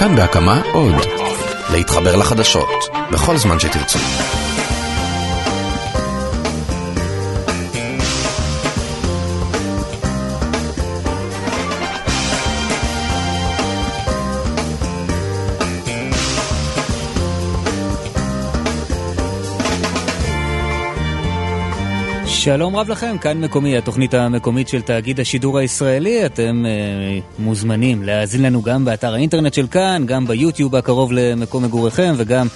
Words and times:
כאן 0.00 0.16
בהקמה 0.16 0.62
עוד. 0.72 0.94
להתחבר 1.72 2.16
לחדשות, 2.16 2.88
בכל 3.12 3.36
זמן 3.36 3.58
שתרצו. 3.58 3.98
שלום 22.52 22.76
רב 22.76 22.88
לכם, 22.88 23.18
כאן 23.18 23.40
מקומי, 23.40 23.76
התוכנית 23.76 24.14
המקומית 24.14 24.68
של 24.68 24.82
תאגיד 24.82 25.20
השידור 25.20 25.58
הישראלי. 25.58 26.26
אתם 26.26 26.66
אה, 26.66 27.18
מוזמנים 27.38 28.02
להאזין 28.02 28.42
לנו 28.42 28.62
גם 28.62 28.84
באתר 28.84 29.14
האינטרנט 29.14 29.54
של 29.54 29.66
כאן, 29.66 30.02
גם 30.06 30.26
ביוטיוב 30.26 30.76
הקרוב 30.76 31.12
למקום 31.12 31.64
מגוריכם 31.64 32.12
וגם 32.16 32.46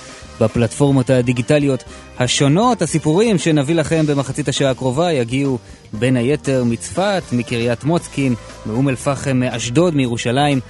בפלטפורמות 0.41 1.11
הדיגיטליות 1.11 1.85
השונות. 2.19 2.83
הסיפורים 2.83 3.39
שנביא 3.39 3.75
לכם 3.75 4.07
במחצית 4.07 4.49
השעה 4.49 4.71
הקרובה 4.71 5.13
יגיעו 5.13 5.59
בין 5.93 6.17
היתר 6.17 6.65
מצפת, 6.65 7.23
מקריית 7.33 7.85
מוצקין, 7.85 8.35
מאום 8.67 8.89
אל-פחם, 8.89 9.37
מאשדוד, 9.37 9.95
מירושלים. 9.95 10.61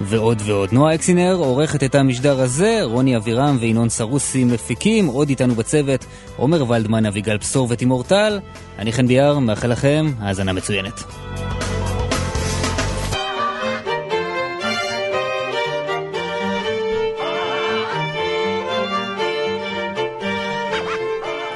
ועוד 0.00 0.42
ועוד. 0.44 0.68
נועה 0.72 0.94
אקסינר 0.94 1.34
עורכת 1.34 1.82
את 1.82 1.94
המשדר 1.94 2.40
הזה, 2.40 2.80
רוני 2.82 3.16
אבירם 3.16 3.56
וינון 3.60 3.88
סרוסי 3.88 4.44
מפיקים, 4.44 5.06
עוד 5.06 5.28
איתנו 5.28 5.54
בצוות, 5.54 6.06
עומר 6.36 6.70
ולדמן, 6.70 7.06
אביגל 7.06 7.36
בשור 7.36 7.66
ותימור 7.70 8.04
טל. 8.04 8.40
אני 8.78 8.92
חן 8.92 9.06
ביאר, 9.06 9.38
מאחל 9.38 9.68
לכם 9.68 10.06
האזנה 10.20 10.52
מצוינת. 10.52 11.02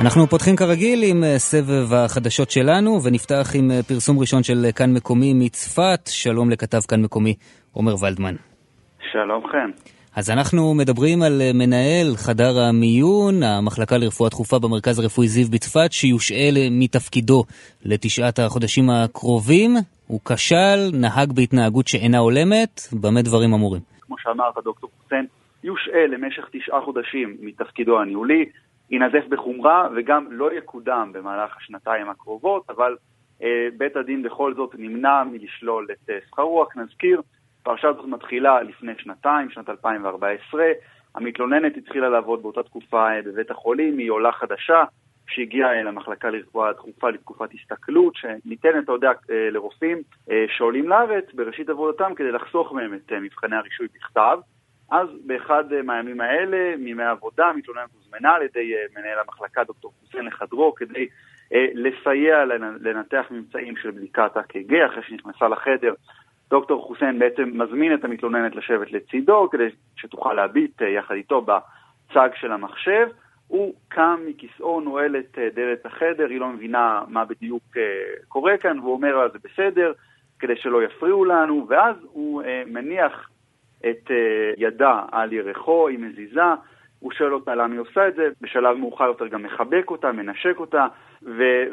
אנחנו 0.00 0.26
פותחים 0.26 0.56
כרגיל 0.56 1.02
עם 1.02 1.24
אה, 1.24 1.38
סבב 1.38 1.94
החדשות 1.94 2.50
שלנו, 2.50 3.00
ונפתח 3.02 3.50
עם 3.54 3.70
אה, 3.70 3.82
פרסום 3.82 4.18
ראשון 4.18 4.42
של 4.42 4.64
אה, 4.64 4.72
כאן 4.72 4.92
מקומי 4.92 5.34
מצפת. 5.34 6.10
שלום 6.12 6.50
לכתב 6.50 6.80
כאן 6.88 7.02
מקומי, 7.02 7.34
עומר 7.76 7.94
ולדמן. 8.02 8.34
שלום 9.12 9.46
חן. 9.46 9.70
אז 10.16 10.30
אנחנו 10.30 10.74
מדברים 10.74 11.22
על 11.22 11.32
מנהל 11.54 12.08
חדר 12.26 12.54
המיון, 12.68 13.34
המחלקה 13.42 13.96
לרפואה 13.98 14.30
דחופה 14.30 14.56
במרכז 14.58 14.98
הרפואי 14.98 15.28
זיו 15.28 15.46
בצפת, 15.52 15.92
שיושעה 15.92 16.48
מתפקידו 16.70 17.44
לתשעת 17.84 18.38
החודשים 18.38 18.84
הקרובים. 18.90 19.70
הוא 20.06 20.20
כשל, 20.28 20.80
נהג 21.02 21.32
בהתנהגות 21.36 21.86
שאינה 21.88 22.18
הולמת, 22.18 22.80
במה 23.02 23.22
דברים 23.22 23.54
אמורים? 23.54 23.82
כמו 24.00 24.16
שאמרת, 24.18 24.54
דוקטור 24.64 24.90
חוסיין, 25.02 25.26
יושעה 25.64 26.06
למשך 26.06 26.44
תשעה 26.52 26.80
חודשים 26.80 27.36
מתפקידו 27.40 28.00
הניהולי. 28.00 28.44
ינזף 28.90 29.26
בחומרה 29.28 29.88
וגם 29.96 30.26
לא 30.30 30.54
יקודם 30.58 31.10
במהלך 31.12 31.56
השנתיים 31.56 32.08
הקרובות, 32.10 32.62
אבל 32.68 32.96
אה, 33.42 33.68
בית 33.76 33.96
הדין 33.96 34.22
בכל 34.22 34.54
זאת 34.54 34.74
נמנע 34.78 35.24
מלשלול 35.24 35.86
את 35.92 36.10
אה, 36.10 36.18
שכרו. 36.28 36.60
רק 36.60 36.76
נזכיר, 36.76 37.20
הפרשה 37.66 37.88
הזאת 37.88 38.04
מתחילה 38.04 38.62
לפני 38.62 38.92
שנתיים, 38.98 39.50
שנת 39.50 39.68
2014. 39.68 40.64
המתלוננת 41.14 41.76
התחילה 41.76 42.08
לעבוד 42.08 42.42
באותה 42.42 42.62
תקופה 42.62 43.10
אה, 43.10 43.22
בבית 43.22 43.50
החולים, 43.50 43.98
היא 43.98 44.10
עולה 44.10 44.32
חדשה 44.32 44.84
שהגיעה 45.28 45.80
אל 45.80 45.88
המחלקה 45.88 46.30
לרפואה 46.30 46.72
דחופה 46.72 47.10
לתקופת 47.10 47.48
הסתכלות, 47.54 48.14
שניתנת, 48.16 48.84
אתה 48.84 48.92
יודע, 48.92 49.08
אה, 49.08 49.50
לרופאים 49.50 50.02
אה, 50.30 50.44
שעולים 50.56 50.88
לארץ 50.88 51.24
בראשית 51.34 51.68
עבודתם 51.68 52.14
כדי 52.16 52.32
לחסוך 52.32 52.72
מהם 52.72 52.94
את 52.94 53.12
אה, 53.12 53.20
מבחני 53.20 53.56
הרישוי 53.56 53.86
בכתב. 53.94 54.38
אז 54.90 55.08
באחד 55.26 55.72
אה, 55.72 55.82
מהימים 55.82 56.20
האלה, 56.20 56.76
מימי 56.76 57.02
העבודה, 57.02 57.52
מתלוננת 57.56 57.90
הוזמנה 57.94 58.34
על 58.34 58.42
ידי 58.42 58.74
אה, 58.74 58.82
מנהל 58.96 59.18
המחלקה, 59.18 59.64
דוקטור 59.64 59.92
חוסיין 60.00 60.24
לחדרו, 60.24 60.74
כדי 60.74 61.08
אה, 61.52 61.66
לסייע 61.74 62.44
לנתח 62.80 63.26
ממצאים 63.30 63.76
של 63.76 63.90
בדיקת 63.90 64.36
ה-KG, 64.36 64.86
אחרי 64.86 65.02
שנכנסה 65.02 65.48
לחדר. 65.48 65.94
דוקטור 66.50 66.82
חוסיין 66.82 67.18
בעצם 67.18 67.50
מזמין 67.54 67.94
את 67.94 68.04
המתלוננת 68.04 68.56
לשבת 68.56 68.92
לצידו, 68.92 69.48
כדי 69.50 69.68
שתוכל 69.96 70.32
להביט 70.34 70.80
יחד 70.80 71.14
איתו 71.14 71.40
בצג 71.40 72.28
של 72.34 72.52
המחשב. 72.52 73.08
הוא 73.48 73.74
קם 73.88 74.20
מכיסאו, 74.26 74.80
נועל 74.80 75.16
את 75.16 75.38
דלת 75.54 75.86
החדר, 75.86 76.26
היא 76.28 76.40
לא 76.40 76.48
מבינה 76.48 77.02
מה 77.08 77.24
בדיוק 77.24 77.62
קורה 78.28 78.56
כאן, 78.56 78.78
והוא 78.78 78.92
אומר 78.92 79.16
לה 79.16 79.28
זה 79.28 79.38
בסדר, 79.44 79.92
כדי 80.38 80.56
שלא 80.56 80.82
יפריעו 80.82 81.24
לנו, 81.24 81.66
ואז 81.68 81.96
הוא 82.12 82.42
מניח 82.66 83.30
את 83.80 84.10
אה, 84.10 84.52
ידה 84.56 85.02
על 85.12 85.32
ירחו, 85.32 85.88
היא 85.88 85.98
מזיזה, 85.98 86.42
הוא 87.00 87.12
שואל 87.12 87.34
אותה 87.34 87.54
למה 87.54 87.72
היא 87.72 87.80
עושה 87.80 88.08
את 88.08 88.14
זה, 88.14 88.28
בשלב 88.40 88.76
מאוחר 88.76 89.04
יותר 89.04 89.26
גם 89.26 89.42
מחבק 89.42 89.90
אותה, 89.90 90.12
מנשק 90.12 90.56
אותה, 90.58 90.86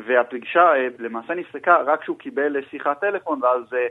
והפגישה 0.05 0.75
אה, 0.75 0.87
למעשה 0.99 1.33
נפסקה 1.33 1.81
רק 1.81 2.01
כשהוא 2.01 2.17
קיבל 2.17 2.55
שיחת 2.69 2.99
טלפון, 3.01 3.43
ואז 3.43 3.73
אה, 3.73 3.87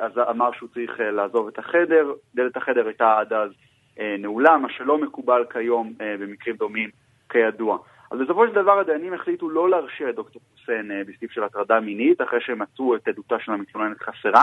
אז 0.00 0.18
אמר 0.30 0.52
שהוא 0.52 0.68
צריך 0.74 1.00
לעזוב 1.00 1.48
את 1.48 1.58
החדר, 1.58 2.12
דלת 2.34 2.56
החדר 2.56 2.86
הייתה 2.86 3.18
עד 3.18 3.32
אז 3.32 3.50
נעולה, 4.18 4.56
מה 4.56 4.68
שלא 4.70 4.98
מקובל 4.98 5.44
כיום 5.50 5.92
במקרים 5.98 6.56
דומים 6.56 6.90
כידוע. 7.28 7.78
אז 8.10 8.18
בסופו 8.18 8.46
של 8.46 8.54
דבר 8.54 8.78
הדיינים 8.78 9.14
החליטו 9.14 9.50
לא 9.50 9.70
להרשיע 9.70 10.10
את 10.10 10.14
דוקטור 10.14 10.42
חוסיין 10.52 10.90
בסעיף 11.06 11.30
של 11.30 11.44
הטרדה 11.44 11.80
מינית, 11.80 12.22
אחרי 12.22 12.40
שהם 12.40 12.62
מצאו 12.62 12.96
את 12.96 13.08
עדותה 13.08 13.36
של 13.40 13.52
המתלוננת 13.52 14.02
חסרה, 14.02 14.42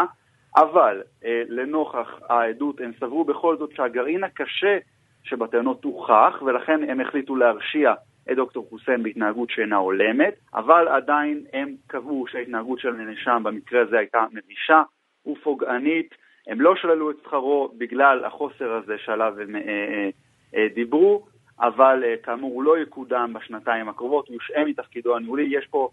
אבל 0.57 1.01
אה, 1.25 1.44
לנוכח 1.47 2.19
העדות 2.29 2.81
הם 2.81 2.91
סברו 3.00 3.23
בכל 3.23 3.57
זאת 3.57 3.72
שהגרעין 3.75 4.23
הקשה 4.23 4.78
שבטענות 5.23 5.83
הוכח, 5.83 6.41
ולכן 6.45 6.89
הם 6.89 7.00
החליטו 7.00 7.35
להרשיע 7.35 7.94
את 8.31 8.35
דוקטור 8.35 8.67
חוסיין 8.69 9.03
בהתנהגות 9.03 9.50
שאינה 9.50 9.75
הולמת, 9.75 10.33
אבל 10.53 10.88
עדיין 10.88 11.44
הם 11.53 11.75
קבעו 11.88 12.25
שההתנהגות 12.28 12.79
של 12.79 12.89
הנאשם 12.89 13.41
במקרה 13.44 13.81
הזה 13.81 13.97
הייתה 13.97 14.25
מבישה 14.31 14.81
ופוגענית. 15.28 16.16
הם 16.47 16.61
לא 16.61 16.75
שללו 16.75 17.11
את 17.11 17.16
שכרו 17.23 17.72
בגלל 17.78 18.25
החוסר 18.25 18.72
הזה 18.72 18.94
שעליו 19.06 19.34
הם 19.41 19.56
אה, 19.56 19.61
אה, 19.61 20.09
אה, 20.56 20.67
דיברו, 20.75 21.25
אבל 21.59 22.03
כאמור 22.23 22.53
הוא 22.53 22.63
לא 22.63 22.78
יקודם 22.78 23.33
בשנתיים 23.33 23.89
הקרובות, 23.89 24.28
הוא 24.28 24.33
יושעה 24.33 24.66
מתפקידו 24.66 25.16
הניהולי. 25.16 25.57
יש 25.57 25.67
פה 25.67 25.89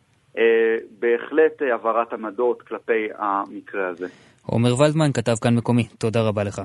בהחלט 0.98 1.62
הבהרת 1.74 2.12
עמדות 2.12 2.62
כלפי 2.62 3.08
המקרה 3.19 3.88
הזה. 3.88 4.06
עומר 4.46 4.80
ולדמן 4.80 5.12
כתב 5.12 5.34
כאן 5.42 5.54
מקומי, 5.54 5.88
תודה 5.98 6.20
רבה 6.22 6.44
לך. 6.44 6.60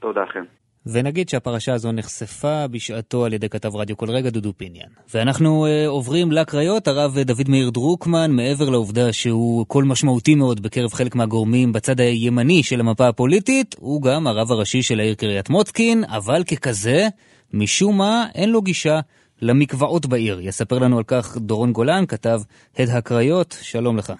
תודה 0.00 0.22
לכם. 0.22 0.59
ונגיד 0.86 1.28
שהפרשה 1.28 1.74
הזו 1.74 1.92
נחשפה 1.92 2.66
בשעתו 2.70 3.24
על 3.24 3.32
ידי 3.32 3.48
כתב 3.48 3.76
רדיו 3.76 3.96
כל 3.96 4.10
רגע 4.10 4.30
דודו 4.30 4.52
פיניאן. 4.56 4.88
ואנחנו 5.14 5.66
uh, 5.66 5.88
עוברים 5.88 6.32
לקריות, 6.32 6.88
הרב 6.88 7.18
דוד 7.18 7.48
מאיר 7.48 7.70
דרוקמן, 7.70 8.30
מעבר 8.30 8.70
לעובדה 8.70 9.12
שהוא 9.12 9.66
קול 9.66 9.84
משמעותי 9.84 10.34
מאוד 10.34 10.62
בקרב 10.62 10.92
חלק 10.92 11.14
מהגורמים 11.14 11.72
בצד 11.72 12.00
הימני 12.00 12.62
של 12.62 12.80
המפה 12.80 13.08
הפוליטית, 13.08 13.76
הוא 13.78 14.02
גם 14.02 14.26
הרב 14.26 14.52
הראשי 14.52 14.82
של 14.82 15.00
העיר 15.00 15.14
קריית 15.14 15.50
מוצקין, 15.50 16.04
אבל 16.16 16.44
ככזה, 16.44 17.06
משום 17.54 17.98
מה 17.98 18.26
אין 18.34 18.50
לו 18.50 18.62
גישה 18.62 19.00
למקוואות 19.42 20.06
בעיר. 20.06 20.40
יספר 20.40 20.78
לנו 20.78 20.98
על 20.98 21.04
כך 21.04 21.36
דורון 21.36 21.72
גולן, 21.72 22.06
כתב 22.06 22.38
הד 22.78 22.88
הקריות, 22.96 23.56
שלום 23.60 23.96
לך. 23.96 24.12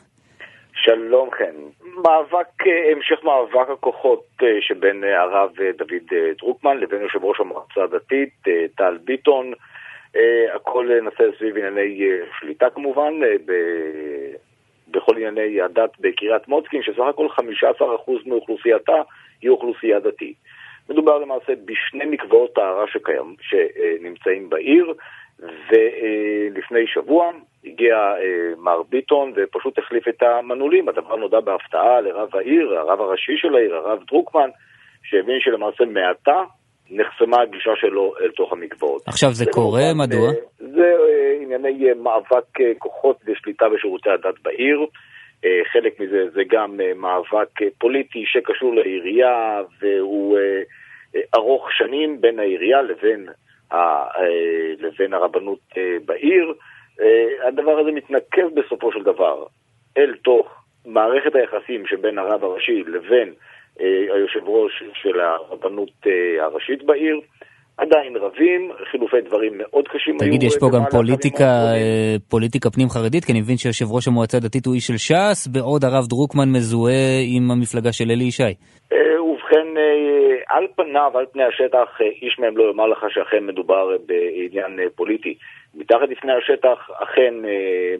שלום 0.75 1.29
כן. 1.39 1.55
מאבק, 2.03 2.67
אה, 2.67 2.93
המשך 2.93 3.25
מאבק 3.25 3.71
הכוחות 3.71 4.25
אה, 4.43 4.49
שבין 4.61 5.05
אה, 5.05 5.23
הרב 5.23 5.51
דוד 5.79 6.19
דרוקמן 6.39 6.79
לבין 6.79 7.03
יושב 7.03 7.25
ראש 7.25 7.41
המועצה 7.41 7.85
הדתית, 7.85 8.35
טל 8.77 8.99
ביטון. 9.05 9.53
הכל 10.55 10.89
נעשה 11.03 11.25
סביב 11.39 11.57
ענייני 11.57 12.03
שליטה 12.39 12.71
כמובן, 12.71 13.21
ב... 13.47 13.53
בכל 14.89 15.17
ענייני 15.17 15.61
הדת 15.61 15.91
בקריית 16.01 16.49
מוצקין, 16.49 16.83
שסך 16.83 17.03
הכל 17.09 17.27
15% 17.27 17.83
מאוכלוסייתה 18.27 19.03
היא 19.43 19.51
אוכלוסייה 19.51 20.01
דתית. 20.01 20.37
מדובר 20.89 21.19
למעשה 21.19 21.53
בשני 21.65 22.05
מקוואות 22.05 22.55
טהרה 22.55 22.87
שקיים, 22.87 23.35
שנמצאים 23.41 24.51
בעיר, 24.51 24.95
ולפני 25.39 26.87
שבוע 26.87 27.31
הגיע 27.65 27.95
אה, 27.97 28.55
מר 28.59 28.83
ביטון 28.83 29.33
ופשוט 29.37 29.79
החליף 29.79 30.09
את 30.09 30.23
המנעולים. 30.23 30.89
הדבר 30.89 31.17
נודע 31.17 31.41
בהפתעה 31.41 32.01
לרב 32.01 32.37
העיר, 32.37 32.79
הרב 32.79 33.01
הראשי 33.01 33.37
של 33.37 33.55
העיר, 33.55 33.75
הרב 33.75 33.99
דרוקמן, 34.11 34.51
שהבין 35.03 35.41
שלמעשה 35.41 35.85
מעתה 35.85 36.43
נחסמה 36.91 37.43
הגישה 37.43 37.71
שלו 37.77 38.15
אל 38.21 38.31
תוך 38.31 38.53
המקוואות. 38.53 39.09
עכשיו 39.09 39.33
זה 39.33 39.45
קורה? 39.53 39.81
כמובן, 39.81 39.99
מדוע? 39.99 40.29
אה, 40.29 40.35
זה 40.59 40.95
אה, 41.09 41.43
ענייני 41.43 41.89
אה, 41.89 41.95
מאבק 41.95 42.61
אה, 42.61 42.73
כוחות 42.79 43.17
ושליטה 43.27 43.65
בשירותי 43.69 44.11
הדת 44.11 44.35
בעיר. 44.43 44.87
אה, 45.45 45.61
חלק 45.73 46.01
מזה 46.01 46.31
זה 46.33 46.41
גם 46.49 46.81
אה, 46.81 46.95
מאבק 46.95 47.63
אה, 47.63 47.67
פוליטי 47.79 48.25
שקשור 48.27 48.75
לעירייה 48.75 49.63
והוא 49.81 50.39
אה, 50.39 50.43
אה, 51.17 51.21
ארוך 51.35 51.73
שנים 51.73 52.21
בין 52.21 52.39
העירייה 52.39 52.83
לבין, 52.83 53.29
ה, 53.71 53.77
אה, 53.77 54.73
לבין 54.79 55.15
הרבנות 55.15 55.59
אה, 55.77 55.97
בעיר. 56.05 56.55
אה, 57.01 57.49
הדבר 57.49 57.79
הזה 57.79 57.91
מתנקז 57.93 58.55
בסופו 58.55 58.93
של 58.93 59.03
דבר 59.03 59.45
אל 59.99 60.15
תוך 60.23 60.47
מערכת 60.87 61.35
היחסים 61.35 61.87
שבין 61.87 62.19
הרב 62.19 62.45
הראשי 62.45 62.83
לבין 62.87 63.33
היושב 64.15 64.41
ראש 64.47 64.83
של 64.95 65.21
הרבנות 65.21 65.91
הראשית 66.41 66.83
בעיר. 66.83 67.21
עדיין 67.77 68.17
רבים, 68.17 68.73
חילופי 68.91 69.21
דברים 69.21 69.53
מאוד 69.59 69.89
קשים 69.89 70.17
תגיד, 70.19 70.43
יש 70.43 70.59
פה 70.61 70.67
גם 70.75 70.83
פוליטיקה, 70.91 71.51
פוליטיקה 72.31 72.71
פנים 72.71 72.89
חרדית, 72.89 73.25
כי 73.25 73.33
אני 73.33 73.41
מבין 73.41 73.57
שיושב 73.57 73.85
ראש 73.91 74.09
המועצה 74.09 74.37
הדתית 74.37 74.67
הוא 74.67 74.75
איש 74.75 74.87
של 74.87 74.97
ש"ס, 74.97 75.47
בעוד 75.47 75.85
הרב 75.85 76.05
דרוקמן 76.09 76.49
מזוהה 76.49 77.19
עם 77.37 77.51
המפלגה 77.51 77.93
של 77.93 78.11
אלי 78.11 78.25
ישי. 78.25 78.55
ובכן, 79.51 79.69
על 80.49 80.67
פניו, 80.77 81.11
על 81.19 81.27
פני 81.33 81.43
השטח, 81.45 82.01
איש 82.23 82.39
מהם 82.39 82.57
לא 82.57 82.65
יאמר 82.65 82.87
לך 82.87 83.05
שאכן 83.09 83.47
מדובר 83.47 83.97
בעניין 84.07 84.89
פוליטי. 84.95 85.35
מתחת 85.75 86.09
לפני 86.09 86.33
השטח 86.33 86.91
אכן 86.99 87.35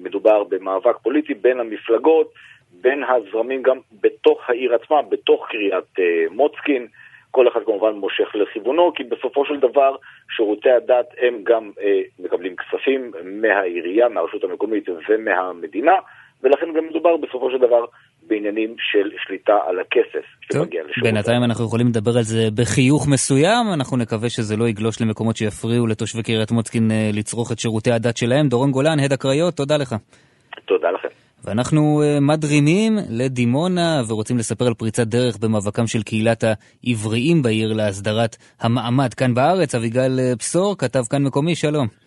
מדובר 0.03 0.45
במאבק 0.45 0.97
פוליטי 1.03 1.35
בין 1.35 1.61
המפלגות, 1.61 2.33
בין 2.81 3.05
הזרמים 3.05 3.63
גם 3.63 3.79
בתוך 4.01 4.51
העיר 4.51 4.75
עצמה, 4.75 5.03
בתוך 5.03 5.47
קריית 5.49 5.99
מוצקין. 6.31 6.87
כל 7.31 7.49
אחד 7.49 7.61
כמובן 7.65 7.93
מושך 7.93 8.35
לכיוונו, 8.35 8.93
כי 8.95 9.05
בסופו 9.05 9.45
של 9.45 9.61
דבר 9.61 9.97
שירותי 10.37 10.71
הדת 10.71 11.07
הם 11.19 11.41
גם 11.43 11.71
אה, 11.83 12.01
מקבלים 12.19 12.57
כספים 12.57 13.13
מהעירייה, 13.25 14.09
מהרשות 14.09 14.45
המקומית 14.45 14.89
ומהמדינה, 15.09 15.95
ולכן 16.43 16.73
גם 16.73 16.87
מדובר 16.87 17.17
בסופו 17.17 17.51
של 17.51 17.59
דבר 17.59 17.85
בעניינים 18.23 18.75
של 18.79 19.11
שליטה 19.27 19.53
על 19.69 19.81
הכסף 19.81 20.27
שמגיע 20.53 20.83
לשירות. 20.83 21.03
בינתיים 21.03 21.45
אנחנו 21.45 21.65
יכולים 21.65 21.89
לדבר 21.89 22.17
על 22.17 22.23
זה 22.23 22.49
בחיוך 22.55 23.09
מסוים, 23.09 23.73
אנחנו 23.75 23.97
נקווה 23.97 24.31
שזה 24.31 24.57
לא 24.57 24.69
יגלוש 24.69 25.01
למקומות 25.01 25.37
שיפריעו 25.37 25.87
לתושבי 25.87 26.23
קריית 26.23 26.51
מוצקין 26.51 26.91
אה, 26.91 27.11
לצרוך 27.13 27.53
את 27.53 27.59
שירותי 27.59 27.93
הדת 27.93 28.17
שלהם. 28.17 28.49
דורון 28.49 28.71
גולן, 28.71 29.01
הד 29.01 29.13
הקריות, 29.13 29.55
תודה 29.55 29.77
לך. 29.77 29.95
תודה 30.65 30.91
לכם. 30.91 31.09
ואנחנו 31.45 32.03
אה, 32.03 32.21
מדרימים 32.21 32.99
לדימונה 33.11 34.03
ורוצים 34.09 34.39
לספר 34.39 34.67
על 34.67 34.75
פריצת 34.75 35.07
דרך 35.07 35.39
במאבקם 35.39 35.87
של 35.87 36.03
קהילת 36.03 36.45
העבריים 36.45 37.43
בעיר 37.43 37.73
להסדרת 37.73 38.37
המעמד 38.61 39.15
כאן 39.15 39.35
בארץ. 39.35 39.75
אביגל 39.75 40.21
אה, 40.21 40.33
בשור, 40.39 40.79
כתב 40.79 41.03
כאן 41.11 41.23
מקומי, 41.23 41.55
שלום. 41.55 42.00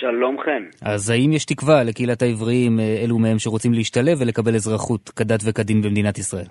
שלום 0.00 0.36
חן. 0.44 0.62
אז 0.82 1.10
האם 1.10 1.32
יש 1.32 1.44
תקווה 1.44 1.84
לקהילת 1.84 2.22
העבריים, 2.22 2.80
אה, 2.80 3.04
אלו 3.04 3.18
מהם 3.18 3.38
שרוצים 3.38 3.72
להשתלב 3.72 4.16
ולקבל 4.20 4.54
אזרחות 4.54 5.08
כדת 5.08 5.40
וכדין 5.48 5.82
במדינת 5.82 6.18
ישראל? 6.18 6.48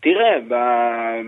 תראה, 0.00 0.34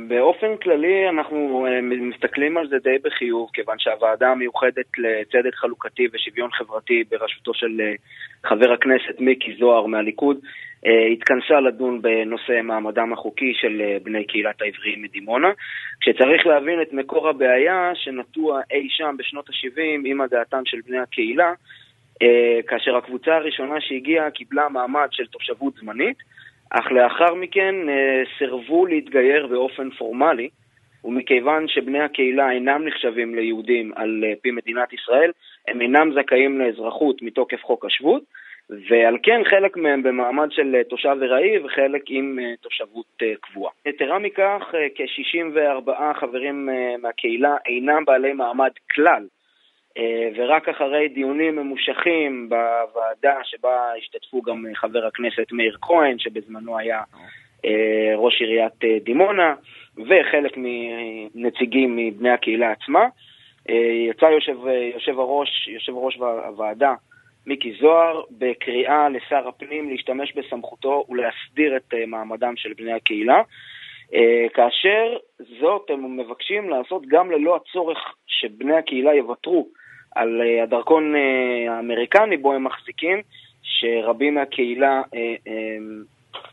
באופן 0.08 0.56
כללי 0.62 1.08
אנחנו 1.08 1.66
מסתכלים 1.82 2.56
על 2.56 2.68
זה 2.68 2.76
די 2.82 2.96
בחיוב, 3.04 3.48
כיוון 3.52 3.76
שהוועדה 3.78 4.28
המיוחדת 4.28 4.88
לצדק 4.98 5.54
חלוקתי 5.54 6.06
ושוויון 6.12 6.50
חברתי 6.52 7.04
בראשותו 7.10 7.54
של 7.54 7.80
חבר 8.44 8.72
הכנסת 8.72 9.20
מיקי 9.20 9.56
זוהר 9.58 9.86
מהליכוד 9.86 10.36
התכנסה 11.12 11.60
לדון 11.60 12.02
בנושא 12.02 12.60
מעמדם 12.62 13.12
החוקי 13.12 13.52
של 13.54 13.82
בני 14.02 14.25
קהילת 14.25 14.62
העבריים 14.62 15.02
מדימונה, 15.02 15.52
כשצריך 16.00 16.46
להבין 16.46 16.82
את 16.82 16.92
מקור 16.92 17.28
הבעיה 17.28 17.90
שנטוע 17.94 18.60
אי 18.72 18.86
שם 18.90 19.14
בשנות 19.19 19.48
ה-70 19.48 19.81
עם 20.04 20.20
הגעתם 20.20 20.62
של 20.64 20.78
בני 20.86 20.98
הקהילה, 20.98 21.52
כאשר 22.66 22.96
הקבוצה 22.96 23.36
הראשונה 23.36 23.81
שהגיעה 23.81 24.31
קיבלה 24.31 24.69
מעמד 24.69 25.08
של 25.10 25.26
תושבות 25.26 25.75
זמנית, 25.75 26.16
אך 26.70 26.92
לאחר 26.92 27.34
מכן 27.34 27.75
סירבו 28.38 28.86
להתגייר 28.86 29.46
באופן 29.46 29.90
פורמלי, 29.90 30.48
ומכיוון 31.04 31.69
שבני 31.69 32.00
הקהילה 32.00 32.50
אינם 32.50 32.84
נחשבים 32.84 33.34
ליהודים 33.34 33.92
על 33.96 34.25
פי 34.42 34.50
מדינת 34.50 34.92
ישראל, 34.92 35.31
הם 35.69 35.81
אינם 35.81 36.12
זכאים 36.12 36.60
לאזרחות 36.60 37.22
מתוקף 37.22 37.62
חוק 37.62 37.84
השבות, 37.84 38.22
ועל 38.70 39.16
כן 39.22 39.40
חלק 39.44 39.76
מהם 39.76 40.02
במעמד 40.02 40.49
של 40.50 40.82
תושב 40.88 41.16
ארעי 41.22 41.58
וחלק 41.58 42.02
עם 42.08 42.38
תושבות 42.61 43.22
קבועה. 43.40 43.72
יתרה 43.87 44.19
מכך, 44.19 44.75
כ-64 44.94 45.90
חברים 46.20 46.69
מהקהילה 47.02 47.56
אינם 47.66 48.05
בעלי 48.05 48.32
מעמד 48.32 48.70
כלל, 48.94 49.26
ורק 50.37 50.69
אחרי 50.69 51.08
דיונים 51.08 51.56
ממושכים 51.56 52.49
בוועדה 52.49 53.38
שבה 53.43 53.93
השתתפו 53.99 54.43
גם 54.43 54.64
חבר 54.75 55.06
הכנסת 55.06 55.52
מאיר 55.52 55.76
כהן, 55.82 56.19
שבזמנו 56.19 56.78
היה 56.78 57.02
ראש 58.17 58.40
עיריית 58.40 58.84
דימונה, 59.05 59.55
וחלק 59.96 60.52
מנציגים 60.56 61.96
מבני 61.96 62.31
הקהילה 62.31 62.72
עצמה, 62.72 63.06
יצא 64.08 64.25
יושב, 64.25 64.56
יושב 64.94 65.19
הראש, 65.19 65.69
יושב 65.69 65.93
ראש 65.96 66.17
הוועדה, 66.17 66.94
מיקי 67.46 67.73
זוהר, 67.81 68.23
בקריאה 68.31 69.08
לשר 69.08 69.49
הפנים 69.49 69.91
להשתמש 69.91 70.32
בסמכותו 70.32 71.05
ולהסדיר 71.08 71.76
את 71.76 71.94
מעמדם 72.06 72.55
של 72.56 72.73
בני 72.76 72.93
הקהילה. 72.93 73.43
כאשר 74.55 75.17
זאת 75.61 75.91
הם 75.91 76.17
מבקשים 76.17 76.70
לעשות 76.70 77.06
גם 77.06 77.31
ללא 77.31 77.56
הצורך 77.56 77.99
שבני 78.26 78.76
הקהילה 78.76 79.14
יוותרו 79.14 79.69
על 80.14 80.41
הדרכון 80.62 81.14
האמריקני 81.69 82.37
בו 82.37 82.52
הם 82.52 82.64
מחזיקים, 82.64 83.23
שרבים 83.62 84.35
מהקהילה 84.35 85.02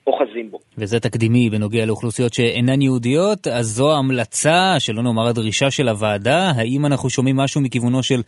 אוחזים 0.07 0.51
בו. 0.51 0.59
וזה 0.77 0.99
תקדימי 0.99 1.49
בנוגע 1.49 1.85
לאוכלוסיות 1.85 2.33
שאינן 2.33 2.81
יהודיות, 2.81 3.47
אז 3.47 3.65
זו 3.65 3.97
המלצה, 3.97 4.75
שלא 4.79 5.03
נאמר 5.03 5.27
הדרישה 5.29 5.71
של 5.71 5.89
הוועדה. 5.89 6.51
האם 6.57 6.85
אנחנו 6.85 7.09
שומעים 7.09 7.37
משהו 7.37 7.61
מכיוונו 7.61 8.03
של 8.03 8.21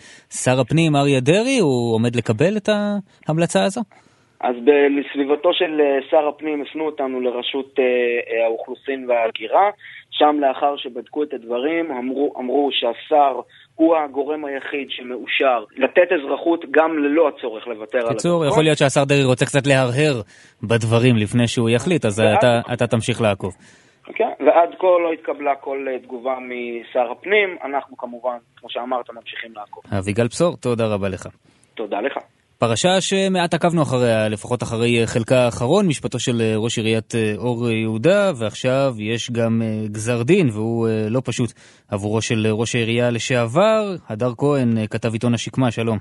שר 0.43 0.59
הפנים 0.59 0.95
אריה 0.95 1.19
דרעי? 1.19 1.59
הוא 1.59 1.95
עומד 1.95 2.15
לקבל 2.15 2.57
את 2.57 2.69
ההמלצה 3.27 3.63
הזו? 3.63 3.81
אז 4.41 4.55
לסביבתו 4.97 5.53
של 5.53 5.81
שר 6.09 6.27
הפנים 6.27 6.61
הפנו 6.61 6.85
אותנו 6.85 7.21
לרשות 7.21 7.79
האוכלוסין 8.45 9.09
וההגירה, 9.09 9.69
שם 10.11 10.35
לאחר 10.39 10.77
שבדקו 10.77 11.23
את 11.23 11.33
הדברים 11.33 11.91
אמרו, 11.91 12.33
אמרו 12.39 12.69
שהשר 12.71 13.39
הוא 13.75 13.95
הגורם 13.97 14.45
היחיד 14.45 14.87
שמאושר 14.89 15.63
לתת 15.77 16.07
אזרחות 16.11 16.65
גם 16.71 16.97
ללא 16.97 17.27
הצורך 17.27 17.67
לוותר 17.67 17.97
על. 17.97 18.05
בקיצור, 18.09 18.45
יכול 18.45 18.63
להיות 18.63 18.77
שהשר 18.77 19.03
דרעי 19.03 19.23
רוצה 19.23 19.45
קצת 19.45 19.67
להרהר 19.67 20.21
בדברים 20.63 21.15
לפני 21.15 21.47
שהוא 21.47 21.69
יחליט, 21.69 22.05
אז 22.05 22.19
אתה, 22.19 22.61
אתה 22.73 22.87
תמשיך 22.87 23.21
לעקוב. 23.21 23.53
כן. 24.15 24.29
ועד 24.45 24.69
כה 24.79 24.87
לא 24.87 25.11
התקבלה 25.13 25.55
כל 25.55 25.85
תגובה 26.03 26.35
משר 26.39 27.11
הפנים, 27.11 27.57
אנחנו 27.63 27.97
כמובן, 27.97 28.37
כמו 28.57 28.69
שאמרת, 28.69 29.09
ממשיכים 29.09 29.51
לעקוב. 29.55 29.83
אביגל 29.99 30.27
בשור, 30.27 30.57
תודה 30.57 30.87
רבה 30.87 31.09
לך. 31.09 31.27
תודה 31.75 32.01
לך. 32.01 32.17
פרשה 32.67 33.01
שמעט 33.01 33.53
עקבנו 33.53 33.81
אחריה, 33.81 34.29
לפחות 34.29 34.63
אחרי 34.63 35.07
חלקה 35.07 35.35
האחרון, 35.45 35.87
משפטו 35.87 36.19
של 36.19 36.41
ראש 36.55 36.77
עיריית 36.77 37.13
אור 37.37 37.69
יהודה, 37.69 38.31
ועכשיו 38.39 38.93
יש 38.99 39.31
גם 39.31 39.61
גזר 39.85 40.23
דין, 40.23 40.49
והוא 40.49 40.87
לא 41.09 41.21
פשוט 41.25 41.51
עבורו 41.91 42.21
של 42.21 42.47
ראש 42.51 42.75
העירייה 42.75 43.09
לשעבר. 43.09 43.83
הדר 44.09 44.31
כהן, 44.37 44.87
כתב 44.89 45.13
עיתון 45.13 45.33
השקמה, 45.33 45.71
שלום. 45.71 45.97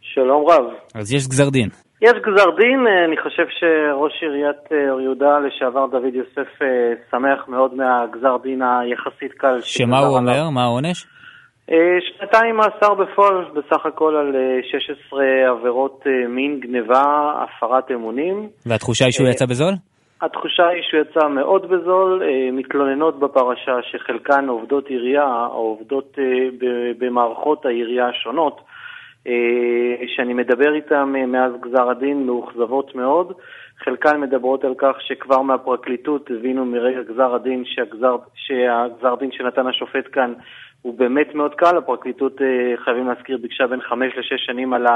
שלום 0.00 0.44
רב. 0.50 0.64
אז 0.94 1.12
יש 1.12 1.28
גזר 1.28 1.50
דין. 1.50 1.68
יש 2.02 2.12
גזר 2.12 2.50
דין, 2.60 2.80
אני 3.06 3.16
חושב 3.22 3.46
שראש 3.58 4.12
עיריית 4.22 4.90
אור 4.90 5.00
יהודה 5.00 5.38
לשעבר 5.46 5.86
דוד 5.86 6.14
יוסף 6.14 6.50
שמח 7.10 7.48
מאוד 7.48 7.74
מהגזר 7.74 8.36
דין 8.42 8.62
היחסית 8.62 9.32
קל. 9.32 9.60
שמה 9.60 9.98
הוא 9.98 10.18
אומר? 10.18 10.50
מה 10.50 10.62
העונש? 10.62 11.06
שנתיים 12.00 12.56
מאסר 12.56 12.94
בפועל 12.94 13.44
בסך 13.54 13.86
הכל 13.86 14.16
על 14.16 14.36
16 14.62 15.24
עבירות 15.50 16.04
מין, 16.28 16.60
גניבה, 16.60 17.32
הפרת 17.42 17.90
אמונים. 17.90 18.48
והתחושה 18.66 19.04
היא 19.04 19.12
שהוא 19.12 19.28
יצא 19.28 19.46
בזול? 19.46 19.74
התחושה 20.22 20.68
היא 20.68 20.82
שהוא 20.82 21.00
יצא 21.00 21.28
מאוד 21.28 21.68
בזול. 21.70 22.22
מתלוננות 22.52 23.20
בפרשה 23.20 23.72
שחלקן 23.82 24.48
עובדות 24.48 24.86
עירייה 24.86 25.46
או 25.46 25.76
עובדות 25.78 26.18
במערכות 26.98 27.66
העירייה 27.66 28.08
השונות, 28.08 28.60
שאני 30.06 30.34
מדבר 30.34 30.74
איתן 30.74 31.12
מאז 31.26 31.52
גזר 31.60 31.90
הדין, 31.90 32.26
מאוכזבות 32.26 32.94
מאוד. 32.94 33.32
חלקן 33.84 34.20
מדברות 34.20 34.64
על 34.64 34.74
כך 34.78 34.96
שכבר 35.00 35.42
מהפרקליטות 35.42 36.30
הבינו 36.30 36.64
מרגע 36.64 37.02
גזר 37.02 37.34
הדין 37.34 37.64
שהגזר, 37.66 38.16
שהגזר 38.34 39.14
דין 39.14 39.32
שנתן 39.32 39.66
השופט 39.66 40.08
כאן 40.12 40.32
הוא 40.82 40.98
באמת 40.98 41.34
מאוד 41.34 41.54
קל, 41.54 41.76
הפרקליטות, 41.78 42.36
חייבים 42.84 43.08
להזכיר, 43.08 43.38
ביקשה 43.42 43.66
בין 43.66 43.80
חמש 43.80 44.12
לשש 44.18 44.46
שנים 44.46 44.72
על 44.74 44.86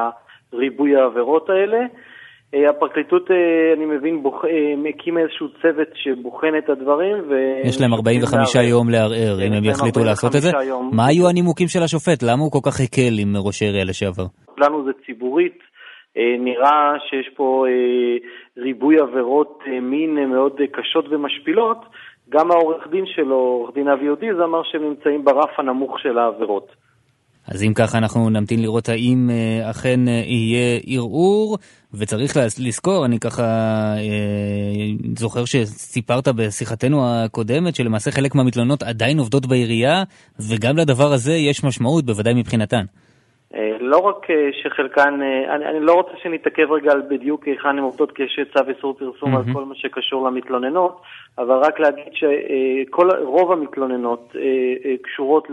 ריבוי 0.54 0.96
העבירות 0.96 1.50
האלה. 1.50 1.78
הפרקליטות, 2.70 3.30
אני 3.76 3.86
מבין, 3.86 4.22
בוח... 4.22 4.44
מקים 4.76 5.18
איזשהו 5.18 5.48
צוות 5.62 5.88
שבוחן 5.94 6.52
את 6.58 6.70
הדברים. 6.70 7.16
ו... 7.28 7.34
יש 7.64 7.80
להם 7.80 7.94
45 7.94 8.54
יום 8.54 8.90
לערער, 8.90 9.46
אם 9.46 9.52
הם 9.52 9.64
יחליטו 9.64 10.04
לעשות 10.04 10.36
את 10.36 10.40
זה. 10.40 10.50
יום. 10.68 10.90
מה 10.92 11.06
היו 11.06 11.28
הנימוקים 11.28 11.68
של 11.68 11.82
השופט? 11.82 12.22
למה 12.22 12.42
הוא 12.42 12.52
כל 12.52 12.70
כך 12.70 12.80
הקל 12.80 13.14
עם 13.20 13.36
ראש 13.36 13.62
העירייה 13.62 13.84
לשעבר? 13.84 14.24
לנו 14.58 14.84
זה 14.84 14.90
ציבורית. 15.06 15.58
נראה 16.38 16.92
שיש 17.08 17.28
פה 17.36 17.64
ריבוי 18.58 18.96
עבירות 19.00 19.58
מין 19.82 20.30
מאוד 20.30 20.52
קשות 20.72 21.04
ומשפילות. 21.10 21.78
גם 22.28 22.50
העורך 22.50 22.86
דין 22.90 23.04
שלו, 23.06 23.36
עורך 23.36 23.74
דין 23.74 23.88
אבי 23.88 24.04
יודיז, 24.04 24.36
אמר 24.44 24.62
שהם 24.64 24.82
נמצאים 24.82 25.24
ברף 25.24 25.58
הנמוך 25.58 25.98
של 26.00 26.18
העבירות. 26.18 26.68
אז 27.48 27.62
אם 27.62 27.72
ככה 27.74 27.98
אנחנו 27.98 28.30
נמתין 28.30 28.62
לראות 28.62 28.88
האם 28.88 29.30
אה, 29.30 29.70
אכן 29.70 30.08
אה, 30.08 30.12
יהיה 30.26 30.80
ערעור, 30.86 31.58
וצריך 31.94 32.36
לזכור, 32.58 33.04
אני 33.04 33.18
ככה 33.18 33.42
אה, 33.96 35.08
זוכר 35.18 35.44
שסיפרת 35.44 36.28
בשיחתנו 36.28 36.98
הקודמת 37.08 37.74
שלמעשה 37.74 38.10
חלק 38.10 38.34
מהמתלוננות 38.34 38.82
עדיין 38.82 39.18
עובדות 39.18 39.46
בעירייה, 39.46 40.02
וגם 40.50 40.76
לדבר 40.76 41.12
הזה 41.12 41.32
יש 41.32 41.64
משמעות, 41.64 42.06
בוודאי 42.06 42.34
מבחינתן. 42.34 42.84
לא 43.80 43.98
רק 43.98 44.26
שחלקן, 44.62 45.20
אני, 45.48 45.66
אני 45.66 45.80
לא 45.80 45.92
רוצה 45.92 46.10
שנתעכב 46.22 46.72
רגע 46.72 46.92
על 46.92 47.02
בדיוק 47.08 47.44
היכן 47.44 47.68
הן 47.68 47.78
עובדות, 47.78 48.12
כי 48.12 48.22
יש 48.22 48.40
צו 48.52 48.64
איסור 48.68 48.94
פרסום 48.98 49.34
mm-hmm. 49.34 49.48
על 49.48 49.54
כל 49.54 49.64
מה 49.64 49.74
שקשור 49.74 50.26
למתלוננות, 50.26 51.00
אבל 51.38 51.56
רק 51.56 51.80
להגיד 51.80 52.12
שרוב 52.12 53.52
המתלוננות 53.52 54.36
קשורות 55.02 55.48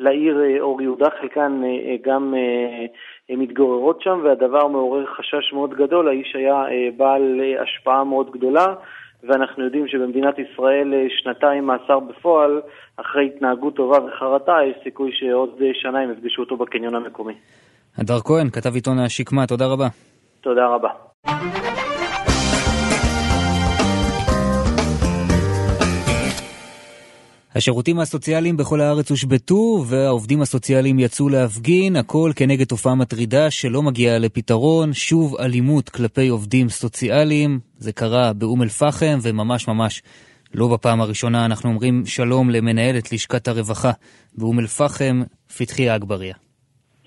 לעיר 0.00 0.40
אה, 0.42 0.60
אור 0.60 0.82
יהודה, 0.82 1.08
חלקן 1.20 1.60
אה, 1.64 1.68
אה, 1.68 1.96
גם 2.02 2.34
מתגוררות 3.30 4.02
שם, 4.02 4.20
והדבר 4.24 4.66
מעורר 4.66 5.06
חשש 5.06 5.52
מאוד 5.52 5.74
גדול. 5.74 6.08
האיש 6.08 6.36
היה 6.36 6.64
בעל 6.96 7.40
השפעה 7.62 8.04
מאוד 8.04 8.30
גדולה, 8.30 8.66
ואנחנו 9.28 9.64
יודעים 9.64 9.88
שבמדינת 9.88 10.34
ישראל 10.38 10.94
שנתיים 11.08 11.66
מאסר 11.66 12.00
בפועל, 12.00 12.60
אחרי 12.96 13.26
התנהגות 13.26 13.76
טובה 13.76 13.98
וחרטה, 14.04 14.56
יש 14.70 14.76
סיכוי 14.84 15.10
שעוד 15.12 15.50
שנה 15.72 15.98
הם 15.98 16.12
יפגשו 16.12 16.42
אותו 16.42 16.56
בקניון 16.56 16.94
המקומי. 16.94 17.34
הדר 17.98 18.20
כהן, 18.20 18.50
כתב 18.50 18.74
עיתון 18.74 18.98
השקמה, 18.98 19.46
תודה 19.46 19.66
רבה. 19.66 19.88
תודה 20.40 20.66
רבה. 20.66 20.88
השירותים 27.54 28.00
הסוציאליים 28.00 28.56
בכל 28.56 28.80
הארץ 28.80 29.10
הושבתו 29.10 29.84
והעובדים 29.86 30.42
הסוציאליים 30.42 30.98
יצאו 30.98 31.28
להפגין, 31.28 31.96
הכל 31.96 32.30
כנגד 32.36 32.66
תופעה 32.66 32.94
מטרידה 32.94 33.50
שלא 33.50 33.82
מגיעה 33.82 34.18
לפתרון, 34.18 34.92
שוב 34.92 35.36
אלימות 35.36 35.88
כלפי 35.88 36.28
עובדים 36.28 36.68
סוציאליים, 36.68 37.60
זה 37.78 37.92
קרה 37.92 38.32
באום 38.32 38.62
אל-פחם 38.62 39.18
וממש 39.22 39.68
ממש 39.68 40.02
לא 40.54 40.68
בפעם 40.68 41.00
הראשונה 41.00 41.44
אנחנו 41.44 41.70
אומרים 41.70 42.06
שלום 42.06 42.50
למנהלת 42.50 43.12
לשכת 43.12 43.48
הרווחה 43.48 43.92
באום 44.34 44.58
אל-פחם, 44.58 45.22
פתחי 45.58 45.94
אגבריה. 45.96 46.34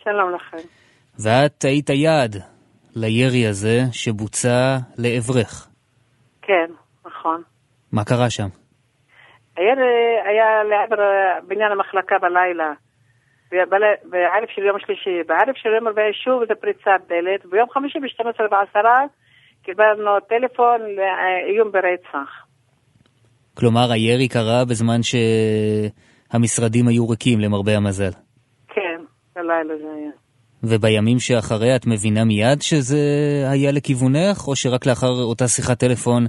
שלום 0.03 0.35
לכם. 0.35 0.67
ואת 1.19 1.65
היית 1.65 1.89
יעד 1.89 2.35
לירי 2.95 3.47
הזה 3.47 3.81
שבוצע 3.91 4.77
לעברך. 4.97 5.67
כן, 6.41 6.73
נכון. 7.05 7.41
מה 7.91 8.03
קרה 8.03 8.29
שם? 8.29 8.47
הירי 9.57 9.95
היה 10.25 10.63
לעבר 10.63 11.03
בניין 11.47 11.71
המחלקה 11.71 12.15
בלילה, 12.21 12.73
בערב 14.11 14.47
של 14.55 14.61
יום 14.61 14.79
שלישי. 14.79 15.23
בערב 15.27 15.55
של 15.55 15.69
יום 15.69 15.87
רביעי 15.87 16.13
שוב 16.13 16.45
זה 16.47 16.55
פריצת 16.55 17.01
דלת, 17.09 17.45
ביום 17.45 17.69
חמישי 17.69 17.99
ב-12 17.99 18.43
בעשרה 18.51 19.05
קיבלנו 19.63 20.19
טלפון 20.29 20.81
לאיום 20.81 21.71
ברצח. 21.71 22.29
כלומר, 23.57 23.91
הירי 23.91 24.27
קרה 24.27 24.65
בזמן 24.69 24.99
שהמשרדים 25.03 26.87
היו 26.87 27.09
ריקים, 27.09 27.39
למרבה 27.39 27.77
המזל. 27.77 28.11
כן, 28.67 29.01
בלילה 29.35 29.77
זה 29.77 29.87
היה. 29.97 30.11
ובימים 30.63 31.19
שאחרי 31.19 31.75
את 31.75 31.87
מבינה 31.87 32.25
מיד 32.25 32.61
שזה 32.61 32.97
היה 33.51 33.71
לכיוונך, 33.71 34.47
או 34.47 34.55
שרק 34.55 34.85
לאחר 34.85 35.07
אותה 35.29 35.47
שיחת 35.47 35.79
טלפון 35.79 36.25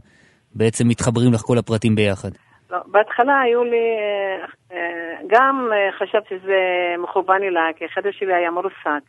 בעצם 0.55 0.89
מתחברים 0.89 1.33
לך 1.33 1.41
כל 1.41 1.59
הפרטים 1.59 1.95
ביחד? 1.95 2.29
לא, 2.71 2.79
בהתחלה 2.87 3.41
היו 3.41 3.65
לי, 3.65 3.87
אה, 4.01 4.47
אה, 4.73 5.17
גם 5.27 5.69
אה, 5.73 5.93
חשבתי 5.99 6.35
שזה 6.39 6.59
מכוון 7.03 7.43
אליי, 7.43 7.73
כי 7.77 7.85
החדר 7.85 8.11
שלי 8.13 8.35
היה 8.35 8.51
מרוסק. 8.51 9.05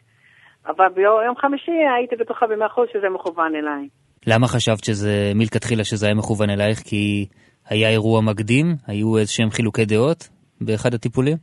אבל 0.67 0.85
ביום 0.95 1.35
חמישי 1.37 1.71
הייתי 1.97 2.15
בטוחה 2.15 2.47
במאה 2.47 2.67
אחוז 2.67 2.87
שזה 2.93 3.09
מכוון 3.09 3.55
אליי. 3.55 3.87
למה 4.27 4.47
חשבת 4.47 4.83
שזה, 4.83 5.31
מלכתחילה 5.35 5.83
שזה 5.83 6.05
היה 6.05 6.15
מכוון 6.15 6.49
אלייך? 6.49 6.79
כי 6.79 7.27
היה 7.69 7.89
אירוע 7.89 8.21
מקדים? 8.21 8.65
היו 8.87 9.17
איזשהם 9.17 9.49
חילוקי 9.49 9.85
דעות 9.85 10.29
באחד 10.61 10.93
הטיפולים? 10.93 11.37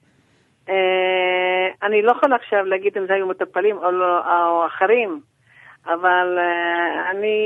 אני 1.83 2.03
לא 2.03 2.13
יכולה 2.13 2.37
עכשיו 2.37 2.65
להגיד 2.65 2.93
אם 2.99 3.07
זה 3.07 3.15
היו 3.15 3.27
מטופלים 3.27 3.77
או, 3.77 3.91
לא, 3.91 4.19
או 4.49 4.67
אחרים. 4.67 5.21
אבל 5.87 6.39
uh, 6.39 7.11
אני 7.11 7.37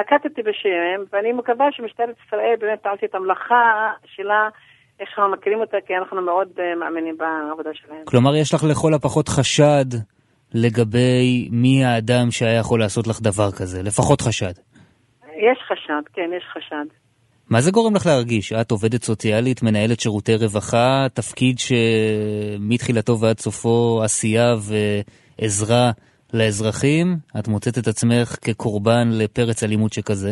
נקטתי 0.00 0.42
בשם, 0.42 1.02
ואני 1.12 1.32
מקווה 1.32 1.66
שמשטרת 1.72 2.14
ישראל 2.26 2.54
באמת 2.60 2.82
תעשי 2.82 3.06
את 3.06 3.14
המלאכה 3.14 3.92
שלה, 4.04 4.48
איך 5.00 5.08
שאנחנו 5.14 5.32
מכירים 5.32 5.60
אותה, 5.60 5.76
כי 5.86 5.96
אנחנו 5.96 6.22
מאוד 6.22 6.48
uh, 6.56 6.78
מאמינים 6.80 7.16
בעבודה 7.18 7.70
שלהם. 7.74 8.04
כלומר, 8.04 8.36
יש 8.36 8.54
לך 8.54 8.64
לכל 8.64 8.94
הפחות 8.94 9.28
חשד 9.28 9.84
לגבי 10.54 11.48
מי 11.52 11.84
האדם 11.84 12.30
שהיה 12.30 12.58
יכול 12.58 12.80
לעשות 12.80 13.06
לך 13.06 13.20
דבר 13.20 13.52
כזה, 13.52 13.82
לפחות 13.82 14.20
חשד. 14.20 14.52
יש 15.36 15.58
חשד, 15.68 16.02
כן, 16.12 16.30
יש 16.36 16.44
חשד. 16.52 16.84
מה 17.50 17.60
זה 17.60 17.70
גורם 17.70 17.96
לך 17.96 18.06
להרגיש? 18.06 18.52
את 18.52 18.70
עובדת 18.70 19.02
סוציאלית, 19.02 19.62
מנהלת 19.62 20.00
שירותי 20.00 20.36
רווחה, 20.36 21.06
תפקיד 21.14 21.56
שמתחילתו 21.58 23.20
ועד 23.20 23.38
סופו 23.38 24.00
עשייה 24.04 24.54
ועזרה 25.38 25.90
לאזרחים, 26.34 27.06
את 27.38 27.48
מוצאת 27.48 27.78
את 27.78 27.86
עצמך 27.86 28.28
כקורבן 28.44 29.08
לפרץ 29.12 29.62
אלימות 29.62 29.92
שכזה? 29.92 30.30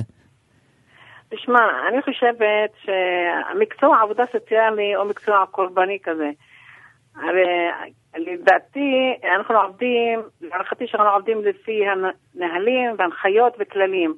תשמע, 1.28 1.60
אני 1.88 2.02
חושבת 2.02 2.70
שהמקצוע 2.84 4.02
עבודה 4.02 4.24
סוציאלי 4.32 4.94
הוא 4.94 5.04
מקצוע 5.04 5.44
קורבני 5.50 5.98
כזה. 6.02 6.30
הרי 7.16 7.70
לדעתי, 8.16 9.14
אנחנו 9.36 9.60
עובדים, 9.60 10.22
להערכתי 10.40 10.86
שאנחנו 10.86 11.10
עובדים 11.10 11.44
לפי 11.44 11.84
הנהלים 11.88 12.94
והנחיות 12.98 13.52
וכללים. 13.58 14.14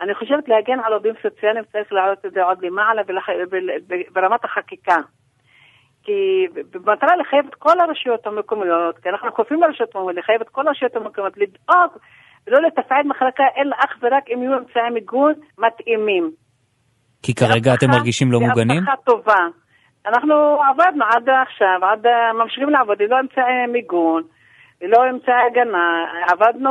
אני 0.00 0.14
חושבת 0.14 0.48
להגן 0.48 0.80
על 0.84 0.92
עובדים 0.92 1.14
סוציאליים 1.22 1.64
צריך 1.72 1.92
להעלות 1.92 2.26
את 2.26 2.32
זה 2.32 2.42
עוד 2.42 2.64
למעלה 2.64 3.02
ברמת 4.12 4.44
החקיקה. 4.44 4.96
כי 6.02 6.46
במטרה 6.70 7.16
לחייב 7.16 7.46
את 7.48 7.54
כל 7.54 7.80
הרשויות 7.80 8.26
המקומיות, 8.26 8.98
כי 8.98 9.08
אנחנו 9.08 9.34
כופים 9.34 9.62
לרשויות 9.62 9.94
המקומיות, 9.94 10.18
לחייב 10.18 10.40
את 10.40 10.48
כל 10.48 10.66
הרשויות 10.66 10.96
המקומיות 10.96 11.36
לדאוג 11.36 11.90
ולא 12.46 12.62
לתפעל 12.62 13.02
מחלקה, 13.06 13.44
אלא 13.56 13.76
אך 13.78 13.96
ורק 14.02 14.24
אם 14.34 14.42
יהיו 14.42 14.58
אמצעי 14.58 14.90
מיגון 14.90 15.32
מתאימים. 15.58 16.30
כי 17.22 17.34
כרגע 17.34 17.74
אתם 17.74 17.90
מרגישים 17.90 18.32
לא 18.32 18.40
מוגנים? 18.40 18.78
הבטחה 18.78 18.96
טובה. 19.04 19.46
אנחנו 20.06 20.34
עבדנו 20.70 21.04
עד 21.04 21.28
עכשיו, 21.28 21.80
עד 21.82 22.06
ממשיכים 22.34 22.70
לעבוד 22.70 23.02
ללא 23.02 23.20
אמצעי 23.20 23.66
מיגון, 23.68 24.22
ללא 24.82 25.10
אמצעי 25.10 25.34
הגנה, 25.50 26.04
עבדנו 26.28 26.70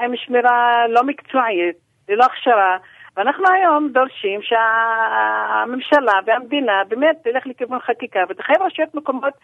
עם 0.00 0.16
שמירה 0.16 0.88
לא 0.88 1.02
מקצועית, 1.02 1.76
ללא 2.08 2.24
הכשרה. 2.24 2.76
ואנחנו 3.18 3.44
היום 3.54 3.88
דורשים 3.92 4.40
שהממשלה 4.42 6.12
והמדינה 6.26 6.82
באמת 6.88 7.16
תלך 7.22 7.46
לכיוון 7.46 7.78
חקיקה 7.78 8.20
ותחייב 8.28 8.62
רשויות 8.62 8.94
מקומיות, 8.94 9.34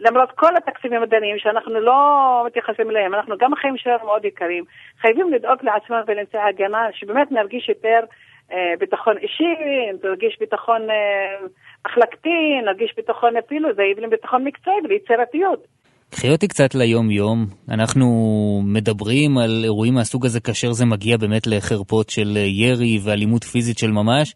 למרות 0.00 0.32
כל 0.32 0.56
התקציבים 0.56 1.02
הדניים 1.02 1.38
שאנחנו 1.38 1.80
לא 1.80 1.98
מתייחסים 2.46 2.90
אליהם, 2.90 3.14
אנחנו 3.14 3.38
גם 3.38 3.52
החיים 3.52 3.76
שלנו 3.76 4.04
מאוד 4.04 4.24
יקרים, 4.24 4.64
חייבים 5.00 5.32
לדאוג 5.32 5.58
לעצמם 5.62 6.00
ולאמצעי 6.06 6.40
הגנה, 6.40 6.88
שבאמת 6.92 7.32
נרגיש 7.32 7.68
יותר 7.68 8.00
אה, 8.52 8.74
ביטחון 8.78 9.16
אישי, 9.16 9.54
נרגיש 10.04 10.38
ביטחון 10.40 10.90
אה, 10.90 11.46
מחלקתי, 11.86 12.60
נרגיש 12.64 12.94
ביטחון 12.96 13.36
אפילו, 13.36 13.74
זה 13.74 13.82
יביא 13.82 14.08
ביטחון 14.08 14.44
מקצועי 14.44 14.76
ויצירתיות. 14.88 15.73
קחי 16.16 16.30
אותי 16.30 16.48
קצת 16.48 16.74
ליום-יום. 16.74 17.38
אנחנו 17.74 18.06
מדברים 18.74 19.38
על 19.38 19.50
אירועים 19.64 19.94
מהסוג 19.94 20.26
הזה 20.26 20.40
כאשר 20.40 20.70
זה 20.72 20.84
מגיע 20.86 21.16
באמת 21.16 21.46
לחרפות 21.46 22.06
של 22.10 22.28
ירי 22.62 22.98
ואלימות 23.04 23.44
פיזית 23.44 23.78
של 23.78 23.90
ממש. 23.90 24.34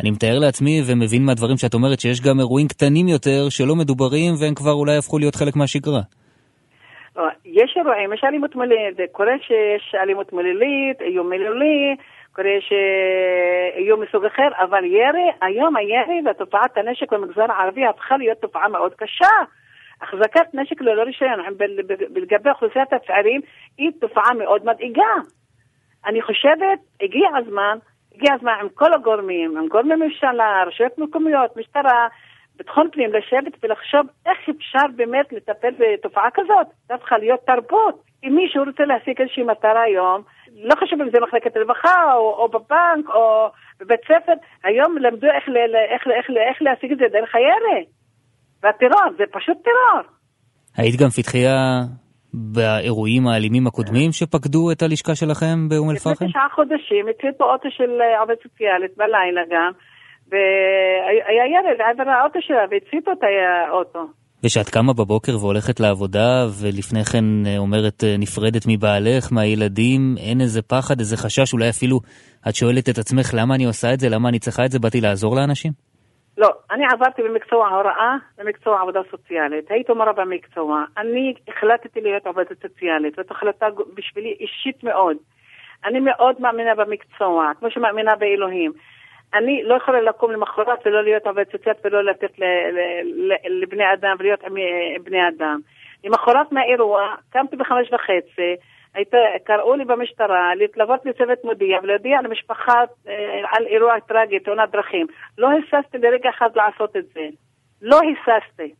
אני 0.00 0.10
מתאר 0.10 0.38
לעצמי 0.44 0.74
ומבין 0.86 1.22
מהדברים 1.26 1.56
שאת 1.56 1.74
אומרת 1.74 2.00
שיש 2.00 2.20
גם 2.20 2.36
אירועים 2.40 2.68
קטנים 2.68 3.08
יותר 3.08 3.40
שלא 3.48 3.74
מדוברים 3.76 4.30
והם 4.40 4.54
כבר 4.54 4.74
אולי 4.80 4.96
הפכו 4.96 5.18
להיות 5.18 5.34
חלק 5.34 5.56
מהשגרה. 5.56 6.02
לא, 7.16 7.24
יש 7.44 7.70
אירועים, 7.76 8.12
יש 8.12 8.22
אלימות 8.24 8.56
מילולית, 8.56 8.96
קורה 9.12 9.36
שיש 9.46 9.94
אלימות 10.02 10.32
מילולית, 10.32 10.98
איום 11.00 11.30
מילולי, 11.30 11.96
קורה 12.36 12.56
שאיום 12.68 14.02
מסוג 14.02 14.24
אחר, 14.24 14.48
אבל 14.64 14.84
ירי, 14.84 15.28
היום 15.42 15.76
הירי 15.76 16.18
ותופעת 16.30 16.72
הנשק 16.76 17.12
במגזר 17.12 17.46
הערבי 17.52 17.84
הפכה 17.86 18.16
להיות 18.16 18.38
תופעה 18.38 18.68
מאוד 18.68 18.92
קשה. 18.94 19.34
החזקת 20.02 20.54
נשק 20.54 20.80
ללא 20.80 21.02
רישיון 21.02 21.40
לגבי 22.16 22.50
אוכלוסיית 22.50 22.92
הצעירים 22.92 23.40
היא 23.78 23.90
תופעה 24.00 24.34
מאוד 24.34 24.64
מדאיגה. 24.64 25.14
אני 26.06 26.22
חושבת, 26.22 26.78
הגיע 27.02 27.28
הזמן, 27.36 27.78
הגיע 28.14 28.34
הזמן 28.34 28.52
עם 28.60 28.68
כל 28.68 28.94
הגורמים, 28.94 29.56
עם 29.56 29.68
גורמי 29.68 29.94
ממשלה, 29.94 30.64
רשויות 30.66 30.98
מקומיות, 30.98 31.56
משטרה, 31.56 32.08
ביטחון 32.56 32.88
פנים, 32.92 33.12
לשבת 33.12 33.52
ולחשוב 33.62 34.06
איך 34.26 34.38
אפשר 34.48 34.86
באמת 34.96 35.32
לטפל 35.32 35.74
בתופעה 35.78 36.30
כזאת. 36.34 36.66
זה 36.88 36.94
צריכה 36.98 37.18
להיות 37.18 37.40
תרבות. 37.46 38.02
אם 38.24 38.34
מישהו 38.36 38.64
רוצה 38.64 38.84
להשיג 38.84 39.20
איזושהי 39.20 39.42
מטרה 39.42 39.82
היום, 39.82 40.22
לא 40.56 40.74
חשוב 40.74 41.00
אם 41.00 41.10
זה 41.10 41.20
מחלקת 41.20 41.56
רווחה 41.56 42.14
או, 42.14 42.34
או 42.34 42.48
בבנק 42.48 43.08
או 43.14 43.48
בבית 43.80 44.00
ספר, 44.04 44.32
היום 44.64 44.98
למדו 44.98 45.26
איך, 45.26 45.48
איך, 45.48 46.06
איך, 46.06 46.06
איך, 46.10 46.30
איך 46.30 46.62
להשיג 46.62 46.92
את 46.92 46.98
זה 46.98 47.04
דרך 47.12 47.34
הירי. 47.34 47.84
והטרור, 48.62 49.08
זה 49.18 49.24
פשוט 49.32 49.56
טרור. 49.64 50.02
היית 50.76 51.00
גם 51.00 51.08
פתחייה 51.08 51.80
באירועים 52.34 53.28
האלימים 53.28 53.66
הקודמים 53.66 54.12
שפקדו 54.12 54.70
את 54.72 54.82
הלשכה 54.82 55.14
שלכם 55.14 55.68
באום 55.68 55.90
אל-פחם? 55.90 56.10
לפני 56.10 56.28
תשעה 56.28 56.48
חודשים 56.54 57.06
הצליט 57.10 57.34
פה 57.38 57.44
אוטו 57.44 57.68
של 57.70 57.90
אה, 58.00 58.20
עובד 58.20 58.34
סוציאלית 58.42 58.96
בלילה 58.96 59.42
גם, 59.50 59.72
והיה 60.28 61.44
ילד 61.54 61.76
לעבר 61.78 62.10
האוטו 62.10 62.38
שלה 62.42 62.64
והצליט 62.70 63.08
את 63.08 63.22
האוטו. 63.68 64.06
ושאת 64.44 64.68
קמה 64.68 64.92
בבוקר 64.92 65.32
והולכת 65.40 65.80
לעבודה, 65.80 66.46
ולפני 66.60 67.04
כן 67.04 67.24
אה, 67.46 67.58
אומרת 67.58 68.04
אה, 68.04 68.16
נפרדת 68.18 68.62
מבעלך, 68.68 69.32
מהילדים, 69.32 70.14
אין 70.18 70.40
איזה 70.40 70.62
פחד, 70.62 70.98
איזה 70.98 71.16
חשש, 71.16 71.52
אולי 71.52 71.68
אפילו 71.68 72.00
את 72.48 72.54
שואלת 72.54 72.88
את 72.88 72.98
עצמך 72.98 73.30
למה 73.34 73.54
אני 73.54 73.64
עושה 73.64 73.94
את 73.94 74.00
זה, 74.00 74.08
למה 74.08 74.28
אני 74.28 74.38
צריכה 74.38 74.64
את 74.64 74.70
זה, 74.70 74.78
באתי 74.78 75.00
לעזור 75.00 75.36
לאנשים? 75.36 75.91
לא, 76.38 76.48
אני 76.70 76.84
עברתי 76.92 77.22
במקצוע 77.22 77.68
הוראה, 77.68 78.16
במקצוע 78.38 78.80
עבודה 78.80 79.00
סוציאלית. 79.10 79.70
הייתי 79.70 79.92
מורה 79.92 80.12
במקצוע. 80.12 80.84
אני 80.96 81.34
החלטתי 81.48 82.00
להיות 82.00 82.26
עובדת 82.26 82.62
סוציאלית, 82.62 83.14
זאת 83.16 83.30
החלטה 83.30 83.66
בשבילי 83.94 84.36
אישית 84.40 84.84
מאוד. 84.84 85.16
אני 85.84 86.00
מאוד 86.00 86.40
מאמינה 86.40 86.74
במקצוע, 86.74 87.52
כמו 87.58 87.70
שמאמינה 87.70 88.16
באלוהים. 88.16 88.72
אני 89.34 89.62
לא 89.64 89.74
יכולה 89.74 90.00
לקום 90.00 90.30
למחרת 90.30 90.86
ולא 90.86 91.02
להיות 91.04 91.26
עובדת 91.26 91.52
סוציאלית 91.52 91.86
ולא 91.86 92.04
לתת 92.04 92.32
לבני 93.48 93.92
אדם 93.92 94.16
ולהיות 94.18 94.44
עם 94.44 94.56
אה, 94.56 95.02
בני 95.04 95.28
אדם. 95.28 95.60
למחרת 96.04 96.52
מהאירוע, 96.52 97.14
קמתי 97.30 97.56
בחמש 97.56 97.92
וחצי, 97.92 98.56
היית, 98.94 99.14
קראו 99.44 99.74
לי 99.76 99.84
במשטרה 99.84 100.54
להתלוות 100.54 101.00
לצוות 101.04 101.38
מודיע 101.44 101.78
ולהודיע 101.82 102.22
למשפחה 102.22 102.78
אה, 103.08 103.14
על 103.52 103.66
אירוע 103.66 104.00
טרגי, 104.08 104.38
תאונת 104.38 104.70
דרכים. 104.72 105.06
לא 105.38 105.48
היססתי 105.50 105.98
לרגע 105.98 106.30
אחד 106.30 106.48
לעשות 106.56 106.96
את 106.96 107.04
זה. 107.14 107.26
לא 107.82 108.00
היססתי. 108.00 108.74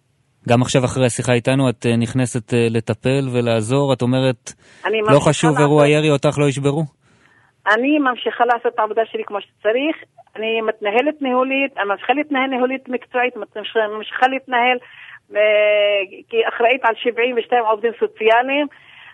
גם 0.48 0.62
עכשיו 0.62 0.84
אחרי 0.84 1.06
השיחה 1.06 1.32
איתנו 1.32 1.68
את 1.70 1.86
אה, 1.86 1.96
נכנסת 1.96 2.54
אה, 2.54 2.66
לטפל 2.70 3.24
ולעזור, 3.32 3.92
את 3.92 4.02
אומרת, 4.02 4.42
לא 5.14 5.20
חשוב 5.28 5.58
אירוע 5.58 5.88
ירי, 5.88 6.10
אותך 6.10 6.38
לא 6.38 6.46
ישברו? 6.48 6.82
אני 7.74 7.98
ממשיכה 7.98 8.44
לעשות 8.44 8.74
את 8.74 8.78
העבודה 8.78 9.02
שלי 9.10 9.24
כמו 9.26 9.40
שצריך, 9.40 9.96
אני 10.36 10.60
מתנהלת 10.60 11.22
ניהולית, 11.22 11.78
אני 11.78 11.88
ממשיכה 11.88 12.12
להתנהל 12.12 12.46
ניהולית 12.50 12.88
מקצועית, 12.88 13.34
ממשיכה 13.36 14.26
להתנהל 14.28 14.78
אה, 15.36 16.00
כאחראית 16.28 16.80
על 16.84 16.94
72 16.96 17.64
עובדים 17.64 17.92
סוציאליים. 18.00 18.66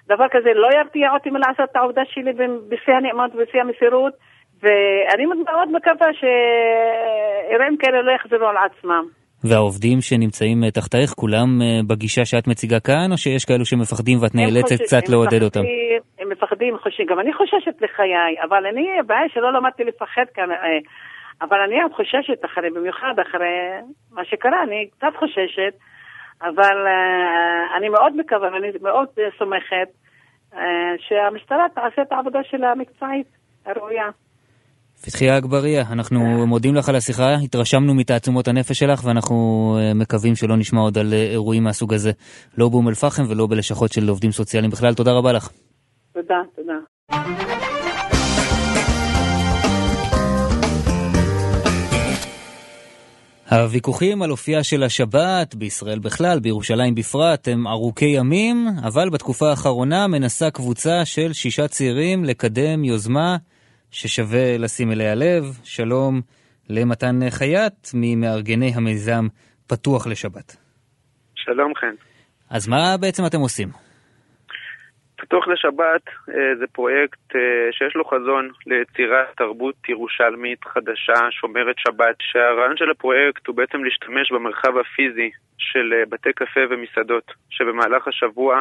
דבר 0.08 0.24
כזה 0.30 0.50
לא 0.54 0.68
ירתיע 0.78 1.12
אותי 1.14 1.30
מלעשות 1.30 1.68
את 1.70 1.76
העבודה 1.76 2.02
שלי 2.12 2.32
בשיא 2.68 2.94
הנאמנות 2.94 3.30
ובשיא 3.34 3.60
המסירות, 3.60 4.12
ואני 4.62 5.24
מאוד 5.26 5.68
מקווה 5.72 6.08
שאירועים 6.20 7.76
כאלה 7.76 8.02
לא 8.02 8.12
יחזרו 8.12 8.46
על 8.46 8.56
עצמם. 8.56 9.04
והעובדים 9.44 10.00
שנמצאים 10.00 10.64
אה, 10.64 10.70
תחתייך, 10.70 11.10
כולם 11.10 11.48
אה, 11.62 11.80
בגישה 11.88 12.24
שאת 12.24 12.46
מציגה 12.48 12.80
כאן, 12.80 13.08
או 13.12 13.16
שיש 13.16 13.44
כאלו 13.44 13.64
שמפחדים 13.64 14.18
ואת 14.22 14.34
נאלצת 14.34 14.76
חוש... 14.78 14.86
קצת 14.86 15.08
לעודד 15.08 15.42
אותם? 15.42 15.60
הם 16.20 16.28
מפחדים, 16.28 16.78
חושבים, 16.82 17.06
גם 17.06 17.20
אני 17.20 17.32
חוששת 17.32 17.82
לחיי, 17.82 18.34
אבל 18.48 18.66
אני, 18.66 18.86
הבעיה 19.00 19.28
שלא 19.34 19.52
למדתי 19.52 19.84
לפחד 19.84 20.26
כאן, 20.34 20.50
אה, 20.50 20.56
אבל 21.42 21.58
אני 21.66 21.76
חוששת 21.96 22.44
אחרי, 22.44 22.70
במיוחד 22.70 23.14
אחרי 23.28 23.54
מה 24.12 24.24
שקרה, 24.24 24.62
אני 24.62 24.86
קצת 24.92 25.14
חוששת, 25.18 25.72
אבל 26.42 26.76
אני 27.78 27.88
מאוד 27.88 28.16
מקווה 28.16 28.48
ואני 28.52 28.68
מאוד 28.82 29.08
סומכת 29.38 29.88
שהמשטרה 30.98 31.66
תעשה 31.74 32.02
את 32.02 32.12
העבודה 32.12 32.38
שלה 32.50 32.70
המקצועית, 32.72 33.26
הראויה. 33.66 34.10
פתחיה 35.04 35.38
אגבריה, 35.38 35.82
אנחנו 35.92 36.46
מודים 36.46 36.74
לך 36.74 36.88
על 36.88 36.96
השיחה, 36.96 37.34
התרשמנו 37.44 37.94
מתעצומות 37.94 38.48
הנפש 38.48 38.78
שלך 38.78 39.04
ואנחנו 39.04 39.36
אה, 39.80 39.94
מקווים 39.94 40.34
שלא 40.34 40.56
נשמע 40.56 40.80
עוד 40.80 40.98
על 40.98 41.12
אירועים 41.12 41.64
מהסוג 41.64 41.94
הזה, 41.94 42.10
לא 42.58 42.68
באום 42.68 42.88
אל-פחם 42.88 43.22
ולא 43.30 43.46
בלשכות 43.46 43.92
של 43.92 44.08
עובדים 44.08 44.30
סוציאליים 44.30 44.70
בכלל. 44.70 44.94
תודה 44.94 45.12
רבה 45.12 45.32
לך. 45.32 45.48
תודה, 46.12 46.42
תודה. 46.56 48.17
הוויכוחים 53.50 54.22
על 54.22 54.30
אופייה 54.30 54.62
של 54.64 54.82
השבת, 54.82 55.54
בישראל 55.54 55.98
בכלל, 55.98 56.40
בירושלים 56.40 56.94
בפרט, 56.94 57.48
הם 57.48 57.66
ארוכי 57.66 58.06
ימים, 58.06 58.66
אבל 58.86 59.10
בתקופה 59.10 59.50
האחרונה 59.50 60.06
מנסה 60.06 60.50
קבוצה 60.50 61.04
של 61.04 61.32
שישה 61.32 61.68
צעירים 61.68 62.24
לקדם 62.24 62.84
יוזמה 62.84 63.36
ששווה 63.90 64.58
לשים 64.58 64.92
אליה 64.92 65.14
לב. 65.14 65.58
שלום 65.64 66.20
למתן 66.68 67.30
חייט, 67.30 67.88
ממארגני 67.94 68.72
המיזם 68.74 69.26
פתוח 69.66 70.06
לשבת. 70.06 70.56
שלום 71.34 71.72
חן. 71.80 71.94
אז 72.50 72.68
מה 72.68 72.96
בעצם 72.96 73.26
אתם 73.26 73.40
עושים? 73.40 73.87
פתוח 75.18 75.48
לשבת 75.48 76.02
אה, 76.28 76.54
זה 76.58 76.66
פרויקט 76.72 77.36
אה, 77.36 77.68
שיש 77.72 77.96
לו 77.96 78.04
חזון 78.04 78.50
ליצירת 78.66 79.26
תרבות 79.36 79.88
ירושלמית 79.88 80.64
חדשה, 80.64 81.30
שומרת 81.30 81.76
שבת, 81.78 82.16
שהרעיון 82.20 82.76
של 82.76 82.90
הפרויקט 82.90 83.46
הוא 83.46 83.56
בעצם 83.56 83.84
להשתמש 83.84 84.32
במרחב 84.32 84.78
הפיזי 84.78 85.30
של 85.58 85.94
אה, 85.96 86.02
בתי 86.08 86.32
קפה 86.32 86.60
ומסעדות, 86.70 87.32
שבמהלך 87.50 88.08
השבוע 88.08 88.60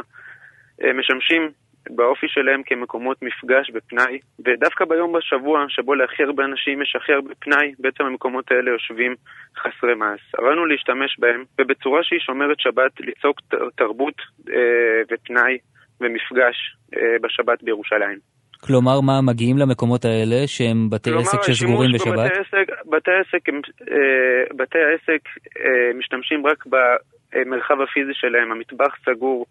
משמשים 0.93 1.50
באופי 1.89 2.28
שלהם 2.28 2.63
כמקומות 2.63 3.22
מפגש 3.22 3.72
בפנאי, 3.72 4.20
ודווקא 4.46 4.86
ביום 4.86 5.13
בשבוע 5.13 5.65
שבו 5.70 5.96
להכי 5.96 6.24
הרבה 6.24 6.46
אנשים 6.46 6.82
יש 6.82 6.96
הכי 6.96 7.13
הרבה 7.13 7.36
פנאי, 7.39 7.74
בעצם 7.80 8.04
המקומות 8.04 8.52
האלה 8.52 8.72
יושבים 8.72 9.15
חסרי 9.58 9.96
מעש. 9.96 10.20
הרעיון 10.38 10.58
הוא 10.58 10.67
להשתמש 10.67 11.20
בהם, 11.20 11.43
ובצורה 11.60 12.04
שהיא 12.04 12.20
שומרת 12.20 12.60
שבת, 12.60 13.00
ליצוק 13.00 13.41
תרבות 13.76 14.15
אה, 14.50 15.02
ופנאי 15.12 15.58
ומפגש 16.01 16.75
אה, 16.95 17.15
בשבת 17.21 17.63
בירושלים. 17.63 18.19
כלומר, 18.65 19.01
מה, 19.01 19.21
מגיעים 19.21 19.57
למקומות 19.57 20.05
האלה 20.05 20.47
שהם 20.47 20.89
בתי 20.89 21.10
כלומר, 21.10 21.21
עסק 21.21 21.41
שסגורים 21.41 21.91
בשבת? 21.93 22.03
כלומר, 22.03 22.27
בתי 22.86 23.12
עסק, 23.12 23.49
אה, 23.91 24.55
בתי 24.55 24.79
העסק 24.79 25.21
אה, 25.60 25.93
משתמשים 25.99 26.47
רק 26.47 26.63
במרחב 26.65 27.81
הפיזי 27.81 28.13
שלהם, 28.13 28.51
המטבח 28.51 28.95
סגור, 29.05 29.45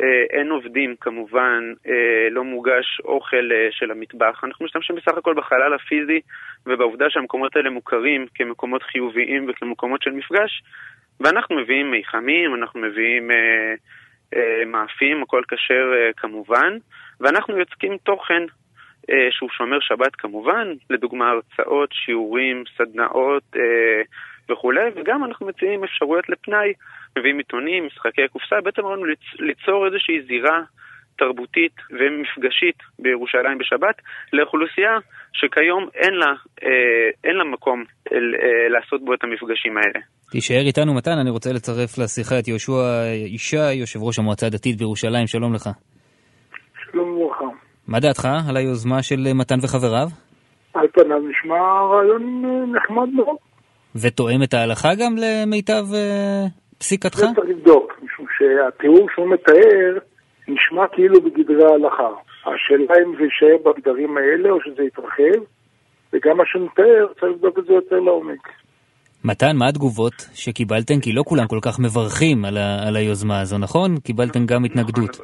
אה, 0.00 0.38
אין 0.38 0.50
עובדים 0.50 0.94
כמובן, 1.00 1.72
אה, 1.86 2.28
לא 2.30 2.44
מוגש 2.44 3.00
אוכל 3.04 3.52
אה, 3.52 3.68
של 3.70 3.90
המטבח. 3.90 4.44
אנחנו 4.44 4.64
משתמשים 4.64 4.96
בסך 4.96 5.18
הכל 5.18 5.34
בחלל 5.34 5.74
הפיזי 5.74 6.20
ובעובדה 6.66 7.06
שהמקומות 7.08 7.56
האלה 7.56 7.70
מוכרים 7.70 8.26
כמקומות 8.34 8.82
חיוביים 8.82 9.46
וכמקומות 9.48 10.02
של 10.02 10.10
מפגש, 10.10 10.62
ואנחנו 11.20 11.56
מביאים 11.60 11.90
מיחמים, 11.90 12.54
אנחנו 12.54 12.80
מביאים 12.80 13.30
אה, 13.30 13.36
אה, 13.36 13.74
מאפים, 14.66 15.22
הכל 15.22 15.42
כשר 15.48 15.92
אה, 15.94 16.12
כמובן, 16.16 16.78
ואנחנו 17.20 17.58
יוצקים 17.58 17.96
תוכן 17.96 18.42
אה, 19.10 19.28
שהוא 19.30 19.50
שומר 19.50 19.80
שבת 19.80 20.16
כמובן, 20.16 20.68
לדוגמה 20.90 21.30
הרצאות, 21.30 21.88
שיעורים, 21.92 22.64
סדנאות 22.76 23.42
אה, 23.56 24.02
וכולי, 24.50 24.90
וגם 24.96 25.24
אנחנו 25.24 25.46
מציעים 25.46 25.84
אפשרויות 25.84 26.28
לפנאי. 26.28 26.72
מביאים 27.18 27.38
עיתונים, 27.38 27.86
משחקי 27.86 28.28
קופסה, 28.28 28.60
בעצם 28.60 28.82
אמרנו 28.82 29.04
ליצור 29.38 29.86
איזושהי 29.86 30.22
זירה 30.22 30.62
תרבותית 31.18 31.76
ומפגשית 31.90 32.78
בירושלים 32.98 33.58
בשבת 33.58 33.96
לאוכלוסייה 34.32 34.94
שכיום 35.32 35.88
אין 35.94 36.14
לה, 36.14 36.32
אה, 36.62 37.08
אין 37.24 37.36
לה 37.36 37.44
מקום 37.44 37.84
אה, 38.12 38.18
לעשות 38.68 39.04
בו 39.04 39.14
את 39.14 39.24
המפגשים 39.24 39.76
האלה. 39.76 40.00
תישאר 40.30 40.66
איתנו 40.66 40.94
מתן, 40.94 41.18
אני 41.20 41.30
רוצה 41.30 41.50
לצרף 41.52 41.98
לשיחה 41.98 42.38
את 42.38 42.48
יהושע 42.48 42.72
ישי, 43.34 43.72
יושב 43.72 44.02
ראש 44.02 44.18
המועצה 44.18 44.46
הדתית 44.46 44.78
בירושלים, 44.78 45.26
שלום 45.26 45.54
לך. 45.54 45.68
שלום 46.90 47.08
וברכה. 47.08 47.44
מה 47.88 48.00
דעתך 48.00 48.28
על 48.48 48.56
היוזמה 48.56 49.02
של 49.02 49.20
מתן 49.34 49.58
וחבריו? 49.62 50.08
על 50.74 50.86
פניו 50.92 51.18
נשמע 51.18 51.56
רעיון 51.90 52.44
אה, 52.44 52.66
נחמד 52.76 53.08
מאוד. 53.14 53.36
ותואם 54.02 54.42
את 54.42 54.54
ההלכה 54.54 54.88
גם 55.00 55.12
למיטב 55.16 55.84
אה, 55.94 56.44
פסיקתך? 56.78 57.18
זה 57.18 57.26
צריך 57.34 57.48
לבדוק, 57.48 57.92
משום 58.02 58.26
שהתיאור 58.38 59.08
שהוא 59.14 59.32
מתאר 59.32 59.98
נשמע 60.48 60.86
כאילו 60.92 61.20
בגדרי 61.20 61.64
ההלכה. 61.64 62.08
השאלה 62.46 62.94
אם 63.06 63.16
זה 63.16 63.24
יישאר 63.24 63.56
בגדרים 63.64 64.16
האלה 64.16 64.50
או 64.50 64.58
שזה 64.64 64.82
יתרחב, 64.82 65.40
וגם 66.12 66.36
מה 66.36 66.44
שמתאר 66.46 67.06
צריך 67.20 67.32
לבדוק 67.32 67.58
את 67.58 67.64
זה 67.64 67.72
יותר 67.72 68.00
לעומק. 68.00 68.48
מתן, 69.24 69.56
מה 69.56 69.68
התגובות 69.68 70.14
שקיבלתם? 70.34 71.00
כי 71.02 71.12
לא 71.12 71.22
כולם 71.26 71.46
כל 71.46 71.58
כך 71.62 71.78
מברכים 71.80 72.44
על, 72.44 72.56
ה- 72.56 72.88
על 72.88 72.96
היוזמה 72.96 73.40
הזו, 73.40 73.58
נכון? 73.58 74.00
קיבלתם 74.00 74.46
גם 74.46 74.64
התנגדות. 74.64 75.16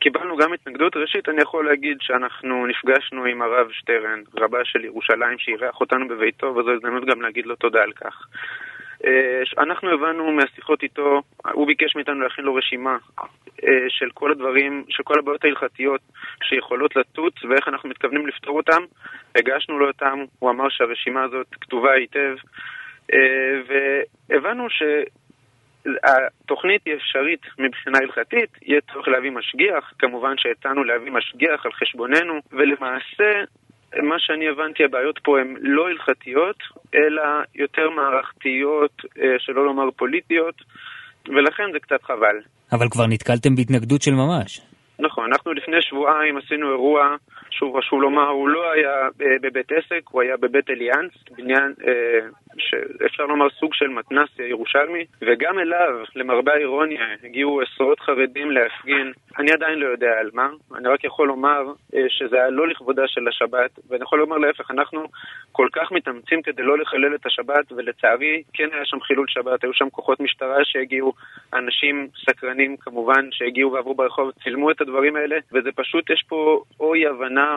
קיבלנו 0.00 0.36
גם 0.36 0.52
התנגדות. 0.52 0.96
ראשית, 0.96 1.28
אני 1.28 1.42
יכול 1.42 1.66
להגיד 1.66 1.96
שאנחנו 2.00 2.66
נפגשנו 2.66 3.24
עם 3.24 3.42
הרב 3.42 3.66
שטרן, 3.72 4.20
רבה 4.38 4.58
של 4.64 4.84
ירושלים, 4.84 5.38
שאירח 5.38 5.80
אותנו 5.80 6.08
בביתו, 6.08 6.46
וזו 6.46 6.70
הזדמנות 6.70 7.04
גם 7.06 7.22
להגיד 7.22 7.46
לו 7.46 7.56
תודה 7.56 7.82
על 7.82 7.92
כך. 7.92 8.26
אה, 9.04 9.42
אנחנו 9.58 9.90
הבנו 9.90 10.32
מהשיחות 10.32 10.82
איתו, 10.82 11.22
הוא 11.52 11.66
ביקש 11.66 11.96
מאיתנו 11.96 12.20
להכין 12.20 12.44
לו 12.44 12.54
רשימה 12.54 12.96
אה, 13.64 13.86
של 13.88 14.10
כל 14.14 14.30
הדברים, 14.30 14.84
של 14.88 15.02
כל 15.02 15.18
הבעיות 15.18 15.44
ההלכתיות 15.44 16.00
שיכולות 16.42 16.96
לטוץ 16.96 17.34
ואיך 17.44 17.68
אנחנו 17.68 17.88
מתכוונים 17.88 18.26
לפתור 18.26 18.56
אותם. 18.56 18.82
הגשנו 19.34 19.78
לו 19.78 19.86
אותם, 19.86 20.24
הוא 20.38 20.50
אמר 20.50 20.68
שהרשימה 20.68 21.22
הזאת 21.22 21.46
כתובה 21.60 21.92
היטב, 21.92 22.36
אה, 23.12 23.60
והבנו 24.28 24.70
ש... 24.70 24.82
התוכנית 26.04 26.82
היא 26.86 26.94
אפשרית 26.94 27.40
מבחינה 27.58 27.98
הלכתית, 27.98 28.50
יהיה 28.62 28.80
צורך 28.92 29.08
להביא 29.08 29.30
משגיח, 29.30 29.92
כמובן 29.98 30.34
שהצענו 30.36 30.84
להביא 30.84 31.12
משגיח 31.12 31.66
על 31.66 31.72
חשבוננו, 31.72 32.40
ולמעשה 32.52 33.44
מה 34.02 34.14
שאני 34.18 34.48
הבנתי, 34.48 34.84
הבעיות 34.84 35.18
פה 35.22 35.40
הן 35.40 35.54
לא 35.60 35.88
הלכתיות, 35.88 36.56
אלא 36.94 37.22
יותר 37.54 37.90
מערכתיות, 37.90 38.92
אה, 39.18 39.38
שלא 39.38 39.64
לומר 39.64 39.90
פוליטיות, 39.90 40.54
ולכן 41.28 41.64
זה 41.72 41.78
קצת 41.78 42.02
חבל. 42.02 42.36
אבל 42.72 42.88
כבר 42.90 43.06
נתקלתם 43.06 43.54
בהתנגדות 43.56 44.02
של 44.02 44.14
ממש. 44.14 44.60
נכון, 44.98 45.32
אנחנו 45.32 45.52
לפני 45.52 45.76
שבועיים 45.80 46.36
עשינו 46.36 46.70
אירוע, 46.70 47.16
שוב 47.58 47.78
חשוב 47.78 48.02
לומר, 48.02 48.28
הוא 48.28 48.48
לא 48.48 48.72
היה 48.72 49.08
בבית 49.16 49.72
עסק, 49.72 50.02
הוא 50.10 50.22
היה 50.22 50.36
בבית 50.36 50.70
אליאנס, 50.70 51.12
בניין 51.36 51.74
אה, 51.86 52.18
שאפשר 52.58 53.26
לומר 53.26 53.50
סוג 53.50 53.74
של 53.74 53.88
מתנ"ס 53.88 54.28
ירושלמי, 54.38 55.04
וגם 55.22 55.58
אליו, 55.58 56.04
למרבה 56.14 56.52
האירוניה, 56.52 57.06
הגיעו 57.24 57.60
עשרות 57.60 58.00
חרדים 58.00 58.50
להפגין. 58.50 59.12
אני 59.38 59.52
עדיין 59.52 59.78
לא 59.78 59.86
יודע 59.86 60.10
על 60.20 60.30
מה, 60.32 60.48
אני 60.76 60.88
רק 60.88 61.04
יכול 61.04 61.28
לומר 61.28 61.62
אה, 61.94 62.04
שזה 62.08 62.36
היה 62.36 62.50
לא 62.50 62.68
לכבודה 62.68 63.02
של 63.06 63.28
השבת, 63.28 63.70
ואני 63.88 64.02
יכול 64.02 64.18
לומר 64.18 64.36
להפך, 64.36 64.70
אנחנו 64.70 65.06
כל 65.52 65.68
כך 65.72 65.92
מתאמצים 65.92 66.42
כדי 66.42 66.62
לא 66.62 66.78
לחלל 66.78 67.14
את 67.14 67.26
השבת, 67.26 67.72
ולצערי 67.72 68.42
כן 68.52 68.68
היה 68.72 68.84
שם 68.84 69.00
חילול 69.00 69.26
שבת, 69.28 69.64
היו 69.64 69.74
שם 69.74 69.90
כוחות 69.90 70.20
משטרה 70.20 70.64
שהגיעו, 70.64 71.12
אנשים 71.54 72.08
סקרנים 72.30 72.76
כמובן 72.76 73.28
שהגיעו 73.30 73.72
ועברו 73.72 73.94
ברחוב, 73.94 74.30
צילמו 74.44 74.70
את 74.70 74.80
הדברים 74.80 75.16
האלה, 75.16 75.36
וזה 75.52 75.72
פשוט, 75.72 76.10
יש 76.10 76.24
פה 76.28 76.62
או 76.80 76.94
אי 76.94 77.06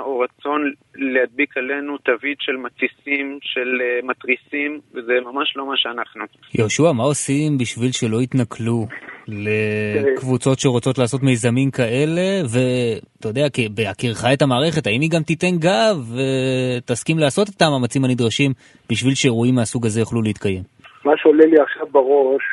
או 0.06 0.19
רצון 0.19 0.71
להדביק 0.95 1.58
עלינו 1.58 1.97
תווית 1.97 2.38
של 2.41 2.56
מתסיסים, 2.58 3.39
של 3.41 3.69
uh, 3.82 4.06
מתריסים, 4.06 4.80
וזה 4.93 5.13
ממש 5.25 5.54
לא 5.56 5.65
מה 5.67 5.73
שאנחנו. 5.77 6.23
יהושע, 6.54 6.91
מה 6.91 7.04
עושים 7.04 7.58
בשביל 7.58 7.91
שלא 7.91 8.21
יתנכלו 8.21 8.86
לקבוצות 9.27 10.60
שרוצות 10.60 10.97
לעשות 10.97 11.23
מיזמים 11.23 11.71
כאלה, 11.71 12.21
ואתה 12.51 13.27
יודע, 13.27 13.45
בהכירך 13.75 14.25
את 14.34 14.41
המערכת, 14.41 14.88
האם 14.88 15.01
היא 15.01 15.10
גם 15.15 15.23
תיתן 15.23 15.56
גב 15.60 15.95
ותסכים 16.15 17.19
לעשות 17.19 17.47
את 17.49 17.62
המאמצים 17.62 18.06
הנדרשים 18.06 18.51
בשביל 18.89 19.13
שאירועים 19.15 19.56
מהסוג 19.56 19.86
הזה 19.86 19.99
יוכלו 19.99 20.21
להתקיים? 20.21 20.63
מה 21.06 21.13
שעולה 21.17 21.45
לי 21.45 21.58
עכשיו 21.62 21.88
בראש, 21.88 22.43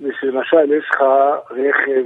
זה 0.00 0.08
שלמשל 0.20 0.72
יש 0.78 0.84
לך 0.90 1.00
רכב 1.50 2.04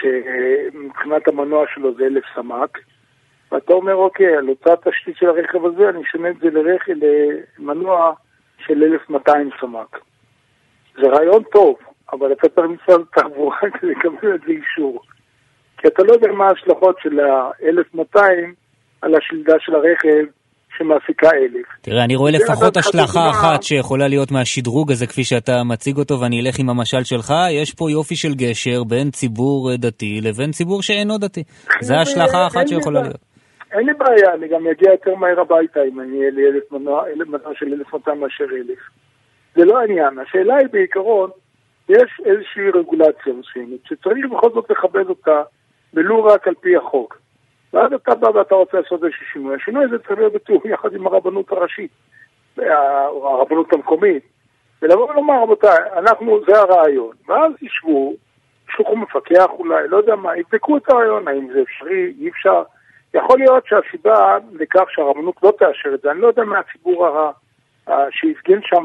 שמבחינת 0.00 1.28
המנוע 1.28 1.64
שלו 1.74 1.94
זה 1.94 2.04
אלף 2.04 2.24
סמ"ק, 2.34 2.78
ואתה 3.52 3.72
אומר, 3.72 3.94
אוקיי, 3.94 4.36
על 4.36 4.48
אותה 4.48 4.70
תשתית 4.90 5.16
של 5.16 5.26
הרכב 5.26 5.64
הזה, 5.66 5.88
אני 5.88 6.02
אשנה 6.02 6.30
את 6.30 6.36
זה 6.40 6.50
לרכב, 6.50 6.92
למנוע 7.58 8.12
של 8.58 8.82
1200 8.82 9.50
סמ"ק. 9.60 9.98
זה 10.94 11.08
רעיון 11.08 11.42
טוב, 11.52 11.76
אבל 12.12 12.32
אתה 12.32 12.48
צריך 12.48 12.66
משרד 12.66 13.00
התחבורה 13.00 13.56
כדי 13.80 13.90
לקבל 13.90 14.34
את 14.34 14.40
זה 14.46 14.52
אישור. 14.52 15.00
כי 15.78 15.88
אתה 15.88 16.02
לא 16.02 16.12
יודע 16.12 16.32
מה 16.32 16.44
ההשלכות 16.46 16.96
של 17.02 17.20
ה-1200 17.20 18.20
על 19.02 19.14
השלדה 19.14 19.54
של 19.58 19.74
הרכב 19.74 20.26
שמעסיקה 20.78 21.30
אלף. 21.30 21.66
תראה, 21.82 22.04
אני 22.04 22.16
רואה 22.16 22.30
לפחות 22.30 22.76
השלכה 22.76 23.30
אחת 23.30 23.62
שיכולה 23.62 24.08
להיות 24.08 24.30
מהשדרוג 24.32 24.92
הזה 24.92 25.06
כפי 25.06 25.24
שאתה 25.24 25.64
מציג 25.64 25.96
אותו, 25.96 26.20
ואני 26.20 26.40
אלך 26.40 26.58
עם 26.58 26.70
המשל 26.70 27.04
שלך, 27.04 27.32
יש 27.50 27.74
פה 27.74 27.90
יופי 27.90 28.16
של 28.16 28.34
גשר 28.34 28.84
בין 28.84 29.10
ציבור 29.10 29.76
דתי 29.76 30.20
לבין 30.22 30.50
ציבור 30.50 30.82
שאינו 30.82 31.18
דתי. 31.18 31.42
זו 31.86 31.94
השלכה 31.94 32.46
אחת 32.46 32.68
שיכולה 32.68 33.00
להיות. 33.02 33.25
אין 33.76 33.86
לי 33.86 33.92
בעיה, 33.94 34.34
אני 34.34 34.48
גם 34.48 34.66
אגיע 34.66 34.90
יותר 34.90 35.14
מהר 35.14 35.40
הביתה 35.40 35.82
אם 35.82 36.00
אני 36.00 36.18
אהיה 36.18 36.30
לי 36.30 36.46
אלף 36.46 36.72
מנוע, 36.72 37.06
אלף 37.06 37.28
מנוע 37.28 37.54
של 37.54 37.72
אלף 37.72 37.94
מאתיים 37.94 38.20
מאשר 38.20 38.44
אלף. 38.44 38.78
זה 39.54 39.64
לא 39.64 39.78
העניין, 39.80 40.18
השאלה 40.18 40.56
היא 40.56 40.68
בעיקרון, 40.72 41.30
יש 41.88 42.20
איזושהי 42.24 42.70
רגולציה 42.70 43.32
מסוימת 43.32 43.80
שצריך 43.84 44.26
בכל 44.30 44.50
זאת 44.54 44.70
לכבד 44.70 45.08
אותה, 45.08 45.42
ולו 45.94 46.24
רק 46.24 46.48
על 46.48 46.54
פי 46.60 46.76
החוק. 46.76 47.18
ואז 47.72 47.92
אתה 47.92 48.14
בא 48.14 48.28
ואתה 48.34 48.54
רוצה 48.54 48.80
לעשות 48.80 49.04
איזשהו 49.04 49.26
שינוי. 49.32 49.56
השינוי 49.56 49.84
הזה 49.84 49.98
צריך 49.98 50.18
להיות 50.18 50.32
בתיאום 50.32 50.62
יחד 50.64 50.94
עם 50.94 51.06
הרבנות 51.06 51.52
הראשית, 51.52 51.90
או 52.58 53.28
הרבנות 53.28 53.72
המקומית, 53.72 54.22
ולבוא 54.82 55.10
ולומר, 55.10 55.42
רבותיי, 55.42 55.78
אנחנו, 55.96 56.40
זה 56.46 56.58
הרעיון. 56.58 57.16
ואז 57.28 57.52
ישבו, 57.62 58.14
ישלחו 58.68 58.96
מפקח 58.96 59.46
אולי, 59.50 59.88
לא 59.88 59.96
יודע 59.96 60.16
מה, 60.16 60.36
יבדקו 60.36 60.76
את 60.76 60.90
הרעיון, 60.90 61.28
האם 61.28 61.48
זה 61.52 61.62
אפשרי, 61.62 62.14
אי 62.18 62.28
אפשר. 62.28 62.62
יכול 63.14 63.38
להיות 63.38 63.64
שהסיבה 63.66 64.38
לכך 64.52 64.84
שהרבנות 64.88 65.34
לא 65.42 65.52
תאשר 65.58 65.94
את 65.94 66.00
זה, 66.02 66.10
אני 66.10 66.20
לא 66.20 66.26
יודע 66.26 66.42
מהציבור 66.44 67.06
הרע 67.06 67.30
שהפגין 68.10 68.60
שם, 68.62 68.84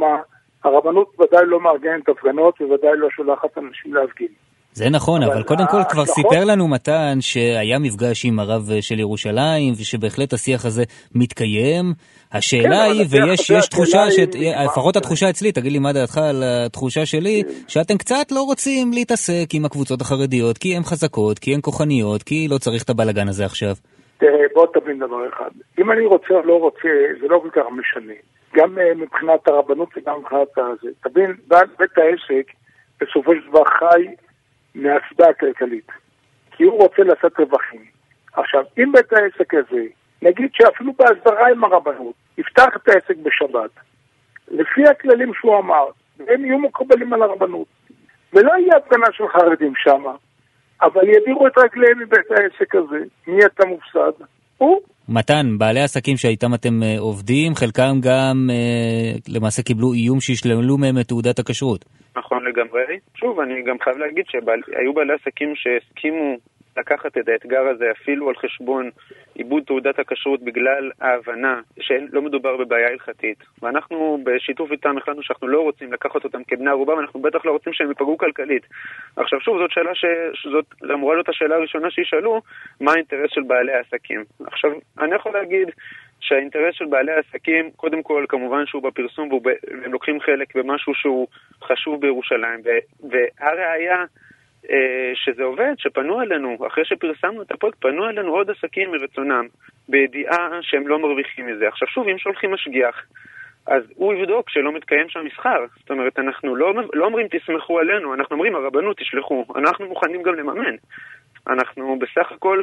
הרבנות 0.64 1.20
ודאי 1.20 1.46
לא 1.46 1.60
מארגנת 1.60 2.10
הפגנות 2.10 2.62
וודאי 2.62 2.98
לא 2.98 3.08
שולחת 3.12 3.58
אנשים 3.58 3.94
להפגין. 3.94 4.28
זה 4.74 4.90
נכון, 4.90 5.24
אבל, 5.24 5.34
אבל 5.34 5.44
קודם 5.44 5.66
כל 5.72 5.82
כבר 5.90 6.06
סיפר 6.06 6.46
לנו 6.46 6.68
מתן 6.68 7.18
שהיה 7.22 7.80
מפגש 7.80 8.26
עם 8.26 8.40
הרב 8.40 8.70
של 8.82 9.00
ירושלים, 9.00 9.74
ושבהחלט 9.74 10.34
השיח 10.34 10.66
הזה 10.66 10.84
מתקיים. 11.16 11.94
השאלה 12.32 12.86
כן, 12.86 12.92
היא, 12.92 13.06
ויש 13.10 13.68
תחושה, 13.70 14.12
ש... 14.12 14.20
לפחות 14.66 14.96
התחושה 14.96 15.30
אצלי, 15.30 15.52
תגיד 15.52 15.72
לי 15.72 15.80
מה 15.80 15.94
דעתך 15.94 16.18
על 16.18 16.44
התחושה 16.44 17.06
שלי, 17.06 17.44
שאתם 17.68 17.98
קצת 17.98 18.32
לא 18.32 18.42
רוצים 18.42 18.92
להתעסק 18.94 19.50
עם 19.54 19.66
הקבוצות 19.66 20.02
החרדיות, 20.02 20.58
כי 20.58 20.76
הן 20.76 20.84
חזקות, 20.84 21.40
כי 21.40 21.54
הן 21.54 21.60
כוחניות, 21.62 22.24
כי 22.24 22.48
לא 22.48 22.58
צריך 22.58 22.84
את 22.84 22.90
הבלאגן 22.90 23.28
הזה 23.28 23.46
עכשיו. 23.46 23.76
תראה, 24.22 24.46
בוא 24.54 24.68
תבין 24.74 25.00
דבר 25.00 25.30
אחד. 25.30 25.50
אם 25.80 25.92
אני 25.92 26.06
רוצה 26.06 26.34
או 26.34 26.42
לא 26.42 26.60
רוצה, 26.60 26.90
זה 27.22 27.28
לא 27.28 27.42
כל 27.44 27.50
כך 27.50 27.66
משנה. 27.72 28.14
גם 28.56 28.78
uh, 28.78 28.96
מבחינת 28.96 29.48
הרבנות 29.48 29.90
וגם 29.98 30.20
מבחינת 30.20 30.58
הזה. 30.58 30.90
תבין, 31.04 31.36
בית 31.48 31.98
העסק 31.98 32.52
בסופו 33.02 33.36
של 33.36 33.50
דבר 33.50 33.64
חי 33.66 34.08
מהסיבה 34.76 35.30
הכלכלית. 35.30 35.88
כי 36.52 36.64
הוא 36.64 36.82
רוצה 36.82 37.04
לעשות 37.04 37.40
רווחים. 37.40 37.86
עכשיו, 38.34 38.64
אם 38.78 38.92
בית 38.92 39.14
העסק 39.14 39.54
הזה, 39.54 39.86
נגיד 40.22 40.50
שאפילו 40.54 40.94
בהסדרה 40.94 41.50
עם 41.50 41.64
הרבנות, 41.64 42.16
יפתח 42.38 42.76
את 42.76 42.90
העסק 42.90 43.16
בשבת, 43.24 43.72
לפי 44.48 44.88
הכללים 44.88 45.34
שהוא 45.34 45.60
אמר, 45.60 45.86
הם 46.28 46.46
יהיו 46.46 46.60
מקובלים 46.60 47.14
על 47.14 47.22
הרבנות, 47.22 47.68
ולא 48.34 48.52
יהיה 48.58 48.78
הפגנה 48.78 49.08
של 49.12 49.28
חרדים 49.28 49.74
שמה, 49.76 50.16
אבל 50.82 51.10
ידירו 51.10 51.48
את 51.48 51.58
רגליהם 51.58 52.00
מבית 52.00 52.32
העסק 52.32 52.76
הזה. 52.76 53.04
מי 53.28 53.46
אתה 53.46 53.66
מופסד? 53.66 54.24
הוא. 54.58 54.80
מתן, 55.10 55.58
בעלי 55.58 55.82
עסקים 55.82 56.18
שהאיתם 56.18 56.54
אתם 56.54 56.80
uh, 56.82 57.00
עובדים, 57.00 57.56
חלקם 57.56 57.94
גם 58.02 58.50
uh, 58.50 59.34
למעשה 59.36 59.64
קיבלו 59.64 59.94
איום 59.94 60.20
שישללו 60.20 60.78
מהם 60.78 61.00
את 61.00 61.08
תעודת 61.08 61.40
הכשרות. 61.40 61.86
נכון 62.18 62.44
לגמרי. 62.46 63.00
שוב, 63.16 63.40
אני 63.40 63.64
גם 63.68 63.76
חייב 63.84 63.98
להגיד 63.98 64.26
שהיו 64.28 64.94
בעלי 64.94 65.14
עסקים 65.14 65.54
שהסכימו 65.56 66.38
לקחת 66.78 67.18
את 67.18 67.30
האתגר 67.30 67.68
הזה 67.68 67.92
אפילו 67.92 68.30
על 68.30 68.36
חשבון 68.36 68.90
עיבוד 69.36 69.64
תעודת 69.64 70.00
הכשרות 70.00 70.42
בגלל 70.44 70.92
ההבנה 71.02 71.62
שלא 71.80 72.22
מדובר 72.22 72.58
בבעיה 72.58 72.88
הלכתית. 72.88 73.38
ואנחנו 73.62 74.18
בשיתוף 74.24 74.72
איתם 74.72 74.98
החלטנו 74.98 75.24
שאנחנו 75.24 75.48
לא 75.48 75.62
רוצים 75.62 75.94
לקחת 75.94 76.24
אותם 76.24 76.44
כבני 76.44 76.70
ערובה, 76.70 76.94
ואנחנו 76.94 77.22
בטח 77.22 77.46
לא 77.46 77.52
רוצים 77.52 77.74
שהם 77.74 77.90
ייפגעו 77.90 78.18
כלכלית. 78.18 78.64
עכשיו 79.16 79.42
שוב, 79.42 79.58
זאת 79.58 79.72
שאלה 79.72 79.96
ש... 79.96 80.06
שזאת 80.34 80.66
אמורה 80.94 81.16
להיות 81.16 81.30
השאלה 81.30 81.56
הראשונה 81.56 81.92
שישאלו, 81.92 82.42
מה 82.82 82.92
האינטרס 82.92 83.32
של 83.34 83.42
בעלי 83.42 83.74
העסקים. 83.74 84.24
עכשיו, 84.46 84.72
אני 85.00 85.16
יכול 85.16 85.34
להגיד 85.34 85.70
שהאינטרס 86.20 86.76
של 86.76 86.86
בעלי 86.86 87.12
העסקים, 87.12 87.72
קודם 87.72 88.04
כל, 88.04 88.26
כמובן 88.30 88.66
שהוא 88.66 88.84
בפרסום 88.84 89.30
והם 89.34 89.92
לוקחים 89.92 90.20
חלק 90.20 90.56
במשהו 90.56 90.94
שהוא 90.96 91.28
חשוב 91.64 92.02
בירושלים. 92.02 92.60
והראיה... 93.10 94.06
אה, 94.72 95.12
שזה 95.16 95.44
עובד, 95.44 95.74
שפנו 95.78 96.22
אלינו, 96.22 96.68
אחרי 96.68 96.86
שפרסמנו 96.86 97.42
את 97.42 97.52
הפרויקט, 97.52 97.78
פנו 97.82 98.10
אלינו 98.10 98.32
עוד 98.32 98.50
עסקים 98.50 98.92
מרצונם, 98.92 99.48
בידיעה 99.90 100.50
שהם 100.62 100.88
לא 100.88 101.00
מרוויחים 101.00 101.48
מזה. 101.48 101.68
עכשיו 101.68 101.88
שוב, 101.88 102.08
אם 102.08 102.18
שולחים 102.18 102.54
משגיח, 102.54 103.06
אז 103.68 103.84
הוא 103.96 104.14
יבדוק 104.14 104.50
שלא 104.50 104.72
מתקיים 104.72 105.10
שם 105.10 105.26
מסחר. 105.26 105.66
זאת 105.80 105.92
אומרת, 105.92 106.20
אנחנו 106.20 106.56
לא, 106.56 106.74
לא 106.94 107.06
אומרים 107.06 107.28
תסמכו 107.28 107.80
עלינו, 107.80 108.14
אנחנו 108.14 108.34
אומרים 108.34 108.56
הרבנות 108.56 108.98
תשלחו, 108.98 109.46
אנחנו 109.56 109.88
מוכנים 109.88 110.24
גם 110.24 110.36
לממן. 110.36 110.76
אנחנו 111.48 112.00
בסך 112.00 112.32
הכל, 112.32 112.62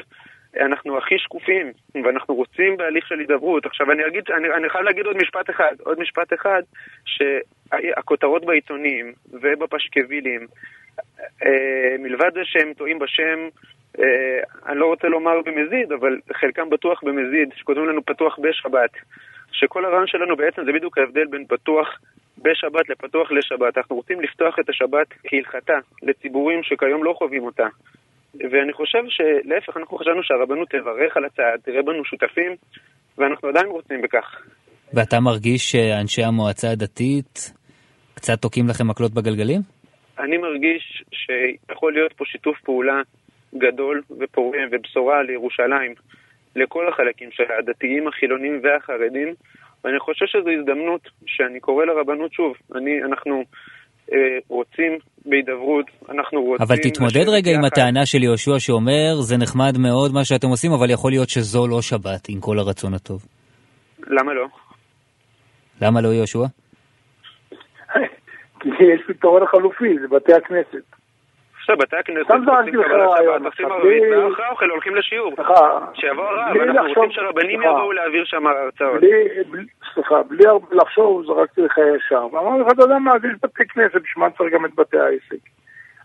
אנחנו 0.58 0.98
הכי 0.98 1.18
שקופים, 1.18 1.72
ואנחנו 2.04 2.34
רוצים 2.34 2.76
בהליך 2.76 3.06
של 3.06 3.18
הידברות. 3.18 3.66
עכשיו 3.66 3.92
אני 3.92 4.06
אגיד, 4.06 4.24
אני, 4.36 4.48
אני 4.54 4.68
חייב 4.70 4.84
להגיד 4.84 5.06
עוד 5.06 5.16
משפט 5.16 5.50
אחד, 5.50 5.74
עוד 5.80 6.00
משפט 6.00 6.32
אחד, 6.32 6.62
שהכותרות 7.04 8.44
בעיתונים 8.44 9.12
ובפשקווילים, 9.30 10.46
אה, 11.44 11.96
מלבד 11.98 12.30
זה 12.34 12.40
שהם 12.44 12.72
טועים 12.72 12.98
בשם, 12.98 13.48
אה, 13.98 14.40
אני 14.66 14.78
לא 14.78 14.86
רוצה 14.86 15.08
לומר 15.08 15.42
במזיד, 15.42 15.92
אבל 15.92 16.20
חלקם 16.32 16.70
בטוח 16.70 17.04
במזיד, 17.04 17.48
שכותבים 17.56 17.86
לנו 17.88 18.04
פתוח 18.04 18.38
בשבת, 18.38 18.90
שכל 19.52 19.84
הרעיון 19.84 20.06
שלנו 20.06 20.36
בעצם 20.36 20.64
זה 20.64 20.72
בדיוק 20.72 20.98
ההבדל 20.98 21.26
בין 21.26 21.44
פתוח 21.48 21.98
בשבת 22.42 22.88
לפתוח 22.88 23.32
לשבת. 23.32 23.78
אנחנו 23.78 23.96
רוצים 23.96 24.20
לפתוח 24.20 24.58
את 24.58 24.68
השבת 24.68 25.06
כהלכתה 25.26 25.78
לציבורים 26.02 26.62
שכיום 26.62 27.04
לא 27.04 27.12
חווים 27.12 27.44
אותה. 27.44 27.66
ואני 28.50 28.72
חושב 28.72 28.98
שלהפך, 29.08 29.76
אנחנו 29.76 29.98
חשבנו 29.98 30.22
שהרבנות 30.22 30.68
תברך 30.70 31.16
על 31.16 31.24
הצעד, 31.24 31.60
תראה 31.64 31.82
בנו 31.82 32.04
שותפים, 32.04 32.52
ואנחנו 33.18 33.48
עדיין 33.48 33.66
רוצים 33.66 34.02
בכך. 34.02 34.42
ואתה 34.94 35.20
מרגיש 35.20 35.70
שאנשי 35.70 36.22
המועצה 36.22 36.70
הדתית 36.70 37.52
קצת 38.14 38.42
תוקעים 38.42 38.68
לכם 38.68 38.88
מקלות 38.88 39.14
בגלגלים? 39.14 39.60
אני 40.18 40.36
מרגיש 40.36 41.04
שיכול 41.12 41.92
להיות 41.92 42.12
פה 42.12 42.24
שיתוף 42.24 42.60
פעולה 42.60 43.00
גדול 43.58 44.02
ופורה 44.20 44.58
ובשורה 44.70 45.22
לירושלים, 45.22 45.94
לכל 46.56 46.88
החלקים 46.88 47.28
שלה, 47.32 47.58
הדתיים, 47.58 48.08
החילונים 48.08 48.60
והחרדים, 48.62 49.34
ואני 49.84 49.98
חושב 49.98 50.26
שזו 50.26 50.50
הזדמנות 50.50 51.08
שאני 51.26 51.60
קורא 51.60 51.84
לרבנות 51.84 52.32
שוב. 52.32 52.56
אני, 52.74 53.02
אנחנו 53.02 53.44
רוצים 54.48 54.98
בהידברות, 55.26 55.86
אנחנו 56.08 56.42
רוצים... 56.42 56.66
אבל 56.66 56.76
תתמודד 56.76 57.28
רגע 57.28 57.50
עם 57.50 57.64
הטענה 57.64 58.06
של 58.06 58.22
יהושע 58.22 58.58
שאומר, 58.58 59.20
זה 59.20 59.36
נחמד 59.36 59.78
מאוד 59.78 60.14
מה 60.14 60.24
שאתם 60.24 60.48
עושים, 60.48 60.72
אבל 60.72 60.90
יכול 60.90 61.10
להיות 61.10 61.28
שזו 61.28 61.66
לא 61.66 61.82
שבת, 61.82 62.28
עם 62.28 62.40
כל 62.40 62.58
הרצון 62.58 62.94
הטוב. 62.94 63.26
למה 64.06 64.34
לא? 64.34 64.46
למה 65.82 66.00
לא 66.00 66.08
יהושע? 66.08 66.38
כי 68.60 68.68
יש 68.68 69.00
פתרון 69.08 69.46
חלופי, 69.46 69.98
זה 70.00 70.08
בתי 70.08 70.32
הכנסת. 70.32 70.97
עכשיו, 71.70 71.78
בתי 71.78 71.96
הכנסת 71.96 72.30
עושים 72.30 72.44
קבלת 72.44 73.08
שבת, 73.18 73.44
עושים 73.44 73.72
ערבית, 73.72 74.02
ואחרי 74.02 74.44
האוכל 74.44 74.70
הולכים 74.70 74.96
לשיעור. 74.96 75.34
שיבוא 75.94 76.24
הרב, 76.24 76.56
אנחנו 76.56 76.88
רוצים 76.88 77.10
שרבנים 77.10 77.62
יבואו 77.62 77.92
להעביר 77.92 78.24
שם 78.24 78.46
הרצאות. 78.46 79.00
סליחה, 79.94 80.22
בלי 80.22 80.46
הרבה 80.46 80.66
לחשוב, 80.70 81.26
זרקתי 81.26 81.62
לך 81.62 81.78
ישר. 81.96 82.26
ואמרתי 82.32 82.60
לך, 82.60 82.72
אתה 82.72 82.82
יודע 82.82 82.98
מה, 82.98 83.14
יש 83.16 83.36
בתי 83.42 83.66
כנסת, 83.66 83.94
בשביל 83.94 84.24
מה 84.24 84.30
צריך 84.30 84.54
גם 84.54 84.64
את 84.64 84.74
בתי 84.74 84.98
העסק. 84.98 85.42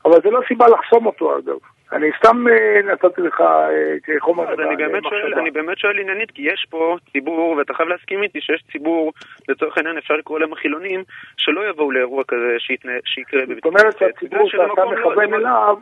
אבל 0.05 0.21
זה 0.23 0.29
לא 0.29 0.41
סיבה 0.47 0.65
לחסום 0.67 1.05
אותו, 1.05 1.37
אגב. 1.37 1.57
אני 1.91 2.09
סתם 2.17 2.47
אה, 2.47 2.81
נתתי 2.93 3.21
לך 3.21 3.41
אה, 3.41 3.95
כחומר... 4.03 4.53
אני 4.53 4.75
באמת, 4.75 5.03
שואל, 5.09 5.33
אני 5.33 5.51
באמת 5.51 5.77
שואל 5.77 5.99
עניינית, 5.99 6.31
כי 6.31 6.41
יש 6.41 6.65
פה 6.69 6.97
ציבור, 7.11 7.55
ואתה 7.57 7.73
חייב 7.73 7.89
להסכים 7.89 8.23
איתי 8.23 8.41
שיש 8.41 8.63
ציבור, 8.71 9.13
לצורך 9.49 9.77
העניין 9.77 9.97
אפשר 9.97 10.13
לקרוא 10.13 10.39
להם 10.39 10.53
החילונים, 10.53 11.03
שלא 11.37 11.69
יבואו 11.69 11.91
לאירוע 11.91 12.23
כזה 12.27 12.55
שיקרה 13.05 13.41
בבית 13.45 13.55
זאת 13.55 13.65
אומרת 13.65 13.97
שהציבור 13.99 14.49
שאתה 14.49 14.63
לא- 14.63 14.91
מכוון 14.91 15.33
אליו... 15.33 15.75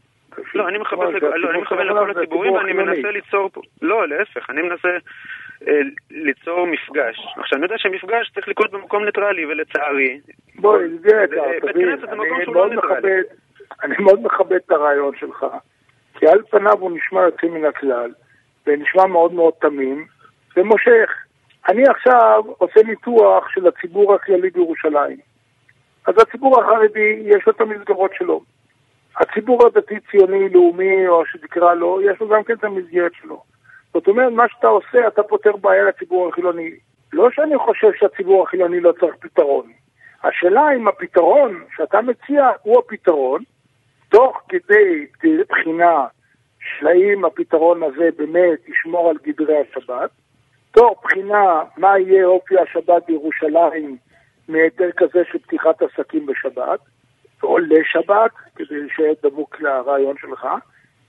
לא, 0.56 0.68
אני 0.68 0.78
מכוון 0.78 1.14
לכל 1.88 2.12
הציבורים, 2.12 2.54
ואני 2.54 2.74
מנסה 2.74 3.12
ליצור 3.12 3.50
פה... 3.54 3.62
לא, 3.82 4.08
להפך, 4.08 4.50
אני 4.50 4.62
מנסה 4.62 4.90
אה, 5.68 5.80
ליצור 6.12 6.68
מפגש. 6.68 7.18
עכשיו, 7.38 7.58
אני 7.58 7.66
יודע 7.66 7.78
שמפגש 7.78 8.32
צריך 8.34 8.48
לקרות 8.48 8.72
במקום 8.72 9.06
ניטרלי, 9.06 9.46
ולצערי... 9.46 10.20
בואי, 10.56 10.88
זה 10.98 11.26
יקר, 11.32 11.72
תבין, 11.72 11.90
אני 13.84 13.96
מאוד 14.00 14.22
מכבד 14.24 14.56
את 14.66 14.72
הרעיון 14.72 15.16
שלך. 15.20 15.46
כי 16.14 16.28
על 16.28 16.42
פניו 16.50 16.80
הוא 16.80 16.92
נשמע 16.92 17.22
יוצא 17.22 17.48
מן 17.48 17.66
הכלל, 17.66 18.12
ונשמע 18.68 19.06
מאוד 19.06 19.34
מאוד 19.34 19.54
תמים, 19.62 20.06
ומושך. 20.58 21.10
אני 21.70 21.84
עכשיו 21.88 22.44
עושה 22.58 22.80
ניתוח 22.88 23.50
של 23.50 23.68
הציבור 23.68 24.16
הכללי 24.16 24.50
בירושלים. 24.50 25.18
אז 26.08 26.16
הציבור 26.22 26.62
החרדי, 26.62 27.22
יש 27.26 27.48
לו 27.48 27.54
את 27.54 27.62
המסגרות 27.62 28.12
שלו. 28.18 28.42
הציבור 29.18 29.66
הדתי-ציוני-לאומי, 29.66 31.08
או 31.08 31.26
שתקרא 31.26 31.74
לו, 31.74 32.02
יש 32.02 32.20
לו 32.22 32.28
גם 32.28 32.44
כן 32.44 32.54
את 32.54 32.64
המסגרת 32.64 33.12
שלו. 33.22 33.44
זאת 33.94 34.08
אומרת, 34.08 34.32
מה 34.32 34.50
שאתה 34.50 34.68
עושה, 34.68 35.08
אתה 35.08 35.24
פותר 35.24 35.56
בעיה 35.56 35.84
לציבור 35.84 36.30
החילוני. 36.30 36.72
לא 37.14 37.32
שאני 37.32 37.58
חושב 37.58 37.92
שהציבור 38.00 38.44
החילוני 38.44 38.80
לא 38.80 38.92
צריך 39.00 39.16
פתרון. 39.20 39.72
השאלה 40.24 40.62
אם 40.76 40.88
הפתרון 40.88 41.64
שאתה 41.76 42.02
מציע 42.02 42.50
הוא 42.62 42.80
הפתרון, 42.80 43.44
תוך 44.12 44.42
כדי 44.50 45.06
בחינה 45.50 46.06
של 46.60 46.88
האם 46.88 47.26
הפתרון 47.26 47.84
הזה 47.84 48.10
באמת 48.18 48.70
ישמור 48.70 49.10
על 49.10 49.16
גדרי 49.24 49.58
השבת, 49.58 50.10
תוך 50.72 51.02
בחינה 51.04 51.64
מה 51.78 52.00
יהיה 52.00 52.26
אופי 52.26 52.56
השבת 52.60 53.04
בירושלים 53.08 53.98
מהיתר 54.48 54.92
כזה 54.98 55.24
של 55.32 55.40
פתיחת 55.40 55.82
עסקים 55.82 56.26
בשבת, 56.26 56.80
או 57.44 57.58
לשבת, 57.58 58.32
כדי 58.56 58.90
שיהיה 58.96 59.14
דבוק 59.24 59.62
לרעיון 59.62 60.16
שלך, 60.18 60.48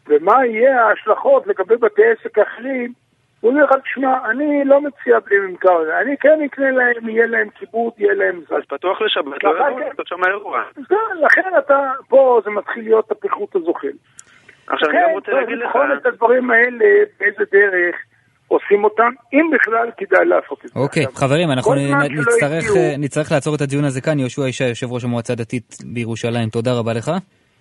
ומה 0.09 0.47
יהיה 0.47 0.85
ההשלכות 0.85 1.47
לגבי 1.47 1.77
בתי 1.77 2.03
עסק 2.05 2.39
אחרים 2.39 2.93
הוא 3.43 3.51
אומר 3.51 3.65
לך, 3.65 3.71
תשמע, 3.85 4.31
אני 4.31 4.65
לא 4.65 4.81
מציע 4.81 5.19
בלי 5.27 5.39
ממכר, 5.39 6.01
אני 6.03 6.17
כן 6.21 6.39
אקנה 6.47 6.71
להם, 6.71 7.09
יהיה 7.09 7.27
להם 7.27 7.49
כיבוד, 7.59 7.93
יהיה 7.99 8.15
להם 8.15 8.41
זה. 8.49 8.55
אז 8.57 8.63
פתוח 8.69 9.03
לשבת, 9.03 9.45
לא 9.45 9.51
יבואו 9.51 9.79
לעשות 9.79 10.07
שם 10.07 10.25
אירוע. 10.29 10.63
לכן 11.27 11.51
אתה, 11.59 11.91
פה 12.09 12.41
זה 12.45 12.51
מתחיל 12.51 12.85
להיות 12.85 13.11
הפיחות 13.11 13.57
הזוחל. 13.57 13.97
עכשיו 14.67 14.91
אני 14.91 14.99
גם 15.03 15.11
רוצה 15.13 15.33
להגיד 15.33 15.59
לך... 15.59 15.65
לכן 15.65 15.73
צריך 15.73 15.85
לבחון 15.85 15.99
את 16.01 16.07
הדברים 16.07 16.51
האלה, 16.51 16.85
באיזה 17.21 17.45
דרך 17.53 17.97
עושים 18.49 18.85
אותם, 18.85 19.11
אם 19.33 19.51
בכלל 19.55 19.91
כדאי 19.97 20.25
לעשות 20.25 20.65
את 20.65 20.71
זה. 20.71 20.81
אוקיי, 20.81 21.07
חברים, 21.15 21.51
אנחנו 21.51 21.73
נצטרך 22.99 23.33
לעצור 23.33 23.55
את 23.55 23.61
הדיון 23.61 23.85
הזה 23.85 24.01
כאן. 24.01 24.19
יהושע 24.19 24.49
ישי, 24.49 24.69
יושב 24.69 24.93
ראש 24.93 25.05
המועצה 25.05 25.33
הדתית 25.33 25.77
בירושלים, 25.95 26.49
תודה 26.49 26.71
רבה 26.79 26.93
לך. 26.93 27.11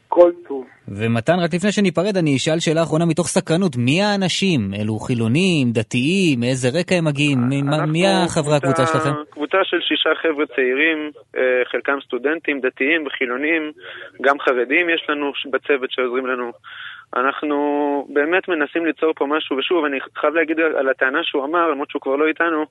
כל 0.08 0.32
טוב. 0.48 0.61
ומתן, 0.98 1.34
רק 1.44 1.54
לפני 1.54 1.72
שניפרד, 1.72 2.18
אני 2.18 2.36
אשאל 2.36 2.60
שאלה 2.60 2.84
אחרונה 2.84 3.06
מתוך 3.06 3.28
סקרנות. 3.28 3.74
מי 3.78 4.02
האנשים? 4.02 4.60
אלו 4.80 4.96
חילונים, 5.00 5.72
דתיים, 5.72 6.40
מאיזה 6.40 6.68
רקע 6.80 6.96
הם 6.96 7.06
מגיעים? 7.06 7.40
מי 7.94 8.08
החברי 8.08 8.56
הקבוצה 8.56 8.86
שלכם? 8.86 9.14
קבוצה 9.30 9.58
של 9.64 9.80
שישה 9.82 10.10
חבר'ה 10.22 10.46
צעירים, 10.56 11.12
אה, 11.38 11.62
חלקם 11.72 11.98
סטודנטים, 12.06 12.62
דתיים 12.62 13.08
וחילונים, 13.08 13.72
גם 14.22 14.40
חרדים 14.40 14.90
יש 14.90 15.06
לנו 15.10 15.32
בצוות 15.52 15.92
שעוזרים 15.92 16.26
לנו. 16.28 16.52
אנחנו 17.16 17.58
באמת 18.14 18.48
מנסים 18.48 18.86
ליצור 18.86 19.14
פה 19.16 19.26
משהו, 19.26 19.58
ושוב, 19.58 19.86
אני 19.86 19.98
חייב 20.18 20.34
להגיד 20.34 20.60
על 20.60 20.90
הטענה 20.90 21.20
שהוא 21.24 21.46
אמר, 21.46 21.72
למרות 21.72 21.90
שהוא 21.90 22.02
כבר 22.02 22.16
לא 22.16 22.28
איתנו, 22.28 22.66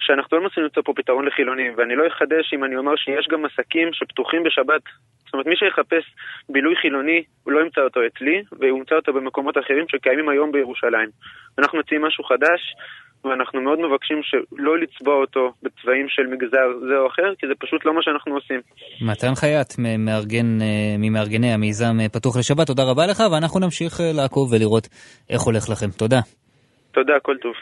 שאנחנו 0.00 0.36
לא 0.36 0.42
מנסים 0.42 0.62
למצוא 0.62 0.82
פה 0.82 0.92
פתרון 0.96 1.26
לחילונים, 1.26 1.72
ואני 1.76 1.96
לא 1.96 2.06
אחדש 2.06 2.54
אם 2.54 2.64
אני 2.64 2.76
אומר 2.76 2.96
שיש 2.96 3.28
גם 3.30 3.44
עסקים 3.44 3.88
שפתוחים 3.92 4.42
בשבת 4.42 4.82
זאת 5.30 5.34
אומרת, 5.34 5.46
מי 5.46 5.56
שיחפש 5.56 6.04
בילוי 6.48 6.76
חילוני, 6.82 7.22
הוא 7.44 7.52
לא 7.52 7.60
ימצא 7.64 7.80
אותו 7.80 8.00
אצלי, 8.06 8.36
והוא 8.58 8.78
ימצא 8.78 8.94
אותו 8.94 9.12
במקומות 9.12 9.54
אחרים 9.58 9.84
שקיימים 9.88 10.28
היום 10.28 10.52
בירושלים. 10.52 11.08
אנחנו 11.58 11.78
מציעים 11.78 12.02
משהו 12.04 12.24
חדש, 12.24 12.60
ואנחנו 13.24 13.60
מאוד 13.60 13.78
מבקשים 13.78 14.20
שלא 14.22 14.78
לצבוע 14.78 15.14
אותו 15.14 15.52
בצבעים 15.62 16.06
של 16.08 16.26
מגזר 16.32 16.68
זה 16.88 16.96
או 16.98 17.06
אחר, 17.06 17.34
כי 17.38 17.46
זה 17.46 17.52
פשוט 17.58 17.84
לא 17.84 17.94
מה 17.94 18.02
שאנחנו 18.02 18.34
עושים. 18.34 18.60
מתן 19.10 19.34
חייט, 19.34 19.68
מארגן, 19.98 20.60
אה, 20.62 20.94
ממארגני 20.98 21.52
המיזם 21.52 22.00
אה, 22.00 22.08
פתוח 22.08 22.36
לשבת, 22.38 22.66
תודה 22.66 22.82
רבה 22.90 23.06
לך, 23.06 23.22
ואנחנו 23.32 23.60
נמשיך 23.60 24.00
אה, 24.00 24.12
לעקוב 24.12 24.52
ולראות 24.52 24.88
איך 25.30 25.42
הולך 25.42 25.64
לכם. 25.72 25.90
תודה. 25.98 26.20
תודה, 26.92 27.14
כל 27.22 27.36
טוב. 27.42 27.54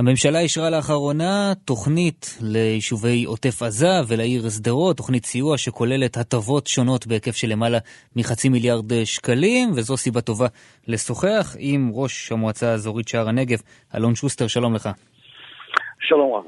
הממשלה 0.00 0.40
אישרה 0.40 0.70
לאחרונה 0.70 1.52
תוכנית 1.64 2.38
ליישובי 2.42 3.24
עוטף 3.24 3.62
עזה 3.62 3.86
ולעיר 4.08 4.48
שדרות, 4.48 4.96
תוכנית 4.96 5.24
סיוע 5.24 5.58
שכוללת 5.58 6.16
הטבות 6.16 6.66
שונות 6.66 7.06
בהיקף 7.06 7.36
של 7.36 7.48
למעלה 7.48 7.78
מחצי 8.16 8.48
מיליארד 8.48 9.04
שקלים, 9.04 9.70
וזו 9.70 9.96
סיבה 9.96 10.20
טובה 10.20 10.46
לשוחח 10.88 11.56
עם 11.58 11.90
ראש 11.94 12.32
המועצה 12.32 12.70
האזורית 12.70 13.08
שער 13.08 13.28
הנגב, 13.28 13.58
אלון 13.94 14.14
שוסטר, 14.14 14.46
שלום 14.46 14.74
לך. 14.74 14.88
שלום 16.00 16.34
רב. 16.34 16.44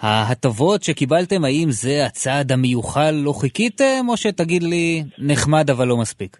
ההטבות 0.00 0.82
שקיבלתם, 0.82 1.44
האם 1.44 1.70
זה 1.70 2.06
הצעד 2.06 2.52
המיוחל 2.52 3.14
לא 3.24 3.32
חיכיתם, 3.40 4.08
או 4.08 4.16
שתגיד 4.16 4.62
לי 4.62 5.02
נחמד 5.18 5.70
אבל 5.70 5.86
לא 5.86 5.96
מספיק? 5.96 6.36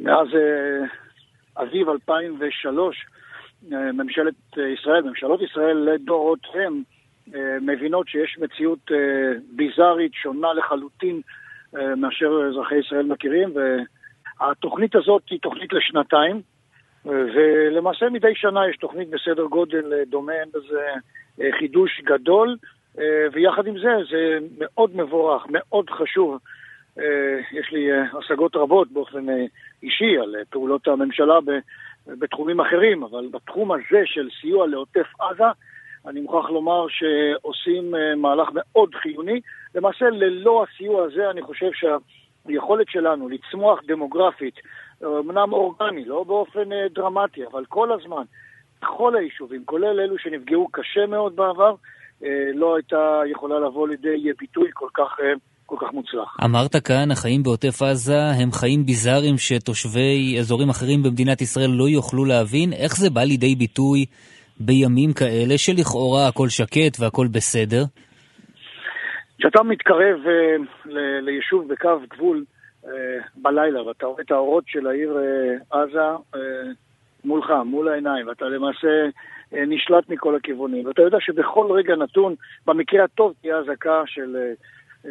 מאז 0.00 0.26
אה, 0.34 1.62
אביב 1.62 1.88
2003 1.88 3.13
ממשלת 3.70 4.34
ישראל, 4.56 5.02
ממשלות 5.02 5.42
ישראל 5.42 5.76
לדורותיהם 5.76 6.82
אה, 7.34 7.56
מבינות 7.60 8.08
שיש 8.08 8.38
מציאות 8.40 8.92
אה, 8.92 9.38
ביזארית 9.56 10.14
שונה 10.14 10.52
לחלוטין 10.52 11.20
אה, 11.76 11.94
מאשר 11.94 12.48
אזרחי 12.50 12.76
ישראל 12.76 13.06
מכירים 13.06 13.52
והתוכנית 14.40 14.94
הזאת 14.94 15.22
היא 15.30 15.40
תוכנית 15.40 15.72
לשנתיים 15.72 16.40
ולמעשה 17.04 18.08
מדי 18.10 18.34
שנה 18.34 18.68
יש 18.68 18.76
תוכנית 18.76 19.10
בסדר 19.10 19.44
גודל 19.44 20.04
דומה, 20.06 20.32
אין 20.32 20.48
בזה 20.54 20.80
חידוש 21.58 22.00
גדול 22.04 22.56
ויחד 23.32 23.66
עם 23.66 23.78
זה 23.78 23.90
זה 24.10 24.38
מאוד 24.58 24.96
מבורך, 24.96 25.42
מאוד 25.48 25.90
חשוב 25.90 26.38
יש 27.52 27.72
לי 27.72 27.88
השגות 28.18 28.56
רבות 28.56 28.92
באופן 28.92 29.26
אישי 29.82 30.18
על 30.18 30.34
פעולות 30.50 30.88
הממשלה 30.88 31.34
בתחומים 32.06 32.60
אחרים, 32.60 33.02
אבל 33.02 33.28
בתחום 33.30 33.72
הזה 33.72 34.02
של 34.04 34.28
סיוע 34.40 34.66
לעוטף 34.66 35.06
עזה, 35.20 35.44
אני 36.06 36.20
מוכרח 36.20 36.50
לומר 36.50 36.86
שעושים 36.88 37.94
אה, 37.94 38.14
מהלך 38.14 38.48
מאוד 38.54 38.94
חיוני. 38.94 39.40
למעשה, 39.74 40.10
ללא 40.10 40.64
הסיוע 40.64 41.04
הזה, 41.04 41.30
אני 41.30 41.42
חושב 41.42 41.70
שהיכולת 41.72 42.88
שלנו 42.88 43.28
לצמוח 43.28 43.80
דמוגרפית, 43.86 44.54
אמנם 45.04 45.52
אורגני, 45.52 46.04
לא 46.04 46.24
באופן 46.24 46.72
אה, 46.72 46.86
דרמטי, 46.94 47.46
אבל 47.46 47.64
כל 47.64 47.92
הזמן, 47.92 48.22
בכל 48.82 49.16
היישובים, 49.16 49.64
כולל 49.64 50.00
אלו 50.00 50.18
שנפגעו 50.18 50.68
קשה 50.72 51.06
מאוד 51.06 51.36
בעבר, 51.36 51.74
אה, 52.24 52.50
לא 52.54 52.76
הייתה 52.76 53.22
יכולה 53.26 53.58
לבוא 53.58 53.88
לידי 53.88 54.32
ביטוי 54.38 54.70
כל 54.74 54.88
כך 54.94 55.20
כל 55.66 55.76
כך 55.80 55.92
מוצלח. 55.92 56.36
אמרת 56.44 56.76
כאן, 56.76 57.10
החיים 57.10 57.42
בעוטף 57.42 57.82
עזה 57.82 58.20
הם 58.42 58.52
חיים 58.52 58.86
ביזאריים 58.86 59.38
שתושבי 59.38 60.36
אזורים 60.38 60.68
אחרים 60.68 61.02
במדינת 61.02 61.40
ישראל 61.40 61.70
לא 61.70 61.88
יוכלו 61.88 62.24
להבין. 62.24 62.72
איך 62.72 62.96
זה 62.96 63.10
בא 63.10 63.20
לידי 63.20 63.54
ביטוי 63.54 64.06
בימים 64.60 65.12
כאלה 65.12 65.58
שלכאורה 65.58 66.28
הכל 66.28 66.48
שקט 66.48 67.00
והכל 67.00 67.26
בסדר? 67.34 67.84
כשאתה 69.38 69.62
מתקרב 69.62 70.18
אה, 70.26 70.56
ליישוב 71.20 71.68
בקו 71.72 72.00
גבול 72.14 72.44
בלילה 73.36 73.82
ואתה 73.82 74.06
רואה 74.06 74.22
את 74.22 74.30
האורות 74.30 74.64
של 74.66 74.86
העיר 74.86 75.18
עזה 75.70 76.08
מולך, 77.24 77.50
מול 77.64 77.88
העיניים, 77.88 78.28
ואתה 78.28 78.44
למעשה 78.44 78.88
נשלט 79.52 80.08
מכל 80.08 80.36
הכיוונים, 80.36 80.86
ואתה 80.86 81.02
יודע 81.02 81.18
שבכל 81.20 81.66
רגע 81.72 81.96
נתון, 81.96 82.34
במקרה 82.66 83.04
הטוב 83.04 83.34
תהיה 83.40 83.58
אזעקה 83.58 84.02
של... 84.06 84.36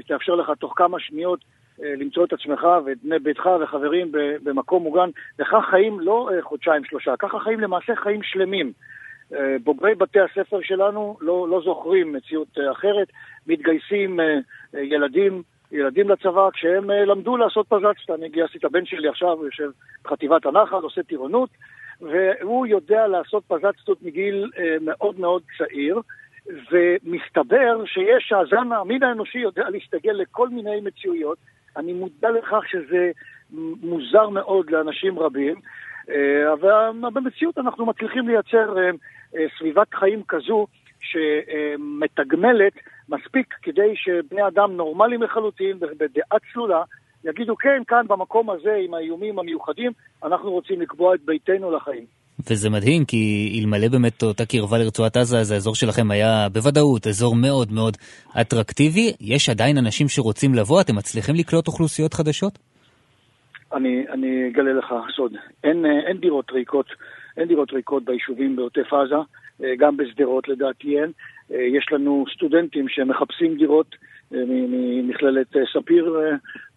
תאפשר 0.08 0.36
לך 0.36 0.52
תוך 0.60 0.74
כמה 0.76 1.00
שניות 1.00 1.40
אה, 1.84 1.94
למצוא 1.98 2.26
את 2.26 2.34
עצמך 2.34 2.68
ואת 2.86 2.98
בני 3.04 3.20
ביתך 3.20 3.50
וחברים 3.62 4.12
במקום 4.44 4.84
מוגן, 4.84 5.10
וכך 5.40 5.66
חיים 5.70 6.00
לא 6.00 6.30
אה, 6.34 6.42
חודשיים 6.42 6.84
שלושה, 6.84 7.14
ככה 7.20 7.40
חיים 7.40 7.60
למעשה 7.60 7.96
חיים 7.96 8.24
שלמים. 8.24 8.72
אה, 9.34 9.56
בוגרי 9.64 9.96
בתי 9.96 10.20
הספר 10.20 10.60
שלנו 10.62 11.18
לא, 11.22 11.48
לא 11.50 11.62
זוכרים 11.66 12.14
מציאות 12.14 12.58
אחרת, 12.72 13.08
מתגייסים 13.48 14.20
ילדים, 14.74 15.42
ילדים 15.72 16.10
לצבא 16.10 16.50
כשהם 16.54 16.90
למדו 16.90 17.38
לעשות 17.38 17.68
פזצת. 17.68 18.10
אני 18.16 18.30
גייסתי 18.30 18.58
את 18.58 18.66
הבן 18.66 18.86
שלי 18.86 19.08
עכשיו, 19.08 19.32
הוא 19.32 19.46
יושב 19.46 19.70
בחטיבת 20.04 20.46
הנחל, 20.46 20.76
עושה 20.76 21.04
טירונות, 21.04 21.50
והוא 22.02 22.68
יודע 22.68 23.08
לעשות 23.08 23.44
פזצתות 23.48 24.04
מגיל 24.04 24.50
מאוד 24.82 25.20
מאוד 25.20 25.42
צעיר. 25.58 26.00
ומסתבר 26.48 27.86
שיש, 27.86 28.34
הזן 28.34 28.72
המין 28.72 29.04
האנושי 29.04 29.40
יודע 29.40 29.70
להסתגל 29.70 30.12
לכל 30.12 30.50
מיני 30.50 30.82
מציאויות, 30.82 31.38
אני 31.78 31.94
מודע 31.94 32.30
לכך 32.32 32.64
שזה 32.68 33.12
מוזר 33.82 34.30
מאוד 34.30 34.70
לאנשים 34.70 35.20
רבים, 35.20 35.56
אה, 36.10 36.54
אבל 36.54 36.92
במציאות 37.14 37.58
אנחנו 37.58 37.86
מצליחים 37.86 38.28
לייצר 38.28 38.78
אה, 38.78 38.90
אה, 39.36 39.46
סביבת 39.58 39.94
חיים 39.94 40.24
כזו 40.28 40.68
שמתגמלת 41.00 42.74
מספיק 43.10 43.54
כדי 43.62 43.96
שבני 43.96 44.48
אדם 44.48 44.72
נורמליים 44.72 45.24
לחלוטין 45.24 45.78
ובדעה 45.82 46.40
צלולה 46.54 46.84
יגידו 47.24 47.56
כן, 47.56 47.82
כאן 47.88 48.08
במקום 48.08 48.50
הזה 48.50 48.74
עם 48.74 48.94
האיומים 48.94 49.40
המיוחדים 49.40 49.92
אנחנו 50.24 50.52
רוצים 50.52 50.82
לקבוע 50.82 51.16
את 51.16 51.22
ביתנו 51.22 51.72
לחיים. 51.72 52.06
וזה 52.40 52.70
מדהים, 52.70 53.06
כי 53.06 53.54
אלמלא 53.60 53.88
באמת 53.88 54.24
אותה 54.24 54.46
קרבה 54.46 54.78
לרצועת 54.78 55.18
עזה, 55.18 55.40
אז 55.40 55.52
האזור 55.52 55.76
שלכם 55.76 56.12
היה 56.12 56.48
בוודאות 56.54 57.08
אזור 57.08 57.36
מאוד 57.36 57.72
מאוד 57.72 57.98
אטרקטיבי. 58.42 59.14
יש 59.22 59.50
עדיין 59.50 59.78
אנשים 59.78 60.08
שרוצים 60.08 60.54
לבוא? 60.54 60.82
אתם 60.82 60.96
מצליחים 60.96 61.36
לקלוט 61.36 61.68
אוכלוסיות 61.68 62.14
חדשות? 62.14 62.60
אני, 63.74 64.06
אני 64.10 64.50
אגלה 64.50 64.74
לך 64.74 64.94
סוד. 65.16 65.34
אין, 65.64 65.86
אין 66.08 66.18
דירות 66.18 66.52
ריקות, 66.52 66.86
אין 67.38 67.48
דירות 67.48 67.72
ריקות 67.74 68.06
ביישובים 68.06 68.56
בעוטף 68.56 68.94
עזה, 68.94 69.16
אה, 69.64 69.76
גם 69.78 69.98
בשדרות 69.98 70.48
לדעתי 70.48 71.00
אין. 71.00 71.12
אה, 71.52 71.62
יש 71.62 71.86
לנו 71.92 72.26
סטודנטים 72.36 72.86
שמחפשים 72.90 73.58
דירות 73.58 73.96
אה, 74.34 74.40
ממכללת 74.48 75.48
ספיר 75.74 76.16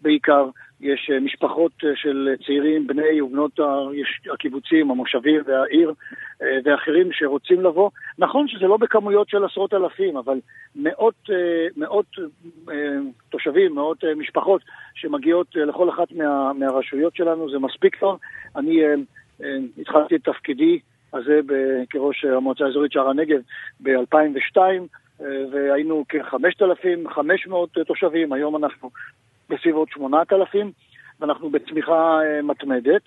בעיקר. 0.01 0.49
יש 0.81 1.09
אה, 1.13 1.19
משפחות 1.19 1.71
אה, 1.83 1.89
של 1.95 2.35
צעירים, 2.45 2.87
בני 2.87 3.21
ובנות 3.21 3.59
הקיבוצים, 4.33 4.91
המושבים 4.91 5.41
והעיר 5.45 5.93
אה, 6.41 6.57
ואחרים 6.65 7.09
שרוצים 7.11 7.61
לבוא. 7.61 7.89
נכון 8.17 8.47
שזה 8.47 8.65
לא 8.65 8.77
בכמויות 8.77 9.29
של 9.29 9.45
עשרות 9.45 9.73
אלפים, 9.73 10.17
אבל 10.17 10.39
מאות, 10.75 11.29
מאות 11.77 12.05
תושבים, 13.29 13.75
מאות 13.75 14.03
משפחות 14.03 14.61
שמגיעות 14.95 15.55
לכל 15.55 15.89
אחת 15.89 16.11
מה, 16.11 16.53
מהרשויות 16.53 17.15
שלנו, 17.15 17.49
זה 17.51 17.59
מספיק 17.59 17.95
טוב. 17.95 18.19
אני 18.55 18.81
התחלתי 19.77 20.15
את 20.15 20.23
תפקידי 20.23 20.79
הזה 21.13 21.39
כראש 21.89 22.25
המועצה 22.25 22.65
האזורית 22.65 22.91
שער 22.91 23.09
הנגב 23.09 23.39
ב-2002, 23.79 24.57
והיינו 25.51 26.05
כ-5,500 26.09 27.83
תושבים, 27.87 28.33
היום 28.33 28.55
אנחנו 28.55 28.89
בסביבות 29.49 29.89
8,000, 29.89 30.71
ואנחנו 31.19 31.49
בצמיחה 31.49 32.19
אה, 32.21 32.41
מתמדת. 32.41 33.01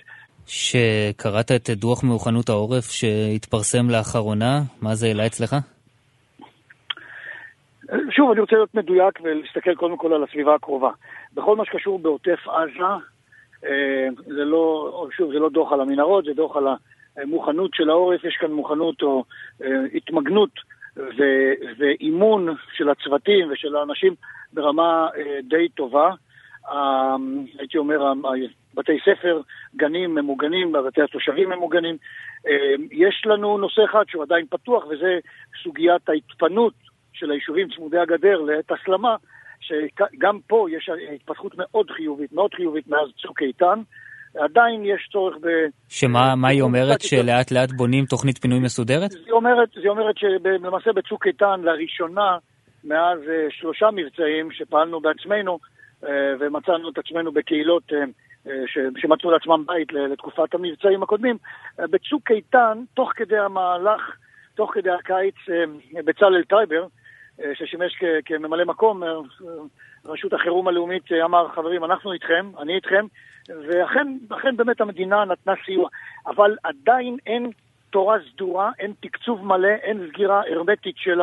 שקראת 0.46 1.50
את 1.50 1.70
דוח 1.70 2.05
מאוכנות 2.05 2.48
העורף 2.48 2.90
שהתפרסם 2.90 3.90
לאחרונה, 3.90 4.61
מה 4.83 4.94
זה 4.94 5.07
העלה 5.07 5.26
אצלך? 5.26 5.57
שוב, 8.11 8.31
אני 8.31 8.40
רוצה 8.40 8.57
להיות 8.57 8.74
מדויק 8.74 9.20
ולהסתכל 9.22 9.74
קודם 9.74 9.96
כל 9.96 10.12
על 10.12 10.24
הסביבה 10.24 10.55
הקרובה. 10.55 10.90
בכל 11.35 11.57
מה 11.57 11.64
שקשור 11.64 11.98
בעוטף 11.98 12.48
עזה, 12.48 12.85
אה, 13.64 14.09
זה 14.26 14.44
לא, 14.44 14.92
שוב, 15.16 15.33
זה 15.33 15.38
לא 15.38 15.50
דוח 15.50 15.72
על 15.72 15.81
המנהרות, 15.81 16.24
זה 16.24 16.33
דוח 16.35 16.57
על 16.57 16.66
המוכנות 17.16 17.70
של 17.74 17.90
העורף, 17.90 18.24
יש 18.24 18.37
כאן 18.40 18.53
מוכנות 18.53 19.03
או 19.03 19.24
אה, 19.62 19.68
התמגנות 19.94 20.50
ואימון 21.79 22.55
של 22.72 22.88
הצוותים 22.88 23.53
ושל 23.53 23.76
האנשים 23.76 24.14
ברמה 24.53 25.09
די 25.42 25.68
טובה. 25.68 26.11
הייתי 27.59 27.78
אומר, 27.78 28.12
בתי 28.74 28.98
ספר, 29.04 29.40
גנים 29.76 30.14
ממוגנים, 30.14 30.72
בתי 30.72 31.02
התושבים 31.02 31.50
ממוגנים. 31.50 31.96
אמ, 32.46 32.87
יש 32.92 33.22
לנו 33.26 33.59
נושא 33.59 33.83
אחד 33.90 34.04
שהוא 34.09 34.22
עדיין 34.22 34.46
פתוח, 34.50 34.85
וזה 34.87 35.18
סוגיית 35.62 36.09
ההתפנות 36.09 36.74
של 37.12 37.30
היישובים 37.30 37.68
צמודי 37.76 37.98
הגדר 37.98 38.40
לעת 38.40 38.72
הסלמה, 38.72 39.16
שגם 39.61 40.38
פה 40.46 40.66
יש 40.70 40.90
התפתחות 41.14 41.52
מאוד 41.56 41.90
חיובית, 41.90 42.33
מאוד 42.33 42.54
חיובית 42.54 42.88
מאז 42.88 43.09
צוק 43.22 43.42
איתן. 43.42 43.80
עדיין 44.38 44.85
יש 44.85 45.09
צורך 45.12 45.37
ב... 45.40 45.46
שמה 45.88 46.35
מה 46.37 46.48
היא 46.48 46.62
אומרת? 46.62 47.00
שלאט 47.00 47.50
לאט 47.52 47.70
בונים 47.72 48.04
תוכנית 48.04 48.38
פינוי 48.38 48.59
מסודרת? 48.59 49.11
היא 49.26 49.33
אומרת, 49.33 49.68
היא 49.76 49.88
אומרת 49.88 50.18
שלמעשה 50.18 50.92
בצוק 50.92 51.26
איתן, 51.26 51.61
לראשונה, 51.62 52.38
מאז 52.85 53.18
אה, 53.28 53.46
שלושה 53.50 53.87
מבצעים 53.92 54.50
שפעלנו 54.52 55.00
בעצמנו, 55.00 55.52
אה, 55.52 55.80
ומצאנו 56.40 56.90
את 56.90 56.98
עצמנו 56.98 57.32
בקהילות 57.32 57.92
אה, 57.92 58.04
אה, 58.46 58.62
שמצאו 58.96 59.30
לעצמם 59.30 59.64
בית 59.66 59.92
לתקופת 59.92 60.54
המבצעים 60.54 61.02
הקודמים. 61.02 61.36
בצוק 61.78 62.30
איתן, 62.30 62.82
תוך 62.94 63.12
כדי 63.16 63.38
המהלך, 63.38 64.16
תוך 64.54 64.74
כדי 64.74 64.90
הקיץ, 64.90 65.34
בצלאל 66.04 66.44
טרייבר, 66.44 66.86
ששימש 67.54 68.02
כממלא 68.24 68.64
מקום, 68.64 69.02
רשות 70.04 70.32
החירום 70.32 70.68
הלאומית 70.68 71.12
אמר, 71.24 71.48
חברים, 71.48 71.84
אנחנו 71.84 72.12
איתכם, 72.12 72.50
אני 72.58 72.74
איתכם, 72.74 73.06
ואכן 73.48 74.56
באמת 74.56 74.80
המדינה 74.80 75.24
נתנה 75.24 75.52
סיוע. 75.64 75.88
אבל 76.26 76.56
עדיין 76.64 77.16
אין 77.26 77.50
תורה 77.90 78.16
סדורה, 78.32 78.70
אין 78.78 78.92
תקצוב 79.00 79.46
מלא, 79.46 79.68
אין 79.68 80.08
סגירה 80.08 80.42
הרמטית 80.50 80.96
של 80.98 81.20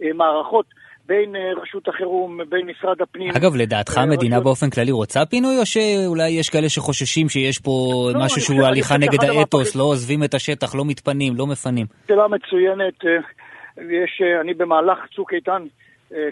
המערכות. 0.00 0.66
בין 1.06 1.36
אה, 1.36 1.52
רשות 1.62 1.88
החירום, 1.88 2.38
בין 2.48 2.66
משרד 2.66 3.02
הפנים. 3.02 3.30
אגב, 3.36 3.56
לדעתך 3.56 3.98
אה, 3.98 4.02
המדינה 4.02 4.36
רשות... 4.36 4.44
באופן 4.44 4.70
כללי 4.70 4.92
רוצה 4.92 5.26
פינוי, 5.26 5.58
או 5.58 5.66
שאולי 5.66 6.30
יש 6.30 6.50
כאלה 6.50 6.68
שחוששים 6.68 7.28
שיש 7.28 7.58
פה 7.58 7.70
לא, 8.14 8.20
משהו 8.24 8.40
שהוא 8.40 8.62
הליכה 8.66 8.96
נגד 8.96 9.24
האתוס, 9.24 9.76
לא 9.76 9.82
עוזבים 9.82 10.24
את 10.24 10.34
השטח, 10.34 10.74
לא 10.74 10.84
מתפנים, 10.84 11.32
לא 11.36 11.46
מפנים? 11.46 11.86
שאלה 12.08 12.28
מצוינת. 12.28 13.04
אה, 13.04 13.10
יש, 13.78 14.22
אני 14.40 14.54
במהלך 14.54 14.98
צוק 15.14 15.32
איתן 15.32 15.62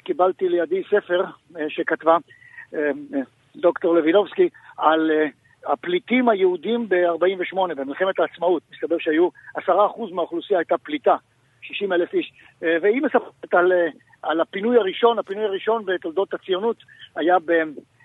קיבלתי 0.04 0.48
לידי 0.48 0.82
ספר 0.90 1.24
שכתבה 1.68 2.16
דוקטור 3.56 3.94
לוינובסקי 3.94 4.48
על 4.78 5.10
הפליטים 5.66 6.28
היהודים 6.28 6.88
ב-48, 6.88 7.74
במלחמת 7.76 8.18
העצמאות. 8.18 8.62
מסתבר 8.72 8.96
שהיו, 8.98 9.28
עשרה 9.54 9.86
אחוז 9.86 10.12
מהאוכלוסייה 10.12 10.58
הייתה 10.58 10.78
פליטה, 10.78 11.16
60 11.62 11.92
אלף 11.92 12.14
איש. 12.14 12.32
והיא 12.62 13.02
מספרת 13.02 13.54
על 13.54 13.72
על 14.22 14.40
הפינוי 14.40 14.76
הראשון, 14.76 15.18
הפינוי 15.18 15.44
הראשון 15.44 15.84
בתולדות 15.84 16.34
הציונות 16.34 16.76
היה 17.16 17.36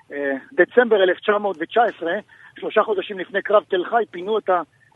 בדצמבר 0.09 1.03
1919, 1.03 2.11
שלושה 2.59 2.83
חודשים 2.83 3.19
לפני 3.19 3.41
קרב 3.41 3.63
תל 3.67 3.83
חי, 3.83 4.03
פינו 4.11 4.37
את 4.37 4.49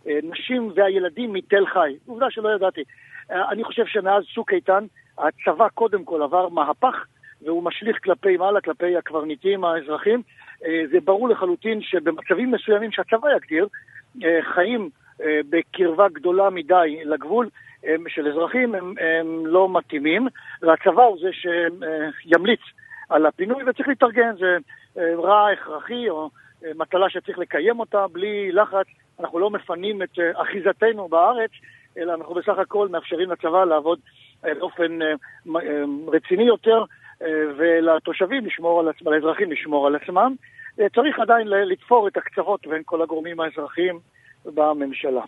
הנשים 0.06 0.72
והילדים 0.76 1.34
מתל 1.34 1.66
חי. 1.66 1.96
עובדה 2.06 2.32
שלא 2.32 2.50
ידעתי. 2.56 2.84
אני 3.30 3.64
חושב 3.64 3.86
שמאז 3.86 4.24
צוק 4.36 4.54
איתן, 4.54 4.86
הצבא 5.18 5.68
קודם 5.70 6.06
כל 6.06 6.22
עבר 6.22 6.50
מהפך, 6.50 7.06
והוא 7.42 7.64
משליך 7.64 8.04
כלפי 8.04 8.38
מעלה, 8.38 8.62
כלפי 8.62 8.98
הקברניטים 8.98 9.64
האזרחים. 9.64 10.22
זה 10.92 11.00
ברור 11.04 11.30
לחלוטין 11.30 11.82
שבמצבים 11.82 12.52
מסוימים 12.52 12.92
שהצבא 12.92 13.28
יגדיר, 13.36 13.68
חיים 14.42 14.90
בקרבה 15.50 16.08
גדולה 16.10 16.50
מדי 16.50 17.02
לגבול, 17.06 17.50
הם, 17.84 18.04
של 18.08 18.28
אזרחים 18.28 18.76
הם, 18.76 18.94
הם 19.00 19.46
לא 19.46 19.70
מתאימים, 19.70 20.28
והצבא 20.62 21.04
הוא 21.04 21.18
זה 21.22 21.30
שימליץ 21.34 22.62
על 23.10 23.26
הפינוי 23.26 23.64
וצריך 23.64 23.88
להתארגן, 23.88 24.36
זה 24.40 24.58
אה, 24.98 25.16
רע 25.16 25.50
הכרחי 25.50 26.10
או 26.10 26.30
אה, 26.66 26.72
מטלה 26.76 27.10
שצריך 27.10 27.40
לקיים 27.40 27.80
אותה 27.80 28.08
בלי 28.08 28.52
לחץ. 28.52 28.86
אנחנו 29.20 29.40
לא 29.40 29.50
מפנים 29.50 30.04
את 30.04 30.20
אה, 30.20 30.42
אחיזתנו 30.42 31.08
בארץ, 31.08 31.52
אלא 31.98 32.14
אנחנו 32.14 32.36
בסך 32.36 32.58
הכל 32.58 32.88
מאפשרים 32.88 33.32
לצבא 33.32 33.66
לעבוד 33.66 34.00
באופן 34.44 35.00
רציני 36.08 36.44
יותר, 36.44 36.84
ולתושבים 37.58 38.46
לשמור 38.46 38.80
על 38.80 38.90
עצמם, 38.90 39.14
לאזרחים 39.14 39.52
לשמור 39.52 39.88
על 39.88 39.96
עצמם. 39.96 40.36
צריך 40.96 41.20
עדיין 41.20 41.48
לתפור 41.48 42.08
את 42.08 42.18
הקצוות 42.18 42.68
בין 42.68 42.82
כל 42.86 43.02
הגורמים 43.02 43.40
האזרחיים 43.40 44.00
בממשלה. 44.46 45.22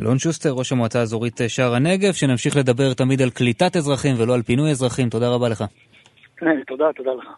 אלון 0.00 0.18
שוסטר, 0.18 0.50
ראש 0.50 0.72
המועצה 0.72 1.00
האזורית 1.00 1.40
שער 1.48 1.74
הנגב, 1.74 2.12
שנמשיך 2.12 2.56
לדבר 2.56 2.94
תמיד 2.94 3.22
על 3.22 3.30
קליטת 3.30 3.76
אזרחים 3.76 4.14
ולא 4.18 4.34
על 4.34 4.42
פינוי 4.42 4.70
אזרחים. 4.70 5.08
תודה 5.08 5.28
רבה 5.28 5.48
לך. 5.48 5.64
תודה, 6.66 6.84
תודה 6.96 7.10
לך. 7.14 7.28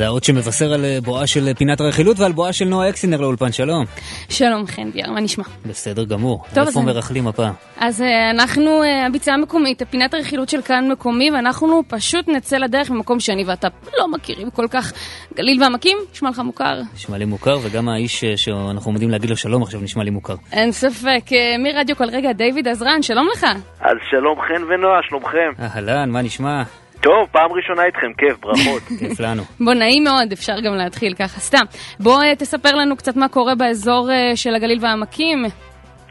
זה 0.00 0.06
האות 0.06 0.24
שמבשר 0.24 0.72
על 0.72 0.84
אה, 0.84 0.98
בואה 1.04 1.26
של 1.26 1.48
אה, 1.48 1.54
פינת 1.54 1.80
הרכילות 1.80 2.18
ועל 2.20 2.32
בואה 2.32 2.52
של 2.52 2.64
נועה 2.64 2.88
אקסינר 2.88 3.20
לאולפן, 3.20 3.52
שלום. 3.52 3.84
שלום 4.28 4.66
חן 4.66 4.90
ביאר, 4.90 5.10
מה 5.10 5.20
נשמע? 5.20 5.44
בסדר 5.66 6.04
גמור. 6.04 6.44
טוב, 6.54 6.66
איפה 6.66 6.80
אז- 6.80 6.86
מרכלים 6.86 7.26
הפעם? 7.28 7.52
אז 7.80 8.02
אה, 8.02 8.30
אנחנו 8.30 8.82
הביצה 9.06 9.34
המקומית, 9.34 9.82
פינת 9.90 10.14
הרכילות 10.14 10.48
של 10.48 10.62
כאן 10.62 10.88
מקומי, 10.92 11.30
ואנחנו 11.30 11.82
פשוט 11.88 12.28
נצא 12.28 12.56
לדרך 12.56 12.90
ממקום 12.90 13.20
שאני 13.20 13.44
ואתה 13.46 13.68
לא 13.98 14.08
מכירים 14.12 14.50
כל 14.50 14.66
כך. 14.70 14.92
גליל 15.36 15.62
ועמקים, 15.62 15.98
נשמע 16.12 16.30
לך 16.30 16.38
מוכר? 16.38 16.80
נשמע 16.94 17.18
לי 17.18 17.24
מוכר, 17.24 17.58
וגם 17.62 17.88
האיש 17.88 18.24
שאנחנו 18.24 18.90
עומדים 18.90 19.10
להגיד 19.10 19.30
לו 19.30 19.36
שלום 19.36 19.62
עכשיו 19.62 19.80
נשמע 19.80 20.04
לי 20.04 20.10
מוכר. 20.10 20.34
אין 20.52 20.72
ספק. 20.72 21.24
מרדיו 21.64 21.96
כל 21.96 22.08
רגע, 22.12 22.32
דיוויד 22.32 22.68
עזרן, 22.68 23.02
שלום 23.02 23.28
לך. 23.36 23.46
אז 23.80 23.96
שלום 24.10 24.38
חן 24.40 24.62
ונועה, 24.74 25.00
שלומכם? 25.08 25.62
אהלן, 25.74 26.10
מה 26.10 26.22
נשמע? 26.22 26.62
טוב, 27.00 27.28
פעם 27.32 27.52
ראשונה 27.52 27.84
איתכם, 27.84 28.12
כיף, 28.18 28.40
ברכות. 28.40 28.82
כיף 29.00 29.20
לנו. 29.20 29.42
בוא, 29.60 29.74
נעים 29.74 30.04
מאוד, 30.04 30.32
אפשר 30.32 30.60
גם 30.60 30.74
להתחיל 30.74 31.14
ככה, 31.14 31.40
סתם. 31.40 31.64
בוא 32.00 32.22
אה, 32.22 32.36
תספר 32.36 32.74
לנו 32.74 32.96
קצת 32.96 33.16
מה 33.16 33.28
קורה 33.28 33.54
באזור 33.54 34.10
אה, 34.10 34.36
של 34.36 34.54
הגליל 34.54 34.78
והעמקים. 34.80 35.44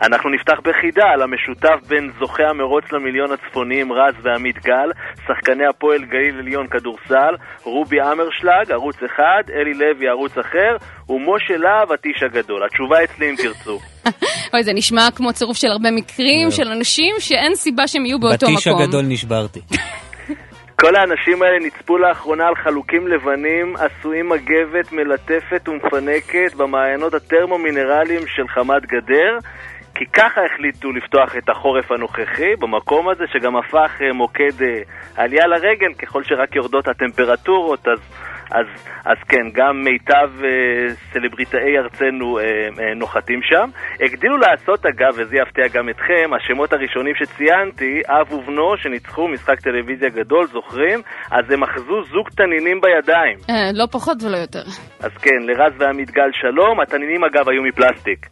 אנחנו 0.01 0.29
נפתח 0.29 0.59
בחידה 0.63 1.05
על 1.13 1.21
המשותף 1.21 1.87
בין 1.87 2.11
זוכי 2.19 2.43
המרוץ 2.43 2.83
למיליון 2.91 3.29
הצפוניים 3.31 3.91
רז 3.91 4.13
ועמית 4.21 4.55
גל, 4.65 4.91
שחקני 5.27 5.65
הפועל 5.69 6.05
גליל 6.05 6.39
עליון 6.39 6.67
כדורסל, 6.67 7.33
רובי 7.63 8.01
אמרשלג, 8.01 8.71
ערוץ 8.71 8.95
אחד, 9.05 9.43
אלי 9.53 9.73
לוי, 9.73 10.07
ערוץ 10.07 10.37
אחר, 10.37 10.75
ומשה 11.09 11.57
להב, 11.57 11.91
הטיש 11.91 12.23
הגדול. 12.23 12.63
התשובה 12.65 13.03
אצלי 13.03 13.29
אם 13.29 13.35
תרצו. 13.35 13.79
אוי, 14.53 14.63
זה 14.63 14.73
נשמע 14.73 15.07
כמו 15.15 15.33
צירוף 15.33 15.57
של 15.57 15.67
הרבה 15.67 15.91
מקרים 15.91 16.51
של 16.51 16.67
אנשים 16.67 17.15
שאין 17.19 17.55
סיבה 17.55 17.87
שהם 17.87 18.05
יהיו 18.05 18.19
באותו 18.19 18.45
מקום. 18.45 18.55
בטיש 18.55 18.67
הגדול 18.67 19.05
נשברתי. 19.07 19.59
כל 20.81 20.95
האנשים 20.95 21.41
האלה 21.41 21.59
נצפו 21.59 21.97
לאחרונה 21.97 22.47
על 22.47 22.55
חלוקים 22.55 23.07
לבנים 23.07 23.73
עשויים 23.75 24.29
מגבת 24.29 24.91
מלטפת 24.91 25.69
ומפנקת 25.69 26.53
במעיינות 26.57 27.13
הטרמו-מינרליים 27.13 28.27
של 28.27 28.47
חמת 28.47 28.85
גדר 28.85 29.37
כי 29.95 30.05
ככה 30.05 30.41
החליטו 30.45 30.91
לפתוח 30.91 31.37
את 31.37 31.49
החורף 31.49 31.91
הנוכחי 31.91 32.55
במקום 32.59 33.09
הזה 33.09 33.23
שגם 33.33 33.55
הפך 33.55 33.91
אה, 34.01 34.13
מוקד 34.13 34.61
אה, 34.61 34.81
עלייה 35.15 35.47
לרגל 35.47 35.93
ככל 35.93 36.23
שרק 36.23 36.55
יורדות 36.55 36.87
הטמפרטורות 36.87 37.87
אז, 37.87 37.99
אז, 38.51 38.65
אז 39.05 39.17
כן, 39.29 39.49
גם 39.53 39.83
מיטב 39.83 40.29
אה, 40.43 40.93
סלבריטאי 41.13 41.77
ארצנו 41.77 42.39
אה, 42.39 42.43
אה, 42.43 42.93
נוחתים 42.95 43.39
שם. 43.43 43.69
הגדילו 44.05 44.37
לעשות 44.37 44.85
אגב, 44.85 45.13
וזה 45.17 45.37
יפתיע 45.37 45.67
גם 45.67 45.89
אתכם, 45.89 46.29
השמות 46.35 46.73
הראשונים 46.73 47.13
שציינתי, 47.15 48.01
אב 48.07 48.33
ובנו 48.33 48.77
שניצחו 48.77 49.27
משחק 49.27 49.59
טלוויזיה 49.59 50.09
גדול, 50.09 50.47
זוכרים? 50.47 51.01
אז 51.31 51.51
הם 51.51 51.63
אחזו 51.63 52.03
זוג 52.03 52.29
תנינים 52.35 52.81
בידיים. 52.81 53.37
אה, 53.49 53.71
לא 53.73 53.85
פחות 53.91 54.23
ולא 54.23 54.37
יותר. 54.37 54.63
אז 54.99 55.11
כן, 55.21 55.39
לרז 55.47 55.73
ועמית 55.77 56.11
גל 56.11 56.31
שלום, 56.41 56.79
התנינים 56.79 57.23
אגב 57.23 57.49
היו 57.49 57.63
מפלסטיק. 57.63 58.25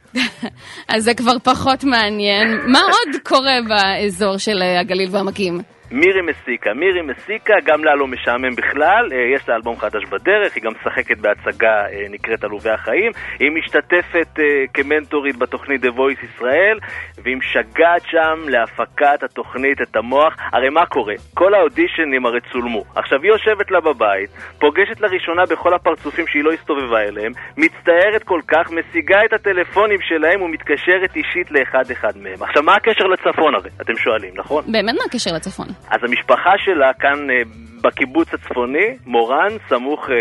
אז 0.93 1.03
זה 1.03 1.13
כבר 1.13 1.39
פחות 1.43 1.83
מעניין. 1.83 2.47
מה 2.71 2.79
עוד 2.79 3.21
קורה 3.23 3.57
באזור 3.69 4.37
של 4.37 4.61
אה, 4.61 4.79
הגליל 4.79 5.09
והעמקים? 5.11 5.76
מירי 5.91 6.21
מסיקה, 6.21 6.73
מירי 6.73 7.01
מסיקה, 7.01 7.53
גם 7.63 7.83
לה 7.83 7.95
לא 7.95 8.07
משעמם 8.07 8.55
בכלל, 8.55 9.09
אה, 9.11 9.17
יש 9.35 9.49
לה 9.49 9.55
אלבום 9.55 9.77
חדש 9.79 10.03
בדרך, 10.05 10.55
היא 10.55 10.63
גם 10.63 10.71
משחקת 10.79 11.17
בהצגה 11.17 11.85
אה, 11.93 12.05
נקראת 12.09 12.43
עלובי 12.43 12.69
החיים, 12.69 13.11
היא 13.39 13.51
משתתפת 13.51 14.39
אה, 14.39 14.43
כמנטורית 14.73 15.37
בתוכנית 15.37 15.83
The 15.83 15.87
Voice 15.87 16.25
ישראל, 16.25 16.79
והיא 17.23 17.37
משגעת 17.37 18.01
שם 18.11 18.49
להפקת 18.49 19.23
התוכנית 19.23 19.81
את 19.81 19.95
המוח. 19.95 20.35
הרי 20.53 20.69
מה 20.69 20.85
קורה? 20.85 21.13
כל 21.33 21.53
האודישנים 21.53 22.25
הרי 22.25 22.39
צולמו. 22.51 22.83
עכשיו 22.95 23.19
היא 23.23 23.31
יושבת 23.31 23.71
לה 23.71 23.79
בבית, 23.79 24.29
פוגשת 24.59 25.01
לראשונה 25.01 25.45
בכל 25.49 25.73
הפרצופים 25.73 26.27
שהיא 26.27 26.43
לא 26.43 26.51
הסתובבה 26.51 27.01
אליהם, 27.01 27.31
מצטערת 27.57 28.23
כל 28.23 28.41
כך, 28.47 28.71
משיגה 28.71 29.17
את 29.25 29.33
הטלפונים 29.33 30.01
שלהם 30.01 30.41
ומתקשרת 30.41 31.15
אישית 31.15 31.51
לאחד 31.51 31.91
אחד 31.91 32.17
מהם. 32.17 32.43
עכשיו 32.43 32.63
מה 32.63 32.75
הקשר 32.75 33.03
לצפון 33.03 33.55
הרי? 33.55 33.69
אתם 33.81 33.95
שואלים, 33.95 34.33
נכון? 34.35 34.63
באמת 34.71 34.95
מה 34.95 35.03
הקשר 35.07 35.31
לצפון? 35.35 35.76
אז 35.89 36.03
המשפחה 36.03 36.51
שלה 36.57 36.93
כאן 36.93 37.29
אה, 37.29 37.41
בקיבוץ 37.81 38.33
הצפוני, 38.33 38.97
מורן, 39.05 39.57
סמוך 39.69 40.09
אה, 40.09 40.15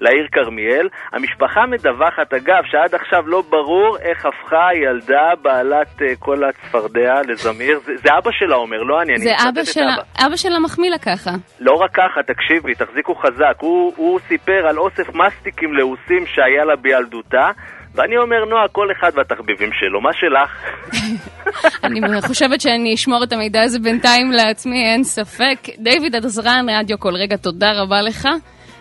לעיר 0.00 0.28
כרמיאל. 0.32 0.88
המשפחה 1.12 1.66
מדווחת, 1.66 2.34
אגב, 2.34 2.62
שעד 2.70 2.94
עכשיו 2.94 3.28
לא 3.28 3.42
ברור 3.50 3.96
איך 4.02 4.26
הפכה 4.26 4.68
הילדה 4.68 5.32
בעלת 5.42 6.02
אה, 6.02 6.16
כל 6.18 6.44
הצפרדע 6.44 7.14
לזמיר. 7.28 7.80
זה, 7.84 7.92
זה 7.96 8.08
אבא 8.18 8.30
שלה 8.32 8.56
אומר, 8.56 8.82
לא 8.82 9.02
אני, 9.02 9.12
אני 9.12 9.24
זה 9.24 9.30
מצטט 9.30 9.46
אבא 9.48 9.60
את 9.60 9.66
שלה, 9.66 9.94
אבא 10.26 10.36
שלה 10.36 10.58
מחמיא 10.58 10.90
לה 10.90 10.98
ככה. 10.98 11.30
לא 11.60 11.72
רק 11.72 11.90
ככה, 11.94 12.22
תקשיבי, 12.26 12.74
תחזיקו 12.74 13.14
חזק. 13.14 13.54
הוא, 13.60 13.92
הוא 13.96 14.20
סיפר 14.28 14.66
על 14.68 14.78
אוסף 14.78 15.14
מסטיקים 15.14 15.74
לעוסים 15.74 16.26
שהיה 16.26 16.64
לה 16.64 16.76
בילדותה. 16.76 17.50
ואני 17.94 18.16
אומר, 18.16 18.44
נועה, 18.44 18.68
כל 18.72 18.88
אחד 18.98 19.10
והתחביבים 19.14 19.70
שלו, 19.72 20.00
מה 20.00 20.10
שלך? 20.12 20.50
אני 21.84 22.00
חושבת 22.20 22.60
שאני 22.60 22.94
אשמור 22.94 23.24
את 23.24 23.32
המידע 23.32 23.62
הזה 23.62 23.78
בינתיים 23.78 24.30
לעצמי, 24.30 24.84
אין 24.84 25.04
ספק. 25.04 25.58
דיוויד 25.78 26.16
עזרן, 26.16 26.66
רדיו 26.68 26.98
כל 26.98 27.14
רגע, 27.14 27.36
תודה 27.36 27.72
רבה 27.82 28.02
לך. 28.02 28.28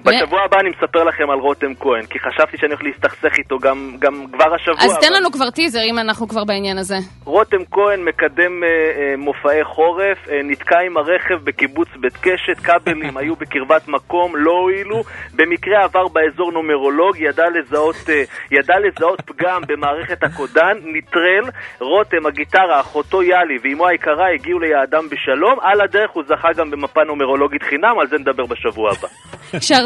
בשבוע 0.03 0.39
הבא 0.45 0.59
אני 0.59 0.69
מספר 0.69 1.03
לכם 1.03 1.29
על 1.29 1.39
רותם 1.39 1.73
כהן, 1.79 2.05
כי 2.05 2.19
חשבתי 2.19 2.57
שאני 2.57 2.73
הולך 2.73 2.83
להסתכסך 2.83 3.37
איתו 3.37 3.57
גם, 3.57 3.95
גם 3.99 4.25
כבר 4.33 4.53
השבוע. 4.55 4.85
אז 4.85 4.97
תן 5.01 5.13
לנו 5.13 5.31
כבר 5.31 5.49
טיזר, 5.49 5.79
אם 5.91 5.99
אנחנו 5.99 6.27
כבר 6.27 6.43
בעניין 6.43 6.77
הזה. 6.77 6.95
רותם 7.25 7.57
כהן 7.71 8.03
מקדם 8.03 8.63
אה, 8.63 8.67
אה, 8.67 9.17
מופעי 9.17 9.63
חורף, 9.63 10.17
אה, 10.29 10.39
נתקע 10.43 10.79
עם 10.79 10.97
הרכב 10.97 11.43
בקיבוץ 11.43 11.87
בית 11.99 12.17
קשת, 12.21 12.57
כבלים 12.63 13.17
היו 13.19 13.35
בקרבת 13.35 13.87
מקום, 13.87 14.35
לא 14.35 14.51
הועילו. 14.51 15.03
במקרה 15.35 15.83
עבר 15.83 16.07
באזור 16.07 16.51
נומרולוג, 16.51 17.17
ידע 17.19 17.45
לזהות, 17.49 18.09
אה, 18.09 18.23
ידע 18.51 18.75
לזהות 18.79 19.21
פגם 19.21 19.61
במערכת 19.67 20.23
הקודן, 20.23 20.77
נטרל. 20.83 21.51
רותם, 21.79 22.25
הגיטרה, 22.25 22.79
אחותו 22.79 23.23
יאלי 23.23 23.57
ואמו 23.63 23.87
היקרה 23.87 24.33
הגיעו 24.33 24.59
ליעדם 24.59 25.09
בשלום. 25.09 25.59
על 25.61 25.81
הדרך 25.81 26.11
הוא 26.11 26.23
זכה 26.27 26.47
גם 26.57 26.71
במפה 26.71 27.03
נומרולוגית 27.03 27.63
חינם, 27.63 27.99
על 27.99 28.07
זה 28.07 28.17
נדבר 28.17 28.45
בשבוע 28.45 28.91
הבא. 28.91 29.07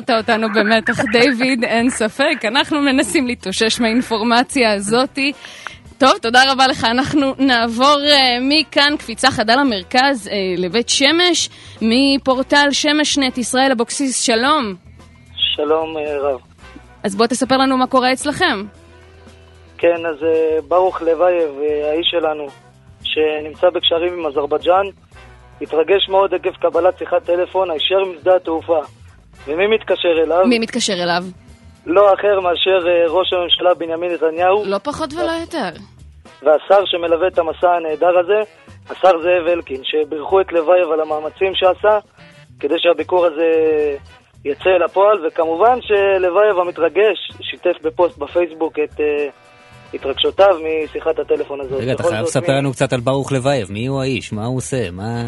השארת 0.03 0.29
אותנו 0.29 0.47
במתח, 0.49 0.99
דיוויד, 1.11 1.63
אין 1.63 1.89
ספק. 1.89 2.45
אנחנו 2.45 2.81
מנסים 2.81 3.27
להתאושש 3.27 3.79
מהאינפורמציה 3.79 4.73
הזאתי. 4.73 5.31
טוב, 5.97 6.17
תודה 6.21 6.51
רבה 6.51 6.67
לך. 6.67 6.83
אנחנו 6.83 7.33
נעבור 7.37 7.97
uh, 7.99 8.41
מכאן, 8.41 8.93
קפיצה 8.97 9.31
חדה 9.31 9.55
למרכז, 9.55 10.27
uh, 10.27 10.31
לבית 10.61 10.89
שמש, 10.89 11.49
מפורטל 11.81 12.67
שמשנט 12.71 13.37
ישראל 13.37 13.71
אבוקסיס, 13.71 14.21
שלום. 14.21 14.75
שלום 15.35 15.97
אה, 15.97 16.19
רב. 16.19 16.39
אז 17.03 17.15
בוא 17.15 17.27
תספר 17.27 17.57
לנו 17.57 17.77
מה 17.77 17.87
קורה 17.87 18.13
אצלכם. 18.13 18.63
כן, 19.77 20.05
אז 20.05 20.23
אה, 20.23 20.61
ברוך 20.67 21.01
לוייב, 21.01 21.49
אה, 21.61 21.89
האיש 21.89 22.07
שלנו, 22.11 22.47
שנמצא 23.03 23.69
בקשרים 23.69 24.13
עם 24.19 24.25
אזרבייג'אן, 24.25 24.85
התרגש 25.61 26.09
מאוד 26.09 26.33
עקב 26.33 26.51
קבלת 26.61 26.97
שיחת 26.97 27.23
טלפון 27.23 27.71
הישר 27.71 27.99
משדה 28.15 28.35
התעופה. 28.35 28.79
ומי 29.47 29.67
מתקשר 29.67 30.23
אליו? 30.23 30.45
מי 30.47 30.59
מתקשר 30.59 30.93
אליו? 30.93 31.23
לא 31.85 32.13
אחר 32.13 32.39
מאשר 32.39 32.87
אה, 32.87 33.05
ראש 33.07 33.33
הממשלה 33.33 33.73
בנימין 33.73 34.11
נתניהו. 34.13 34.63
לא 34.65 34.77
פחות 34.77 35.13
ולא 35.13 35.31
יותר. 35.41 35.69
והשר 36.43 36.85
שמלווה 36.85 37.27
את 37.27 37.37
המסע 37.39 37.71
הנהדר 37.71 38.19
הזה, 38.19 38.39
השר 38.89 39.11
זאב 39.21 39.47
אלקין, 39.47 39.81
שבירכו 39.83 40.41
את 40.41 40.51
לוייב 40.51 40.91
על 40.93 40.99
המאמצים 41.01 41.51
שעשה, 41.55 41.97
כדי 42.59 42.75
שהביקור 42.77 43.25
הזה 43.25 43.51
יצא 44.45 44.69
אל 44.69 44.83
הפועל, 44.83 45.27
וכמובן 45.27 45.77
שלוייב 45.81 46.59
המתרגש 46.61 47.17
שיתף 47.41 47.77
בפוסט 47.83 48.17
בפייסבוק 48.17 48.73
את 48.83 48.99
אה, 48.99 49.27
התרגשותיו 49.93 50.57
משיחת 50.83 51.19
הטלפון 51.19 51.61
הזאת. 51.61 51.81
רגע, 51.81 51.93
אתה 51.93 52.03
חייב 52.03 52.23
לספר 52.23 52.51
מי- 52.51 52.57
לנו 52.57 52.71
קצת 52.71 52.93
על 52.93 52.99
ברוך 52.99 53.31
לוייב, 53.31 53.71
מי 53.71 53.85
הוא 53.85 54.01
האיש? 54.01 54.33
מה 54.33 54.45
הוא 54.45 54.57
עושה? 54.57 54.91
מה... 54.91 55.21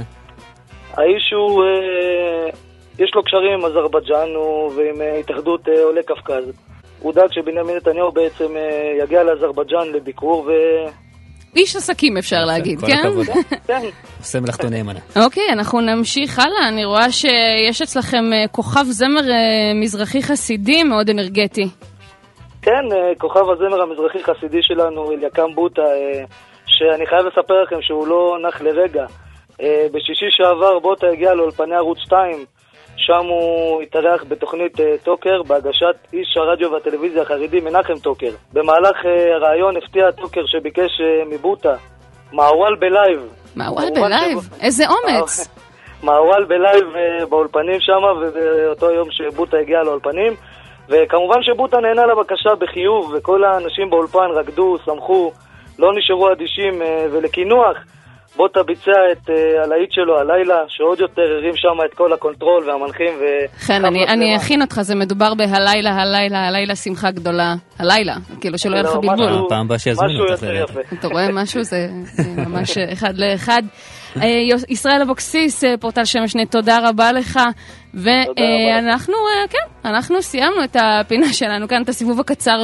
האיש 0.93 1.33
הוא, 1.33 1.63
אה, 1.63 2.49
יש 2.99 3.15
לו 3.15 3.23
קשרים 3.23 3.53
עם 3.53 3.65
אזרבייג'אן 3.65 4.35
ועם 4.75 5.01
אה, 5.01 5.19
התאחדות 5.19 5.69
אה, 5.69 5.83
עולי 5.83 6.03
קווקז. 6.03 6.51
הוא 6.99 7.13
דאג 7.13 7.31
שבנימין 7.31 7.75
נתניהו 7.75 8.11
בעצם 8.11 8.57
אה, 8.57 9.03
יגיע 9.03 9.23
לאזרבייג'אן 9.23 9.91
לביקור 9.93 10.43
ו... 10.47 10.51
איש 11.55 11.75
עסקים 11.75 12.17
אפשר 12.17 12.45
להגיד, 12.45 12.79
כל 12.79 12.87
כן? 12.87 13.07
הכבוד. 13.07 13.25
כן. 13.67 13.81
עושה 14.19 14.39
מלאכתו 14.39 14.69
נאמנה. 14.69 14.99
אוקיי, 15.25 15.43
אנחנו 15.53 15.81
נמשיך 15.81 16.39
הלאה. 16.39 16.67
אני 16.67 16.85
רואה 16.85 17.11
שיש 17.11 17.81
אצלכם 17.81 18.23
כוכב 18.51 18.83
זמר 18.83 19.21
מזרחי 19.75 20.23
חסידי 20.23 20.83
מאוד 20.83 21.09
אנרגטי. 21.09 21.67
כן, 22.61 22.85
כוכב 23.17 23.49
הזמר 23.49 23.81
המזרחי 23.81 24.23
חסידי 24.23 24.59
שלנו, 24.61 25.11
אליקם 25.11 25.55
בוטה, 25.55 25.81
שאני 26.65 27.07
חייב 27.07 27.25
לספר 27.25 27.63
לכם 27.63 27.81
שהוא 27.81 28.07
לא 28.07 28.37
נח 28.47 28.61
לרגע. 28.61 29.05
בשישי 29.91 30.25
שעבר 30.29 30.79
בוטה 30.79 31.07
הגיע 31.07 31.33
לאולפני 31.33 31.75
ערוץ 31.75 31.97
2 31.99 32.45
שם 32.97 33.25
הוא 33.25 33.81
התארח 33.81 34.23
בתוכנית 34.27 34.79
אה, 34.79 34.95
טוקר 35.03 35.43
בהגשת 35.47 35.95
איש 36.13 36.37
הרדיו 36.37 36.71
והטלוויזיה 36.71 37.21
החרדי 37.21 37.59
מנחם 37.59 37.93
טוקר. 37.93 38.29
במהלך 38.53 39.05
אה, 39.05 39.35
הראיון 39.35 39.77
הפתיע 39.77 40.11
טוקר 40.11 40.41
שביקש 40.45 41.01
אה, 41.01 41.25
מבוטה 41.29 41.75
מעוול 42.31 42.75
בלייב. 42.79 43.19
מעוול 43.55 43.89
בלייב? 43.95 44.37
איזה 44.61 44.83
אומץ. 44.87 45.47
מעוול 46.03 46.45
בלייב 46.45 46.85
באולפנים 47.29 47.79
שם, 47.79 48.01
ובאותו 48.21 48.91
יום 48.91 49.11
שבוטה 49.11 49.57
הגיע 49.57 49.83
לאולפנים. 49.83 50.33
וכמובן 50.89 51.43
שבוטה 51.43 51.77
נהנה 51.77 52.05
לבקשה 52.05 52.55
בחיוב, 52.59 53.13
וכל 53.17 53.43
האנשים 53.43 53.89
באולפן 53.89 54.27
רקדו, 54.33 54.77
שמחו, 54.85 55.31
לא 55.79 55.91
נשארו 55.97 56.31
אדישים, 56.31 56.81
ולקינוח. 57.11 57.77
בוטה 58.35 58.63
ביצע 58.63 58.91
את 59.11 59.29
uh, 59.29 59.31
הלהיט 59.63 59.91
שלו 59.91 60.19
הלילה, 60.19 60.55
שעוד 60.67 60.99
יותר 60.99 61.21
הרים 61.21 61.55
שם 61.55 61.77
את 61.85 61.93
כל 61.93 62.13
הקונטרול 62.13 62.69
והמנחים 62.69 63.13
ו... 63.19 63.23
כן, 63.67 63.85
אני, 63.85 64.07
אני 64.07 64.37
אכין 64.37 64.61
אותך, 64.61 64.81
זה 64.81 64.95
מדובר 64.95 65.33
בהלילה, 65.33 66.01
הלילה, 66.01 66.47
הלילה 66.47 66.75
שמחה 66.75 67.11
גדולה. 67.11 67.53
הלילה, 67.79 68.15
כאילו 68.41 68.57
שלא 68.57 68.73
יהיה 68.73 68.83
לך 68.83 68.95
לא, 68.95 69.01
בלבול. 69.01 69.49
פעם 69.49 69.65
הבאה 69.65 69.79
שיזמינו 69.79 70.23
אותך. 70.31 70.43
יפה. 70.63 70.79
אתה 70.99 71.07
רואה 71.07 71.31
משהו? 71.31 71.63
זה 71.63 71.87
ממש 72.37 72.77
אחד 72.77 73.17
לאחד. 73.17 73.63
אה, 74.21 74.27
ישראל 74.69 75.01
אבוקסיס, 75.01 75.63
אה, 75.63 75.77
פורטל 75.79 76.05
שמש 76.05 76.35
תודה 76.49 76.89
רבה 76.89 77.11
לך. 77.11 77.39
ואנחנו, 77.93 79.13
כן, 79.49 79.89
אנחנו 79.89 80.21
סיימנו 80.21 80.63
את 80.63 80.75
הפינה 80.79 81.33
שלנו 81.33 81.67
כאן, 81.67 81.81
את 81.83 81.89
הסיבוב 81.89 82.19
הקצר, 82.19 82.57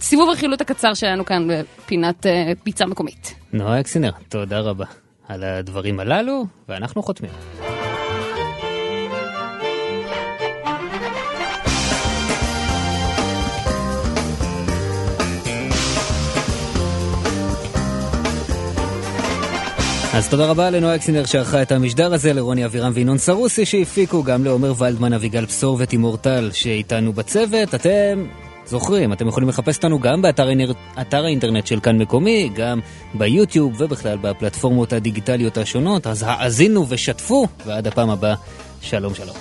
סיבוב 0.00 0.28
הרכילות 0.28 0.60
הקצר 0.60 0.94
שלנו 0.94 1.24
כאן 1.24 1.48
בפינת 1.48 2.26
פיצה 2.62 2.86
מקומית. 2.86 3.34
נועה 3.52 3.80
אקסינר, 3.80 4.10
תודה 4.28 4.60
רבה 4.60 4.84
על 5.28 5.44
הדברים 5.44 6.00
הללו, 6.00 6.44
ואנחנו 6.68 7.02
חותמים. 7.02 7.30
אז 20.14 20.28
תודה 20.28 20.46
רבה 20.46 20.70
לנועה 20.70 20.94
אקסינר 20.94 21.24
שערכה 21.24 21.62
את 21.62 21.72
המשדר 21.72 22.14
הזה, 22.14 22.32
לרוני 22.32 22.64
אבירם 22.64 22.92
וינון 22.94 23.18
סרוסי 23.18 23.66
שהפיקו, 23.66 24.22
גם 24.22 24.44
לעומר 24.44 24.72
ולדמן, 24.78 25.12
אביגל 25.12 25.44
בשור 25.44 25.76
ותימור 25.80 26.16
טל 26.16 26.50
שאיתנו 26.52 27.12
בצוות. 27.12 27.74
אתם 27.74 28.26
זוכרים, 28.66 29.12
אתם 29.12 29.28
יכולים 29.28 29.48
לחפש 29.48 29.76
אותנו 29.76 30.00
גם 30.00 30.22
באתר 30.22 30.48
אתר 31.00 31.24
האינטרנט 31.24 31.66
של 31.66 31.80
כאן 31.80 31.98
מקומי, 31.98 32.50
גם 32.54 32.80
ביוטיוב 33.14 33.80
ובכלל 33.80 34.18
בפלטפורמות 34.20 34.92
הדיגיטליות 34.92 35.58
השונות, 35.58 36.06
אז 36.06 36.24
האזינו 36.26 36.86
ושתפו, 36.88 37.46
ועד 37.66 37.86
הפעם 37.86 38.10
הבאה, 38.10 38.34
שלום 38.80 39.14
שלום. 39.14 39.36